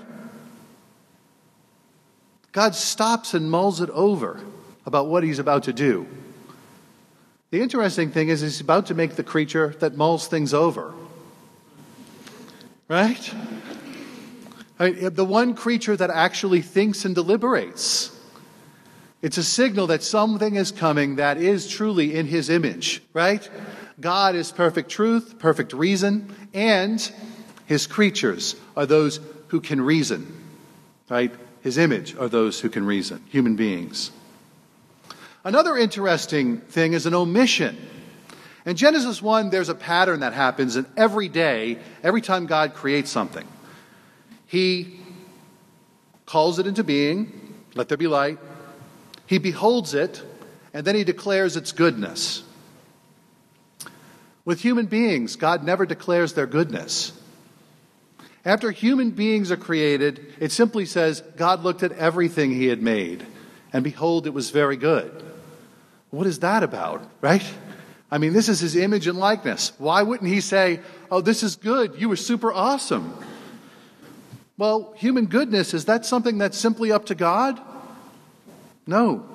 God 2.51 2.73
stops 2.73 3.35
and 3.35 3.51
mulls 3.51 3.79
it 3.79 3.91
over 3.91 4.41
about 4.87 5.05
what 5.05 5.23
he's 5.23 5.37
about 5.37 5.65
to 5.65 5.73
do. 5.73 6.07
The 7.49 7.61
interesting 7.61 8.11
thing 8.11 8.27
is, 8.27 8.41
he's 8.41 8.59
about 8.59 8.87
to 8.87 8.93
make 8.93 9.15
the 9.15 9.23
creature 9.23 9.73
that 9.79 9.95
mulls 9.95 10.27
things 10.27 10.53
over. 10.53 10.93
Right? 12.89 13.33
I 14.79 14.91
mean, 14.91 15.13
the 15.13 15.25
one 15.25 15.55
creature 15.55 15.95
that 15.95 16.09
actually 16.09 16.61
thinks 16.61 17.05
and 17.05 17.15
deliberates. 17.15 18.13
It's 19.21 19.37
a 19.37 19.43
signal 19.43 19.87
that 19.87 20.03
something 20.03 20.55
is 20.55 20.71
coming 20.71 21.15
that 21.15 21.37
is 21.37 21.67
truly 21.67 22.15
in 22.15 22.27
his 22.27 22.49
image, 22.49 23.01
right? 23.13 23.49
God 23.99 24.35
is 24.35 24.51
perfect 24.51 24.91
truth, 24.91 25.39
perfect 25.39 25.73
reason, 25.73 26.33
and 26.53 27.11
his 27.65 27.87
creatures 27.87 28.55
are 28.75 28.85
those 28.85 29.19
who 29.47 29.59
can 29.59 29.81
reason, 29.81 30.31
right? 31.09 31.33
His 31.61 31.79
image 31.79 32.15
are 32.15 32.27
those 32.27 32.59
who 32.59 32.69
can 32.69 32.85
reason, 32.85 33.23
human 33.29 33.55
beings. 33.55 34.11
Another 35.47 35.77
interesting 35.77 36.57
thing 36.57 36.91
is 36.91 37.05
an 37.05 37.13
omission. 37.13 37.77
In 38.65 38.75
Genesis 38.75 39.21
1, 39.21 39.49
there's 39.49 39.69
a 39.69 39.75
pattern 39.75 40.19
that 40.19 40.33
happens 40.33 40.75
in 40.75 40.85
every 40.97 41.29
day, 41.29 41.77
every 42.03 42.19
time 42.19 42.47
God 42.47 42.73
creates 42.73 43.09
something. 43.09 43.47
He 44.45 44.99
calls 46.25 46.59
it 46.59 46.67
into 46.67 46.83
being, 46.83 47.53
let 47.75 47.87
there 47.87 47.97
be 47.97 48.07
light. 48.07 48.39
He 49.25 49.37
beholds 49.37 49.93
it, 49.93 50.21
and 50.73 50.85
then 50.85 50.95
he 50.95 51.05
declares 51.05 51.55
its 51.55 51.71
goodness. 51.71 52.43
With 54.43 54.59
human 54.59 54.87
beings, 54.87 55.37
God 55.37 55.63
never 55.63 55.85
declares 55.85 56.33
their 56.33 56.45
goodness. 56.45 57.13
After 58.43 58.71
human 58.71 59.11
beings 59.11 59.49
are 59.49 59.55
created, 59.55 60.33
it 60.41 60.51
simply 60.51 60.85
says, 60.85 61.21
God 61.37 61.63
looked 61.63 61.83
at 61.83 61.93
everything 61.93 62.51
he 62.51 62.65
had 62.65 62.81
made, 62.81 63.25
and 63.71 63.81
behold, 63.81 64.27
it 64.27 64.33
was 64.33 64.49
very 64.49 64.75
good. 64.75 65.23
What 66.09 66.27
is 66.27 66.39
that 66.39 66.63
about, 66.63 67.09
right? 67.21 67.43
I 68.09 68.17
mean, 68.17 68.33
this 68.33 68.47
is 68.47 68.59
his 68.59 68.75
image 68.75 69.07
and 69.07 69.17
likeness. 69.17 69.73
Why 69.77 70.03
wouldn't 70.03 70.29
he 70.29 70.41
say, 70.41 70.79
Oh, 71.11 71.21
this 71.21 71.43
is 71.43 71.55
good. 71.55 71.99
You 71.99 72.09
were 72.09 72.15
super 72.15 72.51
awesome? 72.51 73.13
Well, 74.57 74.93
human 74.97 75.27
goodness, 75.27 75.73
is 75.73 75.85
that 75.85 76.05
something 76.05 76.37
that's 76.37 76.57
simply 76.57 76.91
up 76.91 77.05
to 77.07 77.15
God? 77.15 77.61
No. 78.87 79.25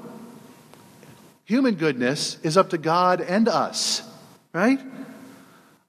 Human 1.44 1.74
goodness 1.74 2.38
is 2.42 2.56
up 2.56 2.70
to 2.70 2.78
God 2.78 3.20
and 3.20 3.48
us, 3.48 4.02
right? 4.52 4.80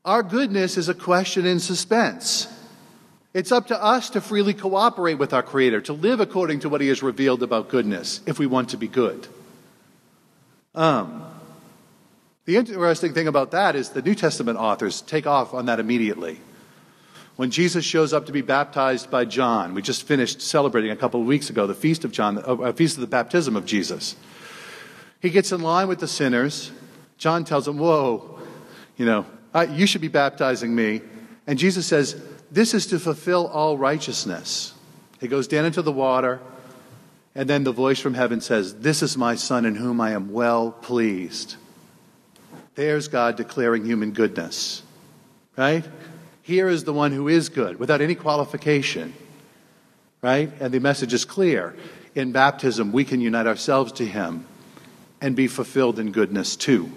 Our 0.05 0.21
goodness 0.21 0.77
is 0.77 0.89
a 0.89 0.93
question 0.93 1.45
in 1.45 1.59
suspense. 1.59 2.47
It's 3.33 3.51
up 3.51 3.67
to 3.67 3.81
us 3.81 4.11
to 4.11 4.21
freely 4.21 4.53
cooperate 4.53 5.15
with 5.15 5.33
our 5.33 5.41
Creator, 5.41 5.81
to 5.81 5.93
live 5.93 6.19
according 6.19 6.59
to 6.61 6.69
what 6.69 6.81
He 6.81 6.89
has 6.89 7.01
revealed 7.01 7.41
about 7.41 7.69
goodness 7.69 8.21
if 8.27 8.37
we 8.37 8.45
want 8.45 8.69
to 8.69 8.77
be 8.77 8.87
good. 8.87 9.27
Um, 10.75 11.23
the 12.45 12.57
interesting 12.57 13.13
thing 13.13 13.27
about 13.27 13.51
that 13.51 13.75
is 13.75 13.89
the 13.89 14.01
New 14.01 14.15
Testament 14.15 14.57
authors 14.57 15.01
take 15.01 15.27
off 15.27 15.53
on 15.53 15.67
that 15.67 15.79
immediately. 15.79 16.39
When 17.35 17.51
Jesus 17.51 17.85
shows 17.85 18.13
up 18.13 18.25
to 18.27 18.31
be 18.31 18.41
baptized 18.41 19.09
by 19.09 19.25
John, 19.25 19.73
we 19.73 19.81
just 19.81 20.03
finished 20.03 20.41
celebrating 20.41 20.91
a 20.91 20.95
couple 20.95 21.21
of 21.21 21.27
weeks 21.27 21.49
ago 21.49 21.65
the 21.67 21.73
feast 21.73 22.03
of 22.05 22.11
John, 22.11 22.37
a 22.37 22.41
uh, 22.41 22.73
feast 22.73 22.97
of 22.97 23.01
the 23.01 23.07
baptism 23.07 23.55
of 23.55 23.65
Jesus. 23.65 24.15
He 25.19 25.29
gets 25.29 25.51
in 25.51 25.61
line 25.61 25.87
with 25.87 25.99
the 25.99 26.07
sinners. 26.07 26.71
John 27.17 27.43
tells 27.43 27.67
him, 27.67 27.77
"Whoa, 27.77 28.39
you 28.97 29.05
know, 29.05 29.25
I, 29.53 29.65
you 29.65 29.87
should 29.87 30.01
be 30.01 30.09
baptizing 30.09 30.75
me." 30.75 31.01
And 31.47 31.57
Jesus 31.57 31.87
says, 31.87 32.21
"This 32.51 32.73
is 32.73 32.85
to 32.87 32.99
fulfill 32.99 33.47
all 33.47 33.77
righteousness." 33.77 34.73
He 35.19 35.27
goes 35.27 35.47
down 35.47 35.65
into 35.65 35.81
the 35.81 35.91
water. 35.91 36.39
And 37.35 37.49
then 37.49 37.63
the 37.63 37.71
voice 37.71 37.99
from 37.99 38.13
heaven 38.13 38.41
says, 38.41 38.75
This 38.75 39.01
is 39.01 39.17
my 39.17 39.35
son 39.35 39.65
in 39.65 39.75
whom 39.75 39.99
I 39.99 40.11
am 40.11 40.31
well 40.31 40.71
pleased. 40.71 41.55
There's 42.75 43.07
God 43.07 43.35
declaring 43.35 43.85
human 43.85 44.11
goodness, 44.11 44.83
right? 45.57 45.87
Here 46.41 46.67
is 46.67 46.83
the 46.83 46.93
one 46.93 47.11
who 47.11 47.27
is 47.27 47.49
good 47.49 47.79
without 47.79 48.01
any 48.01 48.15
qualification, 48.15 49.13
right? 50.21 50.51
And 50.59 50.73
the 50.73 50.79
message 50.79 51.13
is 51.13 51.25
clear. 51.25 51.75
In 52.15 52.31
baptism, 52.31 52.91
we 52.91 53.05
can 53.05 53.21
unite 53.21 53.47
ourselves 53.47 53.91
to 53.93 54.05
him 54.05 54.45
and 55.21 55.35
be 55.35 55.47
fulfilled 55.47 55.99
in 55.99 56.11
goodness 56.11 56.55
too. 56.55 56.91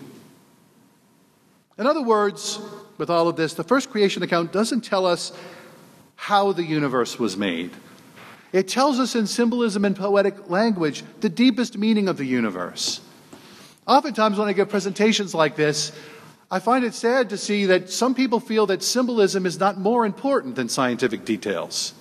In 1.79 1.87
other 1.87 2.03
words, 2.03 2.59
with 2.99 3.11
all 3.11 3.29
of 3.29 3.37
this, 3.37 3.55
the 3.55 3.65
first 3.65 3.91
creation 3.91 4.23
account 4.23 4.53
doesn't 4.53 4.81
tell 4.81 5.07
us 5.07 5.33
how 6.17 6.53
the 6.53 6.65
universe 6.65 7.19
was 7.19 7.37
made. 7.37 7.71
It 8.57 8.69
tells 8.69 8.99
us 8.99 9.15
in 9.15 9.27
symbolism 9.27 9.85
and 9.85 9.95
poetic 9.95 10.49
language 10.49 11.05
the 11.21 11.29
deepest 11.29 11.77
meaning 11.77 12.09
of 12.09 12.17
the 12.17 12.25
universe. 12.25 13.03
Oftentimes, 13.87 14.39
when 14.39 14.49
I 14.49 14.55
give 14.55 14.71
presentations 14.71 15.35
like 15.35 15.57
this, 15.57 15.93
I 16.51 16.61
find 16.61 16.83
it 16.83 16.95
sad 16.95 17.29
to 17.29 17.37
see 17.37 17.67
that 17.67 17.91
some 17.91 18.15
people 18.15 18.41
feel 18.41 18.65
that 18.69 18.83
symbolism 18.83 19.45
is 19.45 19.61
not 19.61 19.79
more 19.79 20.07
important 20.07 20.57
than 20.57 20.71
scientific 20.71 21.27
details. 21.27 21.93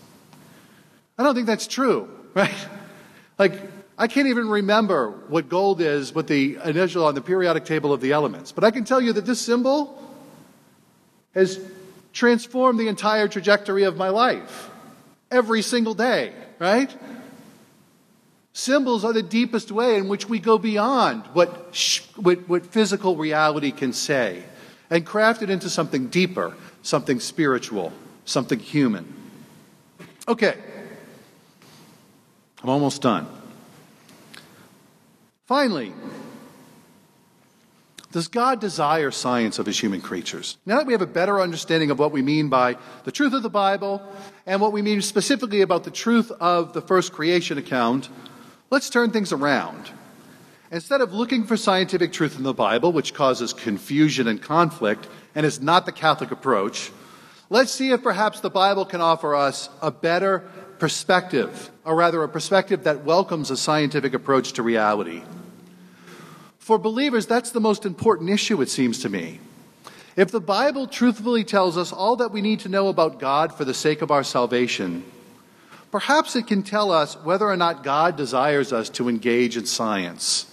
I 1.18 1.24
don't 1.24 1.36
think 1.36 1.46
that's 1.46 1.68
true, 1.68 2.08
right? 2.34 2.56
Like, 3.38 3.60
I 3.98 4.08
can't 4.08 4.28
even 4.28 4.48
remember 4.48 5.12
what 5.28 5.50
gold 5.50 5.82
is 5.82 6.16
with 6.16 6.28
the 6.28 6.58
initial 6.64 7.06
on 7.06 7.16
the 7.16 7.22
periodic 7.22 7.66
table 7.66 7.92
of 7.92 8.00
the 8.00 8.14
elements, 8.14 8.54
but 8.54 8.64
I 8.64 8.72
can 8.72 8.86
tell 8.86 9.02
you 9.02 9.12
that 9.12 9.26
this 9.26 9.42
symbol 9.42 10.02
has 11.34 11.60
transformed 12.14 12.80
the 12.80 12.88
entire 12.88 13.28
trajectory 13.28 13.84
of 13.84 13.98
my 13.98 14.08
life 14.08 14.70
every 15.30 15.62
single 15.62 15.94
day, 15.94 16.34
right? 16.60 16.96
Symbols 18.54 19.04
are 19.04 19.14
the 19.14 19.24
deepest 19.24 19.72
way 19.72 19.98
in 19.98 20.08
which 20.08 20.30
we 20.30 20.40
go 20.40 20.58
beyond 20.58 21.24
what, 21.34 21.70
sh- 21.72 22.02
what, 22.16 22.48
what 22.48 22.66
physical 22.66 23.18
reality 23.18 23.72
can 23.72 23.92
say 23.92 24.44
and 24.90 25.06
craft 25.06 25.42
it 25.42 25.50
into 25.50 25.70
something 25.70 26.08
deeper, 26.08 26.56
something 26.82 27.20
spiritual, 27.20 27.92
something 28.24 28.60
human. 28.60 29.14
Okay, 30.28 30.58
I'm 32.64 32.70
almost 32.70 33.02
done. 33.02 33.28
Finally, 35.46 35.94
does 38.16 38.30
God 38.30 38.62
desire 38.62 39.12
science 39.12 39.60
of 39.60 39.66
his 39.66 39.78
human 39.78 40.00
creatures? 40.00 40.58
Now 40.66 40.78
that 40.78 40.88
we 40.88 40.94
have 40.94 41.02
a 41.02 41.06
better 41.06 41.42
understanding 41.42 41.92
of 41.92 42.00
what 42.00 42.14
we 42.14 42.22
mean 42.22 42.48
by 42.48 42.78
the 43.04 43.12
truth 43.12 43.34
of 43.34 43.44
the 43.44 43.50
Bible 43.50 44.02
and 44.46 44.62
what 44.62 44.72
we 44.72 44.82
mean 44.82 45.02
specifically 45.02 45.60
about 45.60 45.84
the 45.84 45.92
truth 45.92 46.32
of 46.32 46.72
the 46.72 46.80
first 46.80 47.12
creation 47.12 47.58
account, 47.58 48.08
let's 48.70 48.90
turn 48.90 49.12
things 49.12 49.34
around. 49.34 49.90
Instead 50.72 51.02
of 51.02 51.12
looking 51.12 51.44
for 51.44 51.58
scientific 51.58 52.14
truth 52.14 52.38
in 52.38 52.44
the 52.44 52.54
Bible, 52.54 52.94
which 52.94 53.14
causes 53.14 53.52
confusion 53.52 54.30
and 54.30 54.42
conflict 54.42 55.10
and 55.36 55.46
is 55.46 55.60
not 55.60 55.86
the 55.86 55.92
Catholic 55.92 56.32
approach, 56.32 56.94
let's 57.50 57.74
see 57.74 57.92
if 57.92 58.02
perhaps 58.02 58.40
the 58.40 58.50
Bible 58.50 58.86
can 58.86 59.02
offer 59.02 59.36
us 59.36 59.68
a 59.82 59.92
better 59.92 60.40
perspective, 60.80 61.70
or 61.84 61.98
rather, 61.98 62.24
a 62.24 62.30
perspective 62.30 62.86
that 62.86 63.04
welcomes 63.04 63.52
a 63.52 63.58
scientific 63.58 64.14
approach 64.14 64.54
to 64.54 64.64
reality. 64.64 65.22
For 66.66 66.80
believers, 66.80 67.28
that's 67.28 67.52
the 67.52 67.60
most 67.60 67.86
important 67.86 68.32
issue, 68.32 68.60
it 68.60 68.70
seems 68.70 68.98
to 69.02 69.10
me. 69.10 69.40
If 70.16 70.32
the 70.32 70.40
Bible 70.40 70.88
truthfully 70.88 71.44
tells 71.44 71.78
us 71.78 71.94
all 71.94 72.16
that 72.16 72.32
we 72.32 72.42
need 72.42 72.62
to 72.62 72.70
know 72.70 72.88
about 72.88 73.20
God 73.20 73.54
for 73.54 73.66
the 73.66 73.74
sake 73.76 74.02
of 74.02 74.10
our 74.10 74.24
salvation, 74.24 75.06
perhaps 75.92 76.36
it 76.36 76.48
can 76.48 76.64
tell 76.64 76.92
us 76.92 77.18
whether 77.18 77.46
or 77.46 77.56
not 77.56 77.84
God 77.84 78.16
desires 78.16 78.74
us 78.74 78.90
to 78.98 79.10
engage 79.10 79.58
in 79.58 79.68
science. 79.68 80.52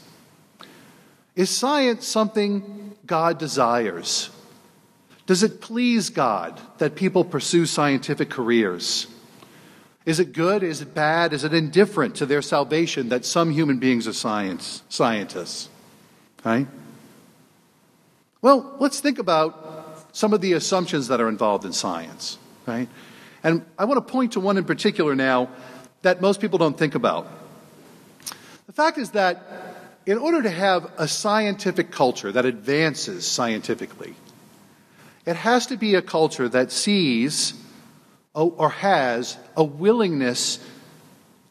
Is 1.35 1.49
science 1.49 2.07
something 2.07 2.95
God 3.07 3.39
desires? 3.39 4.29
Does 5.25 5.43
it 5.43 5.63
please 5.63 6.11
God 6.11 6.61
that 6.77 6.95
people 6.95 7.25
pursue 7.25 7.65
scientific 7.65 8.29
careers? 8.29 9.07
Is 10.05 10.21
it 10.21 10.35
good? 10.35 10.63
Is 10.63 10.83
it 10.83 10.95
bad? 10.95 11.33
Is 11.33 11.43
it 11.43 11.55
indifferent 11.55 12.17
to 12.17 12.27
their 12.27 12.43
salvation 12.43 13.09
that 13.09 13.25
some 13.25 13.51
human 13.51 13.79
beings 13.79 14.07
are 14.07 14.13
science, 14.13 14.83
scientists? 14.91 15.71
Right? 16.45 16.67
Well, 18.41 18.77
let's 18.81 19.01
think 19.01 19.19
about 19.19 20.09
some 20.13 20.33
of 20.33 20.41
the 20.41 20.53
assumptions 20.55 21.09
that 21.09 21.21
are 21.21 21.29
involved 21.29 21.65
in 21.65 21.73
science, 21.73 22.39
right? 22.67 22.89
And 23.45 23.65
I 23.79 23.85
want 23.85 24.07
to 24.07 24.13
point 24.13 24.33
to 24.33 24.41
one 24.41 24.57
in 24.57 24.65
particular 24.65 25.15
now 25.15 25.49
that 26.03 26.21
most 26.21 26.41
people 26.41 26.59
don't 26.59 26.77
think 26.77 26.95
about. 26.95 27.29
The 28.67 28.73
fact 28.73 28.99
is 28.99 29.11
that 29.11 29.77
in 30.07 30.19
order 30.19 30.43
to 30.43 30.51
have 30.51 30.91
a 30.99 31.07
scientific 31.07 31.93
culture 31.93 32.33
that 32.33 32.45
advances 32.45 33.27
scientifically, 33.27 34.15
it 35.25 35.37
has 35.37 35.67
to 35.67 35.77
be 35.77 35.95
a 35.95 36.03
culture 36.03 36.49
that 36.49 36.73
sees 36.73 37.55
or 38.35 38.71
has 38.71 39.37
a 39.57 39.63
willingness 39.63 40.59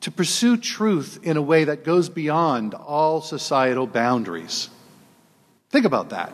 to 0.01 0.11
pursue 0.11 0.57
truth 0.57 1.19
in 1.23 1.37
a 1.37 1.41
way 1.41 1.63
that 1.63 1.83
goes 1.83 2.09
beyond 2.09 2.73
all 2.73 3.21
societal 3.21 3.87
boundaries. 3.87 4.69
Think 5.71 5.85
about 5.85 6.09
that. 6.09 6.31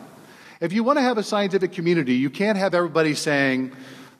If 0.60 0.72
you 0.72 0.82
want 0.82 0.98
to 0.98 1.02
have 1.02 1.18
a 1.18 1.22
scientific 1.22 1.72
community, 1.72 2.14
you 2.14 2.30
can't 2.30 2.58
have 2.58 2.74
everybody 2.74 3.14
saying, 3.14 3.72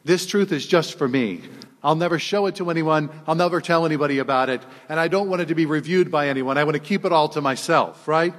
This 0.05 0.27
truth 0.27 0.53
is 0.53 0.67
just 0.67 0.97
for 0.97 1.09
me. 1.09 1.43
I'll 1.83 1.97
never 1.97 2.19
show 2.19 2.47
it 2.47 2.57
to 2.57 2.71
anyone. 2.71 3.11
I'll 3.27 3.35
never 3.35 3.61
tell 3.61 3.87
anybody 3.87 4.19
about 4.19 4.49
it. 4.49 4.63
And 4.89 4.99
I 4.99 5.09
don't 5.09 5.29
want 5.29 5.43
it 5.43 5.47
to 5.47 5.55
be 5.55 5.67
reviewed 5.67 6.11
by 6.11 6.29
anyone. 6.29 6.59
I 6.59 6.65
want 6.65 6.75
to 6.75 6.81
keep 6.81 7.05
it 7.05 7.13
all 7.13 7.29
to 7.31 7.41
myself, 7.41 8.07
right? 8.09 8.35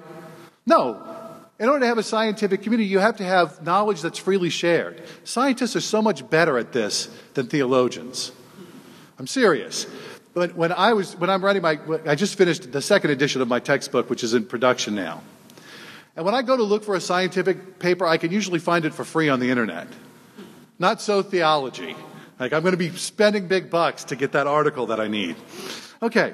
No. 0.65 1.05
In 1.57 1.67
order 1.67 1.82
to 1.82 1.88
have 1.88 1.97
a 1.97 2.03
scientific 2.03 2.61
community, 2.63 2.88
you 2.88 2.99
have 2.99 3.17
to 3.17 3.23
have 3.23 3.61
knowledge 3.63 4.01
that's 4.01 4.17
freely 4.17 4.49
shared. 4.49 5.03
Scientists 5.25 5.75
are 5.75 5.82
so 5.82 6.01
much 6.01 6.30
better 6.30 6.57
at 6.57 6.71
this 6.71 7.09
than 7.34 7.47
theologians. 7.47 8.32
I'm 9.17 9.27
serious. 9.27 9.86
But 10.34 10.55
when 10.55 10.71
I 10.71 10.93
was 10.93 11.17
when 11.17 11.30
I'm 11.30 11.43
writing 11.43 11.61
my 11.61 11.80
I 12.05 12.15
just 12.15 12.38
finished 12.38 12.71
the 12.71 12.82
second 12.82 13.11
edition 13.11 13.41
of 13.41 13.49
my 13.49 13.59
textbook, 13.59 14.09
which 14.09 14.23
is 14.23 14.34
in 14.34 14.45
production 14.45 14.95
now. 14.95 15.21
And 16.16 16.26
when 16.26 16.36
I 16.36 16.41
go 16.41 16.57
to 16.57 16.64
look 16.64 16.84
for 16.84 16.95
a 16.95 17.01
scientific 17.01 17.80
paper, 17.80 18.05
I 18.05 18.18
can 18.18 18.32
usually 18.32 18.60
find 18.60 18.86
it 18.86 18.93
for 18.93 19.05
free 19.05 19.30
on 19.30 19.39
the 19.39 19.49
internet. 19.49 19.88
Not 20.78 21.01
so 21.01 21.22
theology. 21.22 21.95
Like, 22.39 22.53
I'm 22.53 22.62
going 22.62 22.74
to 22.74 22.78
be 22.78 22.89
spending 22.91 23.47
big 23.47 23.70
bucks 23.70 24.05
to 24.05 24.16
get 24.16 24.32
that 24.32 24.47
article 24.47 24.88
that 24.88 24.99
I 24.99 25.07
need. 25.07 25.36
Okay. 26.01 26.34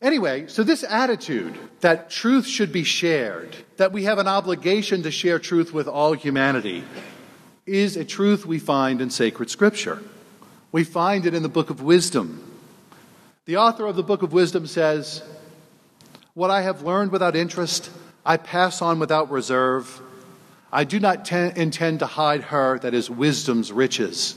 Anyway, 0.00 0.46
so 0.46 0.62
this 0.62 0.84
attitude 0.84 1.56
that 1.80 2.10
truth 2.10 2.46
should 2.46 2.72
be 2.72 2.84
shared, 2.84 3.56
that 3.78 3.90
we 3.90 4.04
have 4.04 4.18
an 4.18 4.28
obligation 4.28 5.02
to 5.02 5.10
share 5.10 5.38
truth 5.38 5.72
with 5.72 5.88
all 5.88 6.12
humanity, 6.12 6.84
is 7.66 7.96
a 7.96 8.04
truth 8.04 8.46
we 8.46 8.58
find 8.58 9.00
in 9.00 9.10
sacred 9.10 9.50
scripture. 9.50 10.02
We 10.70 10.84
find 10.84 11.26
it 11.26 11.34
in 11.34 11.42
the 11.42 11.48
book 11.48 11.70
of 11.70 11.82
wisdom. 11.82 12.42
The 13.46 13.56
author 13.56 13.86
of 13.86 13.96
the 13.96 14.02
book 14.02 14.22
of 14.22 14.32
wisdom 14.32 14.66
says, 14.66 15.22
what 16.34 16.50
I 16.50 16.62
have 16.62 16.82
learned 16.82 17.12
without 17.12 17.36
interest, 17.36 17.90
I 18.26 18.36
pass 18.36 18.82
on 18.82 18.98
without 18.98 19.30
reserve. 19.30 20.00
I 20.72 20.84
do 20.84 20.98
not 20.98 21.30
intend 21.30 22.00
to 22.00 22.06
hide 22.06 22.42
her 22.44 22.78
that 22.80 22.92
is 22.92 23.08
wisdom's 23.08 23.72
riches. 23.72 24.36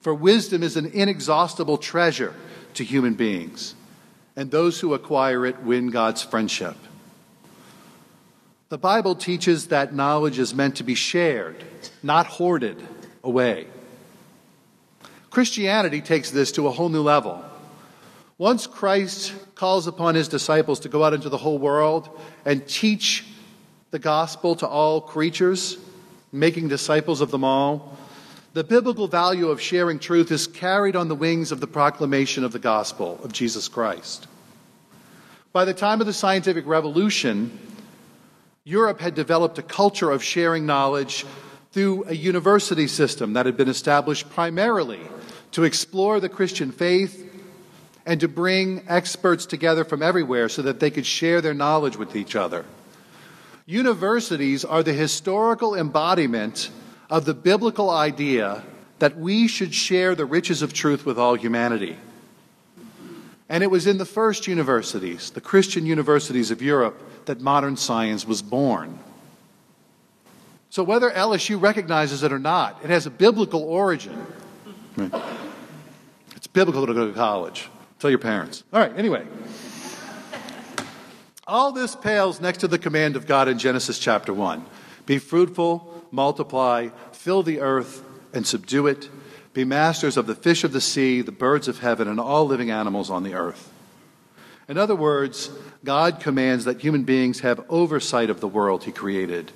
For 0.00 0.14
wisdom 0.14 0.62
is 0.62 0.76
an 0.76 0.86
inexhaustible 0.86 1.78
treasure 1.78 2.34
to 2.74 2.84
human 2.84 3.14
beings, 3.14 3.74
and 4.36 4.50
those 4.50 4.80
who 4.80 4.94
acquire 4.94 5.46
it 5.46 5.62
win 5.62 5.90
God's 5.90 6.22
friendship. 6.22 6.76
The 8.68 8.78
Bible 8.78 9.14
teaches 9.14 9.68
that 9.68 9.94
knowledge 9.94 10.38
is 10.38 10.54
meant 10.54 10.76
to 10.76 10.84
be 10.84 10.94
shared, 10.94 11.64
not 12.02 12.26
hoarded 12.26 12.86
away. 13.24 13.66
Christianity 15.30 16.02
takes 16.02 16.30
this 16.30 16.52
to 16.52 16.66
a 16.66 16.70
whole 16.70 16.90
new 16.90 17.02
level. 17.02 17.42
Once 18.38 18.68
Christ 18.68 19.34
calls 19.56 19.88
upon 19.88 20.14
his 20.14 20.28
disciples 20.28 20.78
to 20.80 20.88
go 20.88 21.02
out 21.02 21.12
into 21.12 21.28
the 21.28 21.36
whole 21.36 21.58
world 21.58 22.08
and 22.44 22.66
teach 22.68 23.26
the 23.90 23.98
gospel 23.98 24.54
to 24.54 24.66
all 24.66 25.00
creatures, 25.00 25.76
making 26.30 26.68
disciples 26.68 27.20
of 27.20 27.32
them 27.32 27.42
all, 27.42 27.98
the 28.52 28.62
biblical 28.62 29.08
value 29.08 29.48
of 29.48 29.60
sharing 29.60 29.98
truth 29.98 30.30
is 30.30 30.46
carried 30.46 30.94
on 30.94 31.08
the 31.08 31.16
wings 31.16 31.50
of 31.50 31.58
the 31.58 31.66
proclamation 31.66 32.44
of 32.44 32.52
the 32.52 32.60
gospel 32.60 33.18
of 33.24 33.32
Jesus 33.32 33.66
Christ. 33.66 34.28
By 35.52 35.64
the 35.64 35.74
time 35.74 36.00
of 36.00 36.06
the 36.06 36.12
scientific 36.12 36.64
revolution, 36.64 37.58
Europe 38.62 39.00
had 39.00 39.16
developed 39.16 39.58
a 39.58 39.62
culture 39.62 40.12
of 40.12 40.22
sharing 40.22 40.64
knowledge 40.64 41.26
through 41.72 42.04
a 42.04 42.14
university 42.14 42.86
system 42.86 43.32
that 43.32 43.46
had 43.46 43.56
been 43.56 43.68
established 43.68 44.30
primarily 44.30 45.00
to 45.52 45.64
explore 45.64 46.20
the 46.20 46.28
Christian 46.28 46.70
faith 46.70 47.27
and 48.08 48.20
to 48.20 48.26
bring 48.26 48.82
experts 48.88 49.44
together 49.44 49.84
from 49.84 50.02
everywhere 50.02 50.48
so 50.48 50.62
that 50.62 50.80
they 50.80 50.90
could 50.90 51.04
share 51.04 51.42
their 51.42 51.52
knowledge 51.52 51.98
with 51.98 52.16
each 52.16 52.34
other. 52.34 52.64
Universities 53.66 54.64
are 54.64 54.82
the 54.82 54.94
historical 54.94 55.74
embodiment 55.74 56.70
of 57.10 57.26
the 57.26 57.34
biblical 57.34 57.90
idea 57.90 58.64
that 58.98 59.18
we 59.18 59.46
should 59.46 59.74
share 59.74 60.14
the 60.14 60.24
riches 60.24 60.62
of 60.62 60.72
truth 60.72 61.04
with 61.04 61.18
all 61.18 61.34
humanity. 61.34 61.98
And 63.50 63.62
it 63.62 63.70
was 63.70 63.86
in 63.86 63.98
the 63.98 64.06
first 64.06 64.46
universities, 64.46 65.28
the 65.28 65.42
Christian 65.42 65.84
universities 65.84 66.50
of 66.50 66.62
Europe, 66.62 66.98
that 67.26 67.42
modern 67.42 67.76
science 67.76 68.26
was 68.26 68.40
born. 68.40 68.98
So, 70.70 70.82
whether 70.82 71.10
LSU 71.10 71.60
recognizes 71.60 72.22
it 72.22 72.32
or 72.32 72.38
not, 72.38 72.82
it 72.82 72.88
has 72.88 73.04
a 73.04 73.10
biblical 73.10 73.62
origin. 73.64 74.26
It's 76.36 76.46
biblical 76.46 76.86
to 76.86 76.94
go 76.94 77.06
to 77.06 77.12
college. 77.12 77.68
Tell 77.98 78.10
your 78.10 78.18
parents. 78.18 78.62
All 78.72 78.80
right, 78.80 78.96
anyway. 78.96 79.26
All 81.46 81.72
this 81.72 81.96
pales 81.96 82.40
next 82.40 82.58
to 82.58 82.68
the 82.68 82.78
command 82.78 83.16
of 83.16 83.26
God 83.26 83.48
in 83.48 83.58
Genesis 83.58 83.98
chapter 83.98 84.32
1 84.32 84.64
Be 85.06 85.18
fruitful, 85.18 86.04
multiply, 86.10 86.90
fill 87.12 87.42
the 87.42 87.60
earth, 87.60 88.04
and 88.32 88.46
subdue 88.46 88.86
it. 88.86 89.08
Be 89.54 89.64
masters 89.64 90.16
of 90.16 90.26
the 90.26 90.34
fish 90.34 90.62
of 90.62 90.72
the 90.72 90.80
sea, 90.80 91.22
the 91.22 91.32
birds 91.32 91.66
of 91.66 91.80
heaven, 91.80 92.06
and 92.06 92.20
all 92.20 92.46
living 92.46 92.70
animals 92.70 93.10
on 93.10 93.24
the 93.24 93.34
earth. 93.34 93.72
In 94.68 94.76
other 94.76 94.94
words, 94.94 95.50
God 95.82 96.20
commands 96.20 96.66
that 96.66 96.80
human 96.80 97.04
beings 97.04 97.40
have 97.40 97.64
oversight 97.68 98.30
of 98.30 98.40
the 98.40 98.46
world 98.46 98.84
He 98.84 98.92
created. 98.92 99.50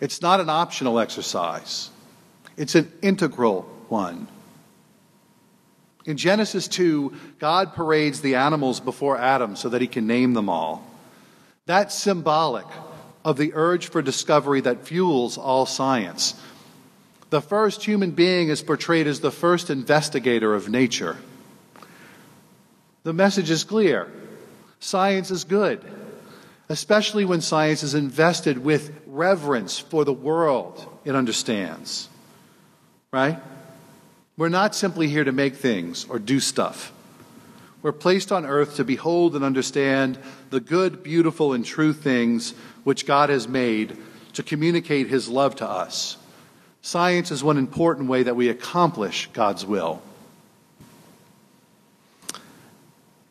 It's 0.00 0.22
not 0.22 0.40
an 0.40 0.48
optional 0.48 0.98
exercise, 0.98 1.90
it's 2.56 2.74
an 2.74 2.90
integral 3.02 3.62
one. 3.88 4.26
In 6.06 6.16
Genesis 6.16 6.68
2, 6.68 7.14
God 7.38 7.74
parades 7.74 8.20
the 8.20 8.34
animals 8.34 8.80
before 8.80 9.16
Adam 9.16 9.56
so 9.56 9.70
that 9.70 9.80
he 9.80 9.86
can 9.86 10.06
name 10.06 10.34
them 10.34 10.48
all. 10.48 10.84
That's 11.66 11.94
symbolic 11.94 12.66
of 13.24 13.38
the 13.38 13.52
urge 13.54 13.88
for 13.88 14.02
discovery 14.02 14.60
that 14.60 14.86
fuels 14.86 15.38
all 15.38 15.64
science. 15.64 16.34
The 17.30 17.40
first 17.40 17.84
human 17.84 18.10
being 18.10 18.48
is 18.48 18.62
portrayed 18.62 19.06
as 19.06 19.20
the 19.20 19.30
first 19.30 19.70
investigator 19.70 20.54
of 20.54 20.68
nature. 20.68 21.16
The 23.02 23.12
message 23.12 23.50
is 23.50 23.64
clear 23.64 24.10
science 24.78 25.30
is 25.30 25.44
good, 25.44 25.82
especially 26.68 27.24
when 27.24 27.40
science 27.40 27.82
is 27.82 27.94
invested 27.94 28.58
with 28.58 28.92
reverence 29.06 29.78
for 29.78 30.04
the 30.04 30.12
world 30.12 30.86
it 31.04 31.14
understands. 31.14 32.08
Right? 33.10 33.38
We're 34.36 34.48
not 34.48 34.74
simply 34.74 35.08
here 35.08 35.22
to 35.22 35.32
make 35.32 35.54
things 35.54 36.06
or 36.08 36.18
do 36.18 36.40
stuff. 36.40 36.92
We're 37.82 37.92
placed 37.92 38.32
on 38.32 38.44
earth 38.44 38.76
to 38.76 38.84
behold 38.84 39.36
and 39.36 39.44
understand 39.44 40.18
the 40.50 40.58
good, 40.58 41.02
beautiful, 41.02 41.52
and 41.52 41.64
true 41.64 41.92
things 41.92 42.52
which 42.82 43.06
God 43.06 43.30
has 43.30 43.46
made 43.46 43.96
to 44.32 44.42
communicate 44.42 45.06
His 45.06 45.28
love 45.28 45.54
to 45.56 45.68
us. 45.68 46.16
Science 46.82 47.30
is 47.30 47.44
one 47.44 47.58
important 47.58 48.08
way 48.08 48.24
that 48.24 48.34
we 48.34 48.48
accomplish 48.48 49.28
God's 49.32 49.64
will. 49.64 50.02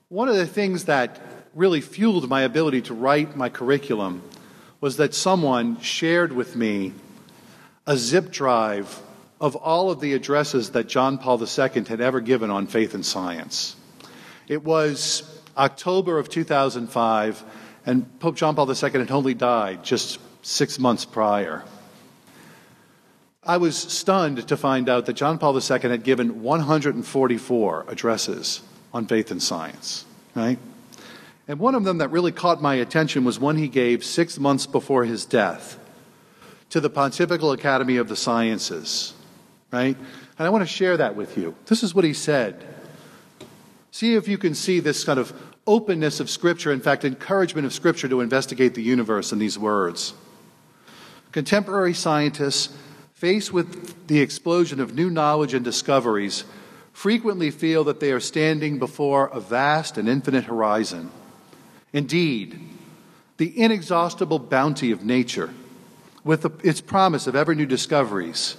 One 0.08 0.30
of 0.30 0.36
the 0.36 0.48
things 0.48 0.86
that 0.86 1.20
really 1.54 1.82
fueled 1.82 2.30
my 2.30 2.44
ability 2.44 2.84
to 2.84 2.94
write 2.94 3.36
my 3.36 3.50
curriculum 3.50 4.22
was 4.80 4.98
that 4.98 5.14
someone 5.14 5.80
shared 5.82 6.32
with 6.32 6.56
me 6.56 6.94
a 7.86 7.98
zip 7.98 8.32
drive 8.32 9.02
of 9.40 9.56
all 9.56 9.92
of 9.92 10.00
the 10.00 10.14
addresses 10.14 10.72
that 10.72 10.88
John 10.88 11.18
Paul 11.18 11.42
II 11.42 11.84
had 11.86 12.02
ever 12.02 12.22
given 12.22 12.50
on 12.50 12.68
faith 12.68 12.94
and 12.94 13.06
science. 13.06 13.76
It 14.48 14.64
was 14.64 15.24
October 15.58 16.20
of 16.20 16.30
2005, 16.30 17.44
and 17.86 18.20
Pope 18.20 18.36
John 18.36 18.56
Paul 18.56 18.70
II 18.70 18.90
had 18.92 19.12
only 19.12 19.34
died 19.34 19.84
just 19.84 20.20
six 20.42 20.80
months 20.80 21.06
prior. 21.06 21.64
I 23.44 23.58
was 23.58 23.78
stunned 23.78 24.48
to 24.48 24.56
find 24.56 24.88
out 24.88 25.06
that 25.06 25.14
John 25.14 25.38
Paul 25.38 25.60
II 25.60 25.80
had 25.80 26.04
given 26.04 26.42
144 26.42 27.86
addresses 27.88 28.62
on 28.94 29.06
faith 29.08 29.32
and 29.32 29.44
science, 29.44 30.06
right? 30.34 30.58
And 31.48 31.60
one 31.60 31.76
of 31.76 31.84
them 31.84 31.98
that 31.98 32.12
really 32.12 32.32
caught 32.32 32.62
my 32.62 32.76
attention 32.76 33.26
was 33.26 33.40
one 33.40 33.58
he 33.58 33.68
gave 33.68 34.06
six 34.06 34.40
months 34.40 34.66
before 34.66 35.04
his 35.04 35.26
death 35.26 35.78
to 36.70 36.80
the 36.80 36.90
Pontifical 36.90 37.52
Academy 37.52 37.98
of 37.98 38.08
the 38.08 38.16
Sciences 38.16 39.14
right? 39.74 39.98
And 40.38 40.48
I 40.48 40.50
want 40.52 40.62
to 40.62 40.68
share 40.68 40.96
that 40.98 41.16
with 41.16 41.36
you. 41.36 41.56
This 41.66 41.82
is 41.82 41.96
what 41.96 42.06
he 42.06 42.14
said. 42.14 42.64
See 43.92 44.16
if 44.16 44.28
you 44.28 44.38
can 44.38 44.54
see 44.54 44.80
this 44.80 45.04
kind 45.04 45.20
of 45.20 45.34
openness 45.66 46.20
of 46.20 46.30
Scripture, 46.30 46.72
in 46.72 46.80
fact, 46.80 47.04
encouragement 47.04 47.66
of 47.66 47.74
Scripture 47.74 48.08
to 48.08 48.22
investigate 48.22 48.76
the 48.76 48.84
universe 48.84 49.32
in 49.32 49.40
these 49.40 49.58
words. 49.58 50.14
Contemporary 51.32 51.96
scientists, 51.96 52.78
faced 53.14 53.52
with 53.52 54.08
the 54.08 54.22
explosion 54.22 54.80
of 54.80 54.94
new 54.94 55.10
knowledge 55.10 55.56
and 55.56 55.66
discoveries, 55.66 56.44
frequently 56.92 57.50
feel 57.50 57.84
that 57.86 58.00
they 58.00 58.12
are 58.12 58.20
standing 58.20 58.78
before 58.78 59.28
a 59.28 59.40
vast 59.40 59.98
and 59.98 60.08
infinite 60.08 60.44
horizon. 60.44 61.10
Indeed, 61.94 62.60
the 63.38 63.60
inexhaustible 63.60 64.38
bounty 64.38 64.92
of 64.92 65.04
nature, 65.04 65.52
with 66.24 66.64
its 66.64 66.82
promise 66.82 67.26
of 67.26 67.36
ever 67.36 67.56
new 67.56 67.66
discoveries, 67.66 68.58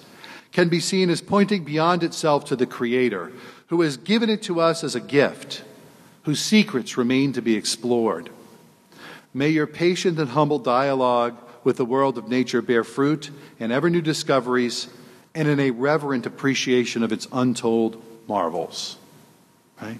can 0.54 0.68
be 0.68 0.80
seen 0.80 1.10
as 1.10 1.20
pointing 1.20 1.64
beyond 1.64 2.04
itself 2.04 2.44
to 2.46 2.56
the 2.56 2.64
Creator, 2.64 3.32
who 3.66 3.82
has 3.82 3.96
given 3.96 4.30
it 4.30 4.40
to 4.40 4.60
us 4.60 4.84
as 4.84 4.94
a 4.94 5.00
gift, 5.00 5.64
whose 6.22 6.40
secrets 6.40 6.96
remain 6.96 7.32
to 7.32 7.42
be 7.42 7.56
explored. 7.56 8.30
May 9.34 9.48
your 9.48 9.66
patient 9.66 10.18
and 10.18 10.30
humble 10.30 10.60
dialogue 10.60 11.36
with 11.64 11.76
the 11.76 11.84
world 11.84 12.16
of 12.16 12.28
nature 12.28 12.62
bear 12.62 12.84
fruit 12.84 13.30
in 13.58 13.72
ever 13.72 13.90
new 13.90 14.00
discoveries 14.00 14.86
and 15.34 15.48
in 15.48 15.58
a 15.58 15.72
reverent 15.72 16.24
appreciation 16.24 17.02
of 17.02 17.12
its 17.12 17.26
untold 17.32 18.00
marvels. 18.28 18.96
Right? 19.82 19.98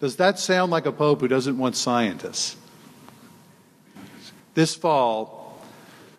Does 0.00 0.16
that 0.16 0.38
sound 0.38 0.72
like 0.72 0.86
a 0.86 0.92
pope 0.92 1.20
who 1.20 1.28
doesn't 1.28 1.58
want 1.58 1.76
scientists? 1.76 2.56
This 4.54 4.74
fall, 4.74 5.60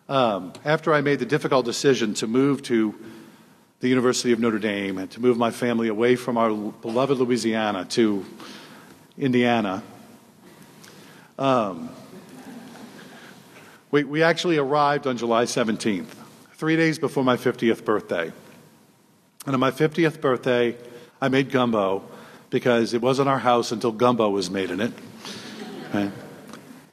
um, 0.07 0.53
after 0.63 0.93
I 0.93 1.01
made 1.01 1.17
the 1.17 1.25
difficult 1.25 1.65
decision 1.65 2.13
to 2.15 2.27
move 2.27 2.61
to 2.63 2.93
the 3.79 3.87
University 3.87 4.31
of 4.31 4.39
Notre 4.39 4.59
Dame 4.59 4.97
and 4.97 5.11
to 5.11 5.19
move 5.19 5.37
my 5.37 5.51
family 5.51 5.87
away 5.87 6.15
from 6.15 6.37
our 6.37 6.49
beloved 6.49 7.17
Louisiana 7.17 7.85
to 7.85 8.25
Indiana, 9.17 9.83
um, 11.37 11.89
we, 13.91 14.03
we 14.03 14.23
actually 14.23 14.57
arrived 14.57 15.07
on 15.07 15.17
July 15.17 15.43
17th, 15.43 16.07
three 16.53 16.75
days 16.75 16.99
before 16.99 17.23
my 17.23 17.37
50th 17.37 17.85
birthday. 17.85 18.31
And 19.45 19.53
on 19.53 19.59
my 19.59 19.71
50th 19.71 20.19
birthday, 20.21 20.75
I 21.21 21.29
made 21.29 21.51
gumbo 21.51 22.03
because 22.49 22.93
it 22.93 23.01
wasn't 23.01 23.29
our 23.29 23.39
house 23.39 23.71
until 23.71 23.91
gumbo 23.91 24.29
was 24.29 24.49
made 24.49 24.71
in 24.71 24.81
it. 24.81 24.93
Right? 25.93 26.11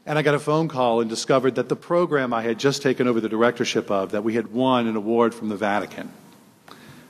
And 0.05 0.19
I 0.19 0.23
got 0.23 0.35
a 0.35 0.41
phone 0.41 0.69
call 0.69 1.01
and 1.01 1.09
discovered 1.09 1.55
that 1.55 1.69
the 1.69 1.77
program 1.77 2.35
I 2.35 2.43
had 2.43 2.59
just 2.59 2.83
taken 2.83 3.07
over 3.07 3.21
the 3.21 3.29
directorship 3.29 3.91
of, 3.91 4.11
that 4.11 4.25
we 4.25 4.35
had 4.35 4.53
won 4.53 4.87
an 4.87 4.97
award 4.97 5.35
from 5.35 5.49
the 5.49 5.57
Vatican. 5.57 6.13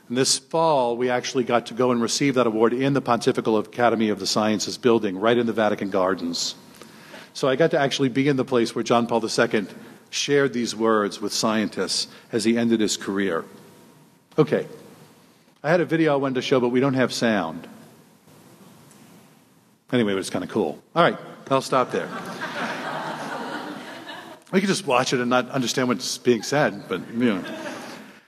And 0.09 0.17
this 0.17 0.37
fall, 0.37 0.97
we 0.97 1.09
actually 1.09 1.43
got 1.43 1.67
to 1.67 1.73
go 1.73 1.91
and 1.91 2.01
receive 2.01 2.35
that 2.35 2.47
award 2.47 2.73
in 2.73 2.93
the 2.93 3.01
Pontifical 3.01 3.57
Academy 3.57 4.09
of 4.09 4.19
the 4.19 4.27
Sciences 4.27 4.77
building, 4.77 5.17
right 5.17 5.37
in 5.37 5.45
the 5.45 5.53
Vatican 5.53 5.89
Gardens. 5.89 6.55
So 7.33 7.47
I 7.47 7.55
got 7.55 7.71
to 7.71 7.79
actually 7.79 8.09
be 8.09 8.27
in 8.27 8.35
the 8.35 8.45
place 8.45 8.75
where 8.75 8.83
John 8.83 9.07
Paul 9.07 9.23
II 9.23 9.65
shared 10.09 10.53
these 10.53 10.75
words 10.75 11.19
with 11.19 11.33
scientists 11.33 12.07
as 12.31 12.43
he 12.43 12.57
ended 12.57 12.79
his 12.79 12.97
career. 12.97 13.45
Okay. 14.37 14.67
I 15.63 15.69
had 15.69 15.81
a 15.81 15.85
video 15.85 16.13
I 16.13 16.17
wanted 16.17 16.35
to 16.35 16.41
show, 16.41 16.59
but 16.59 16.69
we 16.69 16.79
don't 16.79 16.93
have 16.93 17.13
sound. 17.13 17.67
Anyway, 19.91 20.11
it 20.11 20.15
was 20.15 20.29
kind 20.29 20.43
of 20.43 20.51
cool. 20.51 20.81
All 20.95 21.03
right, 21.03 21.17
I'll 21.49 21.61
stop 21.61 21.91
there. 21.91 22.09
we 24.51 24.59
could 24.59 24.69
just 24.69 24.85
watch 24.85 25.13
it 25.13 25.19
and 25.19 25.29
not 25.29 25.49
understand 25.49 25.87
what's 25.87 26.17
being 26.17 26.43
said, 26.43 26.87
but 26.87 27.01
you 27.13 27.35
know. 27.35 27.72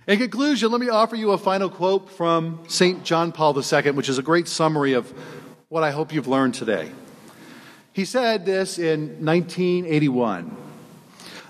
In 0.07 0.19
conclusion, 0.19 0.71
let 0.71 0.79
me 0.79 0.89
offer 0.89 1.15
you 1.15 1.31
a 1.31 1.37
final 1.37 1.67
quote 1.67 2.11
from 2.11 2.59
St. 2.67 3.03
John 3.03 3.31
Paul 3.31 3.59
II, 3.59 3.91
which 3.91 4.07
is 4.07 4.19
a 4.19 4.21
great 4.21 4.47
summary 4.47 4.93
of 4.93 5.11
what 5.67 5.81
I 5.81 5.89
hope 5.89 6.13
you've 6.13 6.27
learned 6.27 6.53
today. 6.53 6.91
He 7.91 8.05
said 8.05 8.45
this 8.45 8.77
in 8.77 9.25
1981 9.25 10.55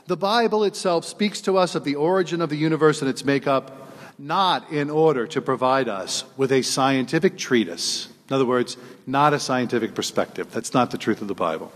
The 0.07 0.15
Bible 0.15 0.63
itself 0.63 1.03
speaks 1.03 1.41
to 1.41 1.57
us 1.57 1.75
of 1.75 1.83
the 1.83 1.95
origin 1.95 2.39
of 2.39 2.49
the 2.49 2.55
universe 2.55 3.01
and 3.01 3.09
its 3.09 3.25
makeup, 3.25 3.91
not 4.17 4.71
in 4.71 4.89
order 4.89 5.27
to 5.27 5.41
provide 5.41 5.89
us 5.89 6.23
with 6.37 6.53
a 6.53 6.61
scientific 6.61 7.37
treatise. 7.37 8.07
In 8.29 8.35
other 8.35 8.45
words, 8.45 8.77
not 9.05 9.33
a 9.33 9.39
scientific 9.39 9.93
perspective. 9.93 10.49
That's 10.51 10.73
not 10.73 10.91
the 10.91 10.97
truth 10.97 11.21
of 11.21 11.27
the 11.27 11.35
Bible. 11.35 11.73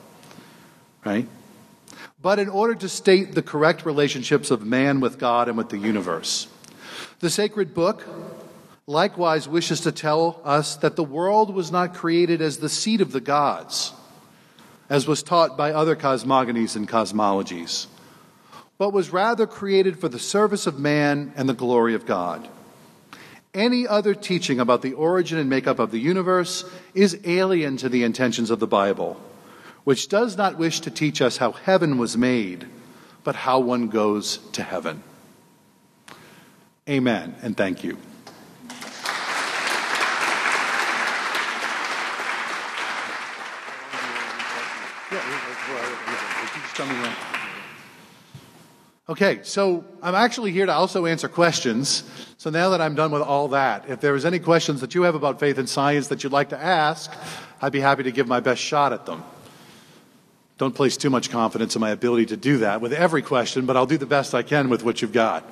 Right? 1.04 1.28
But 2.22 2.40
in 2.40 2.48
order 2.48 2.76
to 2.76 2.88
state 2.88 3.34
the 3.34 3.42
correct 3.42 3.86
relationships 3.86 4.50
of 4.50 4.66
man 4.66 5.02
with 5.02 5.20
God 5.20 5.50
and 5.50 5.58
with 5.58 5.68
the 5.68 5.78
universe. 5.78 6.48
The 7.20 7.30
sacred 7.30 7.74
book 7.74 8.06
likewise 8.88 9.46
wishes 9.46 9.82
to 9.82 9.92
tell 9.92 10.40
us 10.46 10.78
that 10.78 10.96
the 10.96 11.04
world 11.04 11.54
was 11.54 11.70
not 11.70 11.94
created 11.94 12.42
as 12.42 12.58
the 12.58 12.70
seat 12.70 13.02
of 13.02 13.12
the 13.12 13.20
gods, 13.20 13.92
as 14.90 15.06
was 15.06 15.22
taught 15.22 15.58
by 15.58 15.74
other 15.74 15.98
cosmogonies 15.98 16.78
and 16.78 16.88
cosmologies, 16.88 17.88
but 18.78 18.94
was 18.94 19.12
rather 19.12 19.46
created 19.46 20.00
for 20.00 20.08
the 20.08 20.18
service 20.18 20.66
of 20.66 20.80
man 20.80 21.34
and 21.36 21.50
the 21.50 21.54
glory 21.54 21.94
of 21.94 22.06
God. 22.06 22.48
Any 23.54 23.86
other 23.86 24.16
teaching 24.16 24.62
about 24.62 24.82
the 24.82 24.94
origin 24.94 25.38
and 25.38 25.50
makeup 25.50 25.80
of 25.80 25.92
the 25.92 26.00
universe 26.00 26.64
is 26.94 27.20
alien 27.26 27.76
to 27.78 27.90
the 27.90 28.04
intentions 28.04 28.50
of 28.50 28.60
the 28.60 28.68
Bible, 28.68 29.20
which 29.84 30.08
does 30.08 30.38
not 30.38 30.58
wish 30.58 30.80
to 30.82 30.92
teach 30.92 31.22
us 31.22 31.36
how 31.36 31.52
heaven 31.52 31.98
was 31.98 32.16
made, 32.16 32.66
but 33.26 33.36
how 33.36 33.60
one 33.60 33.90
goes 33.90 34.38
to 34.54 34.64
heaven. 34.64 35.04
Amen, 36.90 37.36
and 37.44 37.56
thank 37.56 37.84
you. 37.84 37.98
Okay, 49.08 49.40
so 49.44 49.86
I'm 50.02 50.16
actually 50.16 50.52
here 50.52 50.66
to 50.66 50.72
also 50.72 51.06
answer 51.06 51.28
questions. 51.28 52.04
So 52.38 52.50
now 52.50 52.70
that 52.70 52.82
I'm 52.82 52.96
done 52.96 53.12
with 53.12 53.22
all 53.22 53.50
that, 53.50 53.88
if 53.88 54.02
there 54.02 54.16
is 54.16 54.26
any 54.26 54.40
questions 54.40 54.82
that 54.82 54.96
you 54.96 55.04
have 55.04 55.14
about 55.14 55.40
faith 55.40 55.60
and 55.60 55.70
science 55.70 56.08
that 56.08 56.24
you'd 56.24 56.32
like 56.32 56.50
to 56.50 56.60
ask, 56.60 57.12
I'd 57.62 57.72
be 57.72 57.82
happy 57.82 58.04
to 58.04 58.12
give 58.12 58.28
my 58.28 58.40
best 58.40 58.62
shot 58.62 58.94
at 58.94 59.06
them. 59.06 59.24
Don't 60.58 60.74
place 60.74 60.98
too 60.98 61.10
much 61.10 61.30
confidence 61.30 61.76
in 61.76 61.82
my 61.82 61.92
ability 61.92 62.28
to 62.28 62.38
do 62.38 62.60
that 62.60 62.82
with 62.82 62.94
every 62.94 63.22
question, 63.22 63.68
but 63.68 63.78
I'll 63.78 63.86
do 63.86 63.98
the 63.98 64.08
best 64.08 64.34
I 64.34 64.42
can 64.42 64.70
with 64.70 64.84
what 64.84 65.02
you've 65.02 65.14
got. 65.14 65.44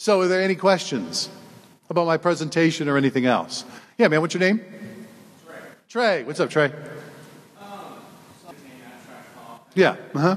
So, 0.00 0.20
are 0.20 0.28
there 0.28 0.40
any 0.40 0.54
questions 0.54 1.28
about 1.90 2.06
my 2.06 2.18
presentation 2.18 2.88
or 2.88 2.96
anything 2.96 3.26
else? 3.26 3.64
Yeah, 3.98 4.06
man, 4.06 4.20
what's 4.20 4.32
your 4.32 4.40
name? 4.40 4.60
Trey. 5.44 5.58
Trey, 5.88 6.22
what's 6.22 6.38
up, 6.38 6.50
Trey? 6.50 6.66
Um, 7.60 8.54
yeah, 9.74 9.96
uh 10.14 10.18
huh. 10.18 10.36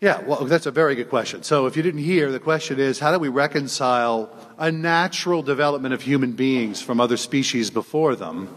Yeah, 0.00 0.22
well, 0.22 0.44
that's 0.44 0.66
a 0.66 0.70
very 0.70 0.94
good 0.94 1.08
question. 1.08 1.42
So, 1.42 1.66
if 1.66 1.76
you 1.76 1.82
didn't 1.82 2.04
hear, 2.04 2.30
the 2.30 2.38
question 2.38 2.78
is 2.78 3.00
how 3.00 3.10
do 3.10 3.18
we 3.18 3.26
reconcile 3.26 4.30
a 4.58 4.70
natural 4.70 5.42
development 5.42 5.92
of 5.92 6.02
human 6.02 6.32
beings 6.32 6.80
from 6.80 7.00
other 7.00 7.16
species 7.16 7.68
before 7.68 8.14
them 8.14 8.48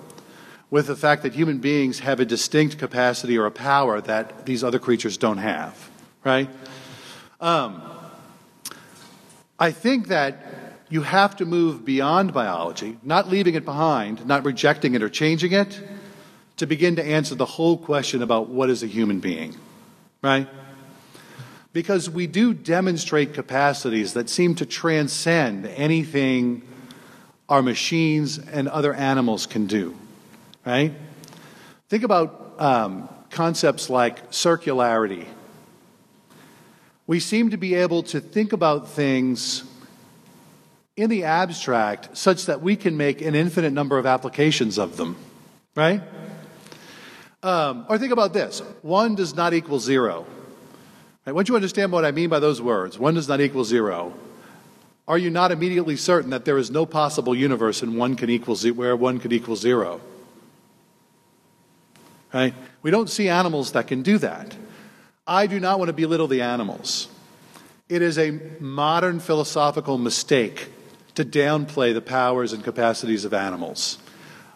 with 0.72 0.88
the 0.88 0.96
fact 0.96 1.22
that 1.24 1.34
human 1.34 1.58
beings 1.60 2.00
have 2.00 2.20
a 2.22 2.26
distinct 2.26 2.80
capacity 2.80 3.38
or 3.38 3.46
a 3.46 3.52
power 3.52 4.00
that 4.02 4.46
these 4.46 4.64
other 4.64 4.80
creatures 4.80 5.18
don't 5.18 5.38
have, 5.38 5.92
right? 6.24 6.50
Um, 7.42 7.84
I 9.60 9.72
think 9.72 10.08
that 10.08 10.46
you 10.90 11.02
have 11.02 11.36
to 11.38 11.46
move 11.46 11.84
beyond 11.84 12.34
biology, 12.34 12.98
not 13.04 13.30
leaving 13.30 13.56
it 13.56 13.66
behind, 13.66 14.26
not 14.26 14.46
rejecting 14.46 14.96
it 14.96 15.04
or 15.04 15.10
changing 15.10 15.52
it, 15.52 15.80
to 16.56 16.66
begin 16.66 16.96
to 16.96 17.04
answer 17.04 17.36
the 17.36 17.46
whole 17.46 17.78
question 17.78 18.22
about 18.22 18.48
what 18.48 18.70
is 18.70 18.82
a 18.82 18.88
human 18.88 19.20
being, 19.20 19.56
right? 20.22 20.48
Because 21.74 22.10
we 22.10 22.28
do 22.28 22.54
demonstrate 22.54 23.34
capacities 23.34 24.14
that 24.14 24.30
seem 24.30 24.56
to 24.56 24.66
transcend 24.66 25.66
anything 25.66 26.62
our 27.50 27.62
machines 27.62 28.38
and 28.38 28.70
other 28.70 28.94
animals 28.94 29.46
can 29.46 29.66
do 29.66 29.98
right? 30.66 30.94
Think 31.90 32.04
about 32.04 32.56
um, 32.60 33.10
concepts 33.30 33.90
like 33.90 34.32
circularity. 34.32 35.26
We 37.08 37.20
seem 37.20 37.50
to 37.50 37.58
be 37.58 37.76
able 37.76 38.04
to 38.04 38.22
think 38.22 38.54
about 38.54 38.90
things 38.90 39.64
in 40.96 41.10
the 41.10 41.24
abstract 41.24 42.16
such 42.18 42.46
that 42.46 42.62
we 42.62 42.76
can 42.76 42.96
make 42.96 43.22
an 43.22 43.36
infinite 43.36 43.74
number 43.74 43.98
of 43.98 44.06
applications 44.06 44.78
of 44.78 44.98
them, 44.98 45.18
right? 45.76 46.02
Um, 47.44 47.86
or 47.90 47.98
think 47.98 48.12
about 48.12 48.34
this 48.34 48.62
one 48.82 49.16
does 49.16 49.36
not 49.36 49.54
equal 49.54 49.80
zero. 49.80 50.28
Right? 51.26 51.34
Once 51.34 51.50
you 51.50 51.56
understand 51.56 51.92
what 51.92 52.06
I 52.06 52.12
mean 52.12 52.30
by 52.30 52.40
those 52.40 52.62
words, 52.62 53.00
one 53.00 53.16
does 53.16 53.28
not 53.28 53.42
equal 53.42 53.64
zero, 53.64 54.14
are 55.08 55.18
you 55.18 55.30
not 55.30 55.52
immediately 55.52 55.96
certain 55.96 56.30
that 56.32 56.46
there 56.46 56.58
is 56.58 56.72
no 56.72 56.86
possible 56.86 57.36
universe 57.36 57.84
in 57.84 57.96
one 57.96 58.16
can 58.16 58.30
equal 58.30 58.56
z- 58.56 58.72
where 58.72 58.96
one 58.96 59.20
could 59.20 59.34
equal 59.34 59.56
zero? 59.56 60.02
Right? 62.34 62.54
We 62.82 62.92
don't 62.92 63.10
see 63.10 63.30
animals 63.30 63.74
that 63.74 63.88
can 63.88 64.02
do 64.02 64.18
that. 64.20 64.56
I 65.28 65.48
do 65.48 65.60
not 65.60 65.80
want 65.80 65.90
to 65.90 65.94
belittle 65.94 66.28
the 66.28 66.42
animals. 66.42 67.08
It 67.90 68.02
is 68.02 68.18
a 68.18 68.40
modern 68.60 69.20
philosophical 69.20 69.98
mistake 69.98 70.70
to 71.16 71.26
downplay 71.26 71.94
the 71.94 72.02
powers 72.02 72.54
and 72.54 72.64
capacities 72.64 73.26
of 73.26 73.34
animals. 73.34 73.98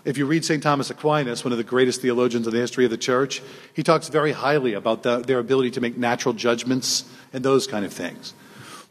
If 0.05 0.17
you 0.17 0.25
read 0.25 0.45
St. 0.45 0.61
Thomas 0.61 0.89
Aquinas, 0.89 1.43
one 1.43 1.51
of 1.51 1.57
the 1.57 1.63
greatest 1.63 2.01
theologians 2.01 2.47
in 2.47 2.53
the 2.53 2.59
history 2.59 2.85
of 2.85 2.91
the 2.91 2.97
church, 2.97 3.41
he 3.73 3.83
talks 3.83 4.07
very 4.07 4.31
highly 4.31 4.73
about 4.73 5.03
the, 5.03 5.17
their 5.17 5.39
ability 5.39 5.71
to 5.71 5.81
make 5.81 5.97
natural 5.97 6.33
judgments 6.33 7.05
and 7.33 7.43
those 7.43 7.67
kind 7.67 7.83
of 7.83 7.91
things. 7.91 8.33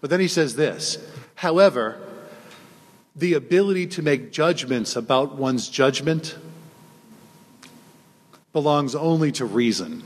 But 0.01 0.11
then 0.11 0.21
he 0.21 0.29
says 0.29 0.57
this 0.57 0.99
However, 1.37 2.01
the 3.17 3.35
ability 3.35 3.87
to 3.89 4.03
make 4.03 4.33
judgments 4.33 4.97
about 4.97 5.37
one's 5.37 5.69
judgment 5.69 6.37
belongs 8.55 8.95
only 8.95 9.31
to 9.33 9.45
reason, 9.45 10.03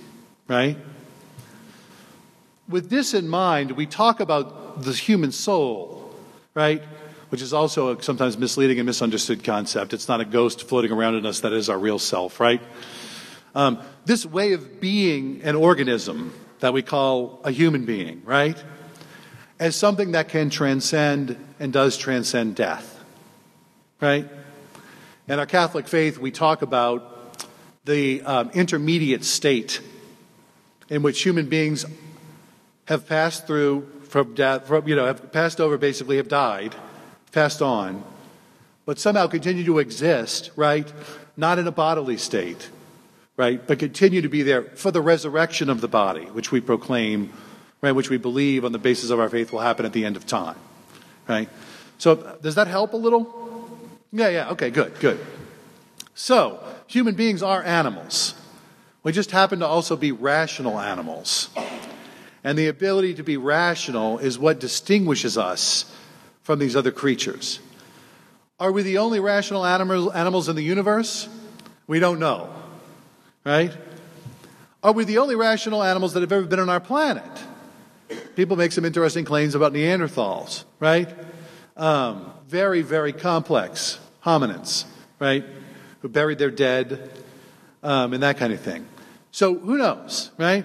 right? 0.48 0.76
with 2.68 2.90
this 2.90 3.14
in 3.14 3.28
mind, 3.28 3.72
we 3.72 3.86
talk 3.86 4.20
about 4.20 4.82
the 4.82 4.92
human 4.92 5.32
soul, 5.32 6.14
right? 6.54 6.82
Which 7.30 7.42
is 7.42 7.52
also 7.52 7.96
a 7.96 8.02
sometimes 8.02 8.36
misleading 8.36 8.78
and 8.78 8.86
misunderstood 8.86 9.42
concept. 9.42 9.92
It's 9.92 10.08
not 10.08 10.20
a 10.20 10.24
ghost 10.24 10.68
floating 10.68 10.92
around 10.92 11.14
in 11.14 11.26
us 11.26 11.40
that 11.40 11.52
is 11.52 11.68
our 11.70 11.78
real 11.78 11.98
self, 11.98 12.40
right? 12.40 12.60
Um, 13.54 13.80
this 14.04 14.26
way 14.26 14.52
of 14.52 14.80
being 14.80 15.42
an 15.42 15.56
organism 15.56 16.34
that 16.60 16.72
we 16.72 16.82
call 16.82 17.40
a 17.44 17.50
human 17.50 17.84
being, 17.84 18.22
right? 18.24 18.62
As 19.58 19.74
something 19.74 20.12
that 20.12 20.28
can 20.28 20.50
transcend 20.50 21.36
and 21.58 21.72
does 21.72 21.96
transcend 21.96 22.54
death, 22.54 23.02
right? 24.00 24.28
In 25.26 25.38
our 25.38 25.46
Catholic 25.46 25.88
faith, 25.88 26.18
we 26.18 26.30
talk 26.30 26.62
about 26.62 27.17
the 27.88 28.20
um, 28.22 28.50
intermediate 28.50 29.24
state 29.24 29.80
in 30.90 31.02
which 31.02 31.22
human 31.22 31.48
beings 31.48 31.86
have 32.84 33.08
passed 33.08 33.46
through 33.46 33.90
from 34.04 34.34
death, 34.34 34.66
from, 34.66 34.86
you 34.86 34.94
know, 34.94 35.06
have 35.06 35.32
passed 35.32 35.60
over, 35.60 35.78
basically 35.78 36.18
have 36.18 36.28
died, 36.28 36.74
passed 37.32 37.62
on, 37.62 38.04
but 38.84 38.98
somehow 38.98 39.26
continue 39.26 39.64
to 39.64 39.78
exist, 39.78 40.50
right? 40.54 40.90
Not 41.36 41.58
in 41.58 41.66
a 41.66 41.72
bodily 41.72 42.18
state, 42.18 42.70
right? 43.36 43.66
But 43.66 43.78
continue 43.78 44.20
to 44.20 44.28
be 44.28 44.42
there 44.42 44.62
for 44.62 44.90
the 44.90 45.00
resurrection 45.00 45.70
of 45.70 45.80
the 45.80 45.88
body, 45.88 46.24
which 46.26 46.52
we 46.52 46.60
proclaim, 46.60 47.32
right? 47.80 47.92
Which 47.92 48.10
we 48.10 48.18
believe 48.18 48.64
on 48.64 48.72
the 48.72 48.78
basis 48.78 49.10
of 49.10 49.18
our 49.18 49.30
faith 49.30 49.50
will 49.50 49.60
happen 49.60 49.86
at 49.86 49.94
the 49.94 50.04
end 50.04 50.16
of 50.16 50.26
time, 50.26 50.56
right? 51.26 51.48
So 51.96 52.36
does 52.42 52.54
that 52.54 52.66
help 52.66 52.92
a 52.92 52.96
little? 52.96 53.70
Yeah, 54.12 54.28
yeah, 54.28 54.50
okay, 54.50 54.70
good, 54.70 54.98
good. 55.00 55.24
So, 56.14 56.62
human 56.88 57.14
beings 57.14 57.42
are 57.42 57.62
animals. 57.62 58.34
We 59.04 59.12
just 59.12 59.30
happen 59.30 59.60
to 59.60 59.66
also 59.66 59.96
be 59.96 60.10
rational 60.10 60.80
animals. 60.80 61.50
And 62.42 62.58
the 62.58 62.68
ability 62.68 63.14
to 63.14 63.22
be 63.22 63.36
rational 63.36 64.18
is 64.18 64.38
what 64.38 64.58
distinguishes 64.58 65.38
us 65.38 65.94
from 66.42 66.58
these 66.58 66.74
other 66.74 66.90
creatures. 66.90 67.60
Are 68.58 68.72
we 68.72 68.82
the 68.82 68.98
only 68.98 69.20
rational 69.20 69.64
animals, 69.64 70.12
animals 70.14 70.48
in 70.48 70.56
the 70.56 70.62
universe? 70.62 71.28
We 71.86 72.00
don't 72.00 72.18
know. 72.18 72.52
Right? 73.44 73.72
Are 74.82 74.92
we 74.92 75.04
the 75.04 75.18
only 75.18 75.36
rational 75.36 75.82
animals 75.82 76.14
that 76.14 76.20
have 76.20 76.32
ever 76.32 76.46
been 76.46 76.58
on 76.58 76.68
our 76.68 76.80
planet? 76.80 77.30
People 78.34 78.56
make 78.56 78.72
some 78.72 78.84
interesting 78.84 79.24
claims 79.24 79.54
about 79.54 79.72
Neanderthals, 79.72 80.64
right? 80.80 81.08
Um, 81.76 82.32
very, 82.46 82.82
very 82.82 83.12
complex 83.12 83.98
hominins, 84.24 84.84
right? 85.18 85.44
Who 86.02 86.08
buried 86.08 86.38
their 86.38 86.50
dead 86.50 87.10
um, 87.82 88.12
and 88.12 88.22
that 88.22 88.38
kind 88.38 88.52
of 88.52 88.60
thing. 88.60 88.86
So 89.30 89.58
who 89.58 89.78
knows, 89.78 90.30
right? 90.38 90.64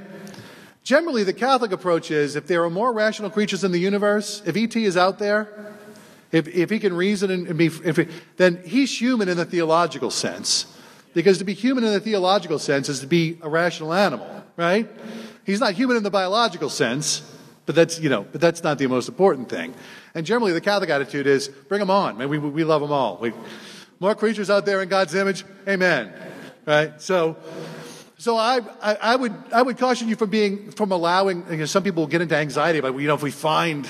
Generally, 0.83 1.23
the 1.23 1.33
Catholic 1.33 1.71
approach 1.71 2.11
is 2.11 2.35
if 2.35 2.47
there 2.47 2.63
are 2.63 2.69
more 2.69 2.91
rational 2.91 3.29
creatures 3.29 3.63
in 3.63 3.71
the 3.71 3.79
universe, 3.79 4.41
if 4.45 4.57
ET 4.57 4.75
is 4.75 4.97
out 4.97 5.17
there, 5.17 5.73
if, 6.31 6.47
if 6.47 6.69
he 6.69 6.79
can 6.79 6.93
reason 6.93 7.31
and 7.31 7.57
be, 7.57 7.67
if 7.67 8.35
then 8.37 8.61
he's 8.65 8.99
human 8.99 9.29
in 9.29 9.37
the 9.37 9.45
theological 9.45 10.09
sense. 10.09 10.65
Because 11.13 11.37
to 11.37 11.43
be 11.43 11.53
human 11.53 11.83
in 11.83 11.93
the 11.93 11.99
theological 11.99 12.57
sense 12.57 12.89
is 12.89 12.99
to 13.01 13.07
be 13.07 13.37
a 13.41 13.49
rational 13.49 13.93
animal, 13.93 14.43
right? 14.57 14.89
He's 15.45 15.59
not 15.59 15.73
human 15.73 15.95
in 15.95 16.03
the 16.03 16.09
biological 16.09 16.69
sense, 16.69 17.21
but 17.65 17.75
that's, 17.75 17.99
you 17.99 18.09
know, 18.09 18.25
but 18.31 18.41
that's 18.41 18.63
not 18.63 18.79
the 18.79 18.87
most 18.87 19.07
important 19.07 19.47
thing. 19.47 19.75
And 20.15 20.25
generally, 20.25 20.53
the 20.53 20.61
Catholic 20.61 20.89
attitude 20.89 21.27
is 21.27 21.47
bring 21.47 21.79
them 21.79 21.91
on. 21.91 22.17
Man, 22.17 22.29
we, 22.29 22.39
we 22.39 22.63
love 22.63 22.81
them 22.81 22.91
all. 22.91 23.17
We, 23.17 23.31
more 24.03 24.15
creatures 24.15 24.49
out 24.49 24.65
there 24.65 24.81
in 24.81 24.89
God's 24.89 25.15
image. 25.15 25.45
Amen. 25.65 26.11
Right? 26.65 27.01
So, 27.01 27.37
so 28.17 28.35
I, 28.35 28.59
I, 28.81 28.95
I, 28.95 29.15
would, 29.15 29.33
I 29.53 29.61
would 29.61 29.77
caution 29.77 30.09
you 30.09 30.17
from 30.17 30.29
being, 30.29 30.71
from 30.71 30.91
allowing, 30.91 31.45
you 31.49 31.55
know, 31.55 31.65
some 31.65 31.83
people 31.83 32.05
get 32.05 32.21
into 32.21 32.35
anxiety 32.35 32.79
about, 32.79 32.99
you 32.99 33.07
know, 33.07 33.15
if 33.15 33.23
we 33.23 33.31
find 33.31 33.89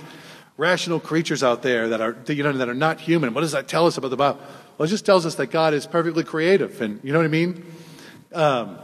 rational 0.56 1.00
creatures 1.00 1.42
out 1.42 1.64
there 1.64 1.90
that 1.90 2.00
are, 2.00 2.16
you 2.28 2.44
know, 2.44 2.52
that 2.54 2.70
are 2.70 2.76
not 2.76 3.00
human, 3.00 3.34
what 3.34 3.42
does 3.42 3.54
that 3.54 3.68
tell 3.68 3.88
us 3.88 3.98
about 3.98 4.10
the 4.10 4.16
Bible? 4.16 4.40
Well, 4.78 4.86
it 4.86 4.90
just 4.90 5.04
tells 5.04 5.26
us 5.26 5.34
that 5.36 5.48
God 5.48 5.74
is 5.74 5.88
perfectly 5.88 6.24
creative. 6.24 6.80
And 6.80 7.00
you 7.04 7.12
know 7.12 7.18
what 7.18 7.26
I 7.26 7.30
mean? 7.30 7.66
Um, 8.34 8.78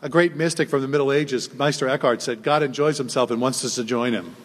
a 0.00 0.08
great 0.08 0.36
mystic 0.36 0.68
from 0.68 0.82
the 0.82 0.88
Middle 0.88 1.10
Ages, 1.10 1.52
Meister 1.54 1.88
Eckhart, 1.88 2.22
said, 2.22 2.44
God 2.44 2.62
enjoys 2.62 2.98
himself 2.98 3.32
and 3.32 3.40
wants 3.40 3.64
us 3.64 3.74
to 3.74 3.82
join 3.82 4.12
him. 4.12 4.36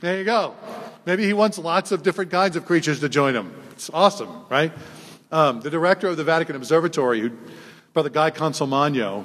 There 0.00 0.18
you 0.18 0.24
go. 0.24 0.54
Maybe 1.06 1.24
he 1.24 1.32
wants 1.32 1.56
lots 1.56 1.90
of 1.90 2.02
different 2.02 2.30
kinds 2.30 2.54
of 2.54 2.66
creatures 2.66 3.00
to 3.00 3.08
join 3.08 3.34
him. 3.34 3.54
It's 3.78 3.90
awesome, 3.90 4.44
right? 4.50 4.72
Um, 5.30 5.60
the 5.60 5.70
director 5.70 6.08
of 6.08 6.16
the 6.16 6.24
Vatican 6.24 6.56
Observatory, 6.56 7.20
who 7.20 7.30
Brother 7.92 8.10
Guy 8.10 8.32
Consolmagno, 8.32 9.24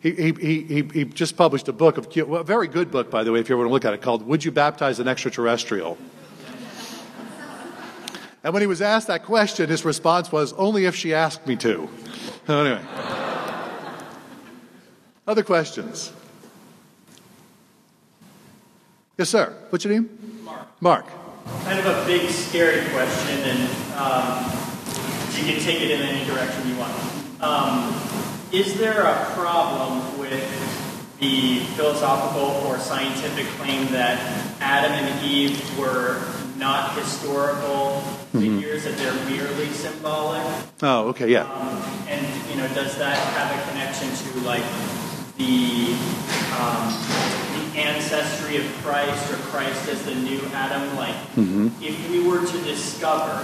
he, 0.00 0.12
he, 0.12 0.32
he, 0.62 0.82
he 0.84 1.04
just 1.04 1.36
published 1.36 1.68
a 1.68 1.72
book, 1.74 1.98
of, 1.98 2.08
a 2.16 2.42
very 2.44 2.66
good 2.66 2.90
book, 2.90 3.10
by 3.10 3.24
the 3.24 3.30
way, 3.30 3.40
if 3.40 3.50
you 3.50 3.56
ever 3.56 3.60
want 3.60 3.68
to 3.68 3.72
look 3.74 3.84
at 3.84 3.92
it, 3.92 4.00
called 4.00 4.26
Would 4.26 4.42
You 4.42 4.52
Baptize 4.52 5.00
an 5.00 5.06
Extraterrestrial? 5.06 5.98
And 8.42 8.54
when 8.54 8.62
he 8.62 8.66
was 8.66 8.80
asked 8.80 9.08
that 9.08 9.24
question, 9.24 9.68
his 9.68 9.84
response 9.84 10.32
was, 10.32 10.54
Only 10.54 10.86
if 10.86 10.96
she 10.96 11.12
asked 11.12 11.46
me 11.46 11.54
to. 11.56 11.86
Anyway. 12.48 12.80
Other 15.26 15.42
questions? 15.42 16.10
Yes, 19.18 19.28
sir. 19.28 19.54
What's 19.68 19.84
your 19.84 19.92
name? 19.92 20.40
Mark. 20.42 20.68
Mark. 20.80 21.23
Kind 21.64 21.78
of 21.78 21.86
a 21.86 22.06
big, 22.06 22.30
scary 22.30 22.88
question, 22.90 23.38
and 23.40 23.68
um, 23.96 24.44
you 25.32 25.44
can 25.44 25.60
take 25.62 25.80
it 25.80 25.90
in 25.90 26.00
any 26.00 26.24
direction 26.26 26.68
you 26.68 26.76
want. 26.76 26.92
Um, 27.40 27.94
is 28.52 28.78
there 28.78 29.02
a 29.02 29.24
problem 29.34 30.18
with 30.18 30.42
the 31.20 31.60
philosophical 31.76 32.66
or 32.66 32.78
scientific 32.78 33.46
claim 33.58 33.86
that 33.92 34.18
Adam 34.60 34.92
and 34.92 35.24
Eve 35.24 35.78
were 35.78 36.22
not 36.56 36.96
historical 36.96 38.02
mm-hmm. 38.32 38.40
figures, 38.40 38.84
that 38.84 38.96
they're 38.96 39.26
merely 39.26 39.68
symbolic? 39.68 40.42
Oh, 40.82 41.08
okay, 41.08 41.30
yeah. 41.30 41.44
Um, 41.44 41.82
and, 42.08 42.50
you 42.50 42.56
know, 42.56 42.68
does 42.74 42.96
that 42.98 43.16
have 43.16 43.50
a 43.52 43.70
connection 43.70 44.08
to, 44.08 44.46
like, 44.46 44.64
the, 45.36 45.94
um, 46.58 46.92
the 47.54 47.80
ancestry 47.80 48.56
of 48.56 48.64
Christ 48.82 49.32
or 49.32 49.36
Christ 49.50 49.88
as 49.88 50.04
the 50.04 50.14
new 50.14 50.40
Adam? 50.52 50.96
Like, 50.96 51.14
mm-hmm. 51.34 51.68
if 51.80 52.10
we 52.10 52.26
were 52.26 52.44
to 52.44 52.58
discover 52.62 53.42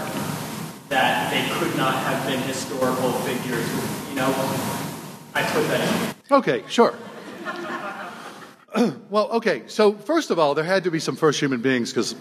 that 0.90 1.30
they 1.30 1.48
could 1.54 1.76
not 1.76 1.94
have 1.94 2.26
been 2.26 2.40
historical 2.42 3.12
figures. 3.12 3.66
You 4.10 4.16
know, 4.16 4.26
I 5.34 5.42
put 5.52 5.66
that 5.68 5.80
in. 5.80 6.36
Okay, 6.36 6.64
sure. 6.66 6.94
well, 9.08 9.30
okay, 9.30 9.62
so 9.68 9.92
first 9.92 10.30
of 10.30 10.38
all, 10.38 10.54
there 10.54 10.64
had 10.64 10.84
to 10.84 10.90
be 10.90 10.98
some 10.98 11.16
first 11.16 11.40
human 11.40 11.62
beings 11.62 11.90
because 11.90 12.16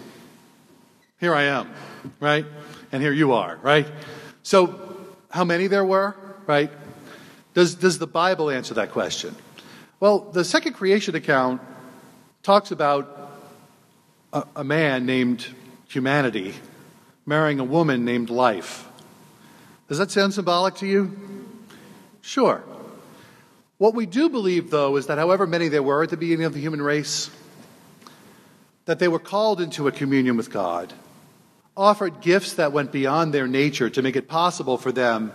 here 1.18 1.34
I 1.34 1.44
am, 1.44 1.68
right? 2.20 2.46
And 2.92 3.02
here 3.02 3.12
you 3.12 3.32
are, 3.32 3.58
right? 3.62 3.88
So, 4.44 4.96
how 5.30 5.44
many 5.44 5.66
there 5.66 5.84
were, 5.84 6.16
right? 6.46 6.70
Does, 7.54 7.74
does 7.74 7.98
the 7.98 8.06
Bible 8.06 8.50
answer 8.50 8.74
that 8.74 8.92
question? 8.92 9.34
Well, 10.00 10.20
the 10.20 10.46
second 10.46 10.72
creation 10.72 11.14
account 11.14 11.60
talks 12.42 12.70
about 12.70 13.36
a, 14.32 14.44
a 14.56 14.64
man 14.64 15.04
named 15.04 15.46
humanity 15.88 16.54
marrying 17.26 17.60
a 17.60 17.64
woman 17.64 18.06
named 18.06 18.30
Life. 18.30 18.88
Does 19.88 19.98
that 19.98 20.10
sound 20.10 20.32
symbolic 20.32 20.76
to 20.76 20.86
you? 20.86 21.14
Sure. 22.22 22.64
What 23.76 23.94
we 23.94 24.06
do 24.06 24.30
believe, 24.30 24.70
though, 24.70 24.96
is 24.96 25.06
that 25.08 25.18
however 25.18 25.46
many 25.46 25.68
there 25.68 25.82
were 25.82 26.02
at 26.02 26.08
the 26.08 26.16
beginning 26.16 26.46
of 26.46 26.54
the 26.54 26.60
human 26.60 26.80
race, 26.80 27.28
that 28.86 29.00
they 29.00 29.08
were 29.08 29.18
called 29.18 29.60
into 29.60 29.86
a 29.86 29.92
communion 29.92 30.38
with 30.38 30.50
God, 30.50 30.94
offered 31.76 32.22
gifts 32.22 32.54
that 32.54 32.72
went 32.72 32.90
beyond 32.90 33.34
their 33.34 33.46
nature 33.46 33.90
to 33.90 34.00
make 34.00 34.16
it 34.16 34.28
possible 34.28 34.78
for 34.78 34.92
them 34.92 35.30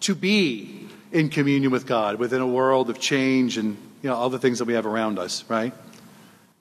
to 0.00 0.14
be 0.14 0.88
in 1.12 1.28
communion 1.28 1.70
with 1.70 1.86
God 1.86 2.18
within 2.18 2.40
a 2.40 2.46
world 2.46 2.88
of 2.88 2.98
change 2.98 3.58
and 3.58 3.76
you 4.06 4.12
know 4.12 4.18
all 4.18 4.30
the 4.30 4.38
things 4.38 4.60
that 4.60 4.66
we 4.66 4.74
have 4.74 4.86
around 4.86 5.18
us, 5.18 5.42
right? 5.48 5.74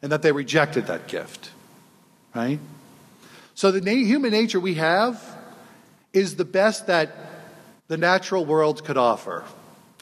And 0.02 0.12
that 0.12 0.24
they 0.24 0.32
rejected 0.32 0.88
that 0.88 1.08
gift, 1.08 1.52
right? 2.34 2.58
So 3.54 3.70
the 3.70 3.82
na- 3.82 4.04
human 4.04 4.32
nature 4.32 4.60
we 4.60 4.74
have 4.74 5.24
is 6.12 6.38
the 6.38 6.44
best 6.44 6.88
that 6.88 7.16
the 7.88 7.98
natural 7.98 8.48
world 8.48 8.84
could 8.84 8.98
offer, 8.98 9.44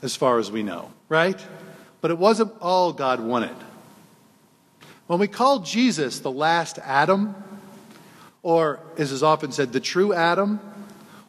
as 0.01 0.15
far 0.15 0.39
as 0.39 0.53
we 0.53 0.63
know, 0.63 0.89
right? 1.09 1.37
But 1.99 2.11
it 2.11 2.17
wasn't 2.17 2.53
all 2.61 2.93
God 2.93 3.19
wanted. 3.19 3.57
When 5.07 5.19
we 5.19 5.27
call 5.27 5.59
Jesus 5.59 6.21
the 6.21 6.31
last 6.31 6.79
Adam, 6.79 7.35
or 8.41 8.79
as 8.97 9.11
is 9.11 9.21
often 9.21 9.51
said, 9.51 9.73
the 9.73 9.81
true 9.81 10.13
Adam, 10.13 10.61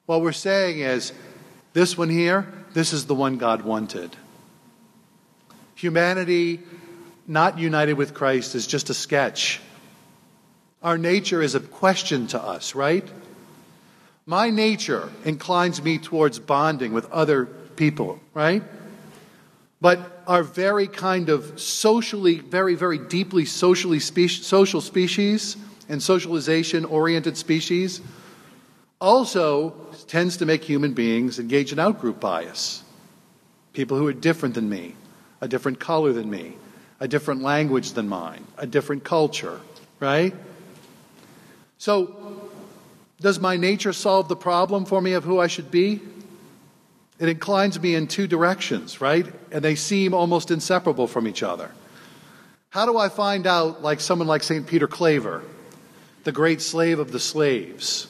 what 0.07 0.21
we're 0.21 0.31
saying 0.31 0.79
is 0.79 1.12
this 1.73 1.99
one 1.99 2.09
here, 2.09 2.47
this 2.73 2.93
is 2.93 3.07
the 3.07 3.17
one 3.17 3.37
God 3.37 3.62
wanted. 3.62 4.17
Humanity 5.85 6.61
not 7.26 7.59
united 7.59 7.95
with 7.95 8.14
Christ 8.14 8.55
is 8.55 8.66
just 8.66 8.91
a 8.91 8.95
sketch 8.95 9.61
our 10.82 10.99
nature 10.99 11.41
is 11.41 11.55
a 11.55 11.61
question 11.61 12.26
to 12.26 12.41
us, 12.41 12.74
right? 12.74 13.09
My 14.26 14.51
nature 14.51 15.09
inclines 15.24 15.82
me 15.82 15.97
towards 15.97 16.39
bonding 16.39 16.93
with 16.93 17.11
other 17.11 17.47
people, 17.47 18.20
right? 18.35 18.62
but 19.85 20.22
our 20.26 20.43
very 20.43 20.87
kind 20.87 21.28
of 21.28 21.61
socially, 21.61 22.39
very, 22.39 22.74
very 22.74 22.97
deeply 22.97 23.45
socially 23.45 24.01
social 24.01 24.80
species 24.80 25.59
and 25.91 26.03
socialization 26.03 26.87
oriented 26.87 27.37
species, 27.37 28.01
also 28.99 29.74
tends 30.07 30.39
to 30.39 30.47
make 30.47 30.64
human 30.64 30.95
beings 30.95 31.39
engage 31.39 31.70
in 31.70 31.76
outgroup 31.76 32.18
bias. 32.18 32.82
People 33.74 33.99
who 33.99 34.07
are 34.07 34.14
different 34.14 34.55
than 34.55 34.70
me, 34.70 34.95
a 35.45 35.49
different 35.49 35.78
color 35.78 36.14
than 36.14 36.30
me, 36.30 36.57
a 37.01 37.07
different 37.07 37.42
language 37.42 37.92
than 37.92 38.09
mine, 38.09 38.42
a 38.57 38.66
different 38.66 39.05
culture, 39.05 39.61
right? 40.01 40.34
So, 41.76 42.49
does 43.20 43.38
my 43.38 43.59
nature 43.59 43.92
solve 43.92 44.28
the 44.28 44.36
problem 44.36 44.86
for 44.86 45.03
me 45.03 45.12
of 45.12 45.22
who 45.22 45.38
I 45.38 45.47
should 45.47 45.70
be? 45.70 46.01
It 47.18 47.28
inclines 47.28 47.78
me 47.78 47.95
in 47.95 48.07
two 48.07 48.26
directions, 48.26 49.03
right? 49.03 49.26
And 49.53 49.62
they 49.62 49.74
seem 49.74 50.14
almost 50.14 50.51
inseparable 50.51 51.07
from 51.07 51.28
each 51.28 51.42
other. 51.42 51.70
How 52.70 52.86
do 52.86 52.97
I 52.97 53.11
find 53.11 53.47
out, 53.47 53.82
like 53.82 54.01
someone 54.01 54.26
like 54.26 54.42
St. 54.42 54.66
Peter 54.66 54.88
Claver, 54.88 55.42
the 56.24 56.32
great 56.32 56.62
slave 56.62 56.99
of 56.99 57.12
the 57.12 57.20
slaves, 57.20 58.07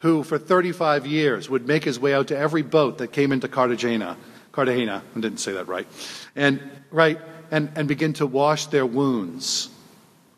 who 0.00 0.24
for 0.24 0.38
35 0.38 1.06
years 1.06 1.48
would 1.48 1.68
make 1.68 1.84
his 1.84 2.00
way 2.00 2.14
out 2.14 2.26
to 2.28 2.36
every 2.36 2.62
boat 2.62 2.98
that 2.98 3.12
came 3.12 3.30
into 3.30 3.46
Cartagena, 3.46 4.16
Cartagena, 4.58 5.04
I 5.14 5.20
didn't 5.20 5.38
say 5.38 5.52
that 5.52 5.68
right, 5.68 5.86
and, 6.34 6.60
right, 6.90 7.20
and, 7.52 7.70
and 7.76 7.86
begin 7.86 8.12
to 8.14 8.26
wash 8.26 8.66
their 8.66 8.84
wounds 8.84 9.70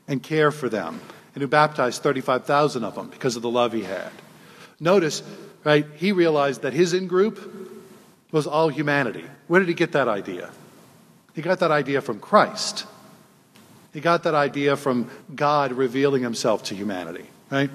and 0.07 0.23
care 0.23 0.51
for 0.51 0.69
them, 0.69 1.01
and 1.35 1.41
who 1.41 1.49
baptized 1.49 2.03
35,000 2.03 2.85
of 2.85 2.97
them 2.97 3.09
because 3.09 3.37
of 3.37 3.41
the 3.41 3.49
love 3.49 3.73
he 3.73 3.83
had. 3.83 4.11
Notice, 4.79 5.23
right, 5.65 5.87
he 5.97 6.13
realized 6.13 6.61
that 6.61 6.75
his 6.75 6.93
in 6.93 7.07
group 7.07 7.41
was 8.31 8.47
all 8.47 8.69
humanity. 8.69 9.25
Where 9.47 9.59
did 9.59 9.69
he 9.69 9.75
get 9.75 9.93
that 9.93 10.07
idea? 10.07 10.51
He 11.33 11.41
got 11.41 11.61
that 11.61 11.71
idea 11.71 12.03
from 12.03 12.21
Christ. 12.21 12.85
He 13.95 14.03
got 14.03 14.25
that 14.25 14.35
idea 14.35 14.77
from 14.77 15.11
God 15.35 15.73
revealing 15.73 16.23
himself 16.23 16.65
to 16.65 16.75
humanity, 16.75 17.25
right? 17.49 17.71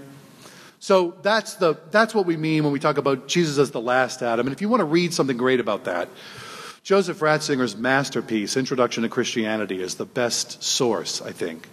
So 0.80 1.16
that's, 1.22 1.56
the, 1.56 1.80
that's 1.92 2.14
what 2.14 2.26
we 2.26 2.38
mean 2.38 2.64
when 2.64 2.74
we 2.74 2.80
talk 2.80 2.98
about 2.98 3.28
Jesus 3.28 3.58
as 3.58 3.72
the 3.72 3.82
last 3.82 4.22
Adam. 4.22 4.48
And 4.48 4.54
if 4.54 4.62
you 4.62 4.70
want 4.70 4.82
to 4.82 4.86
read 4.86 5.14
something 5.14 5.38
great 5.38 5.60
about 5.60 5.86
that, 5.86 6.10
Joseph 6.84 7.20
Ratzinger's 7.20 7.76
masterpiece, 7.76 8.56
Introduction 8.58 9.04
to 9.04 9.10
Christianity, 9.10 9.82
is 9.82 9.96
the 9.96 10.06
best 10.06 10.62
source, 10.62 11.22
I 11.22 11.32
think, 11.32 11.68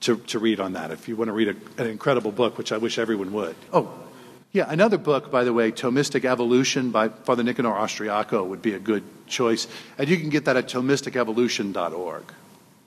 to, 0.00 0.16
to 0.16 0.40
read 0.40 0.58
on 0.58 0.72
that. 0.72 0.90
If 0.90 1.06
you 1.06 1.14
want 1.14 1.28
to 1.28 1.32
read 1.32 1.48
a, 1.48 1.80
an 1.80 1.88
incredible 1.88 2.32
book, 2.32 2.58
which 2.58 2.72
I 2.72 2.78
wish 2.78 2.98
everyone 2.98 3.32
would. 3.32 3.54
Oh, 3.72 3.92
yeah, 4.50 4.66
another 4.68 4.98
book, 4.98 5.30
by 5.30 5.44
the 5.44 5.52
way, 5.52 5.72
Thomistic 5.72 6.24
Evolution 6.24 6.90
by 6.90 7.08
Father 7.08 7.42
Nicanor 7.42 7.72
Austriaco 7.72 8.44
would 8.46 8.60
be 8.60 8.74
a 8.74 8.78
good 8.78 9.04
choice. 9.26 9.66
And 9.96 10.10
you 10.10 10.18
can 10.18 10.28
get 10.28 10.44
that 10.44 10.56
at 10.56 10.68
thomisticevolution.org. 10.68 12.24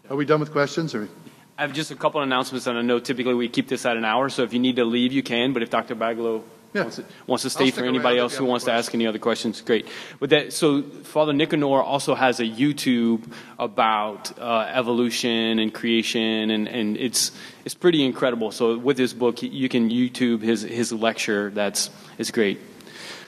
Are 0.10 0.16
we 0.16 0.26
done 0.26 0.40
with 0.40 0.52
questions? 0.52 0.94
Or? 0.94 1.10
I 1.58 1.62
have 1.62 1.72
just 1.72 1.90
a 1.90 1.96
couple 1.96 2.20
of 2.20 2.28
announcements, 2.28 2.68
and 2.68 2.78
I 2.78 2.82
know 2.82 3.00
typically 3.00 3.34
we 3.34 3.48
keep 3.48 3.70
this 3.70 3.86
at 3.86 3.96
an 3.96 4.04
hour, 4.04 4.28
so 4.28 4.44
if 4.44 4.52
you 4.52 4.60
need 4.60 4.76
to 4.76 4.84
leave, 4.84 5.14
you 5.14 5.24
can. 5.24 5.54
But 5.54 5.64
if 5.64 5.70
Dr. 5.70 5.96
Baglow 5.96 6.44
yeah. 6.74 6.82
wants, 6.82 6.98
to, 6.98 7.06
wants, 7.28 7.44
to, 7.44 7.50
stay 7.50 7.72
for 7.72 7.86
anybody 7.86 8.20
else 8.20 8.36
who 8.36 8.44
wants 8.44 8.66
to 8.66 8.74
ask 8.74 8.94
any 8.94 9.08
other 9.08 9.20
questions, 9.20 9.62
great. 9.62 9.88
But 10.20 10.32
that, 10.32 10.52
so 10.52 10.82
Father 10.82 11.32
Nicanor 11.32 11.82
also 11.82 12.14
has 12.14 12.42
a 12.42 12.44
YouTube 12.44 13.32
about 13.58 14.38
uh, 14.38 14.70
evolution 14.70 15.60
and 15.60 15.74
creation, 15.74 16.50
and, 16.50 16.68
and 16.68 16.98
it's 16.98 17.32
it's 17.64 17.76
pretty 17.76 18.04
incredible. 18.04 18.52
So 18.52 18.78
with 18.78 18.98
this 18.98 19.14
book, 19.14 19.42
you 19.42 19.70
can 19.70 19.90
YouTube 19.90 20.42
his 20.42 20.62
his 20.62 20.92
lecture. 20.92 21.52
That's 21.52 21.90
it's 22.18 22.32
great. 22.32 22.60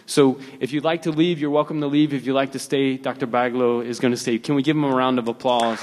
So 0.05 0.39
if 0.59 0.73
you'd 0.73 0.83
like 0.83 1.03
to 1.03 1.11
leave, 1.11 1.39
you're 1.39 1.49
welcome 1.49 1.79
to 1.79 1.87
leave. 1.87 2.13
If 2.13 2.25
you'd 2.25 2.33
like 2.33 2.51
to 2.53 2.59
stay, 2.59 2.97
Dr. 2.97 3.27
Baglow 3.27 3.85
is 3.85 3.99
going 4.01 4.11
to 4.11 4.17
stay. 4.17 4.37
Can 4.37 4.55
we 4.55 4.63
give 4.63 4.75
him 4.75 4.85
a 4.85 4.93
round 4.93 5.17
of 5.17 5.29
applause? 5.29 5.81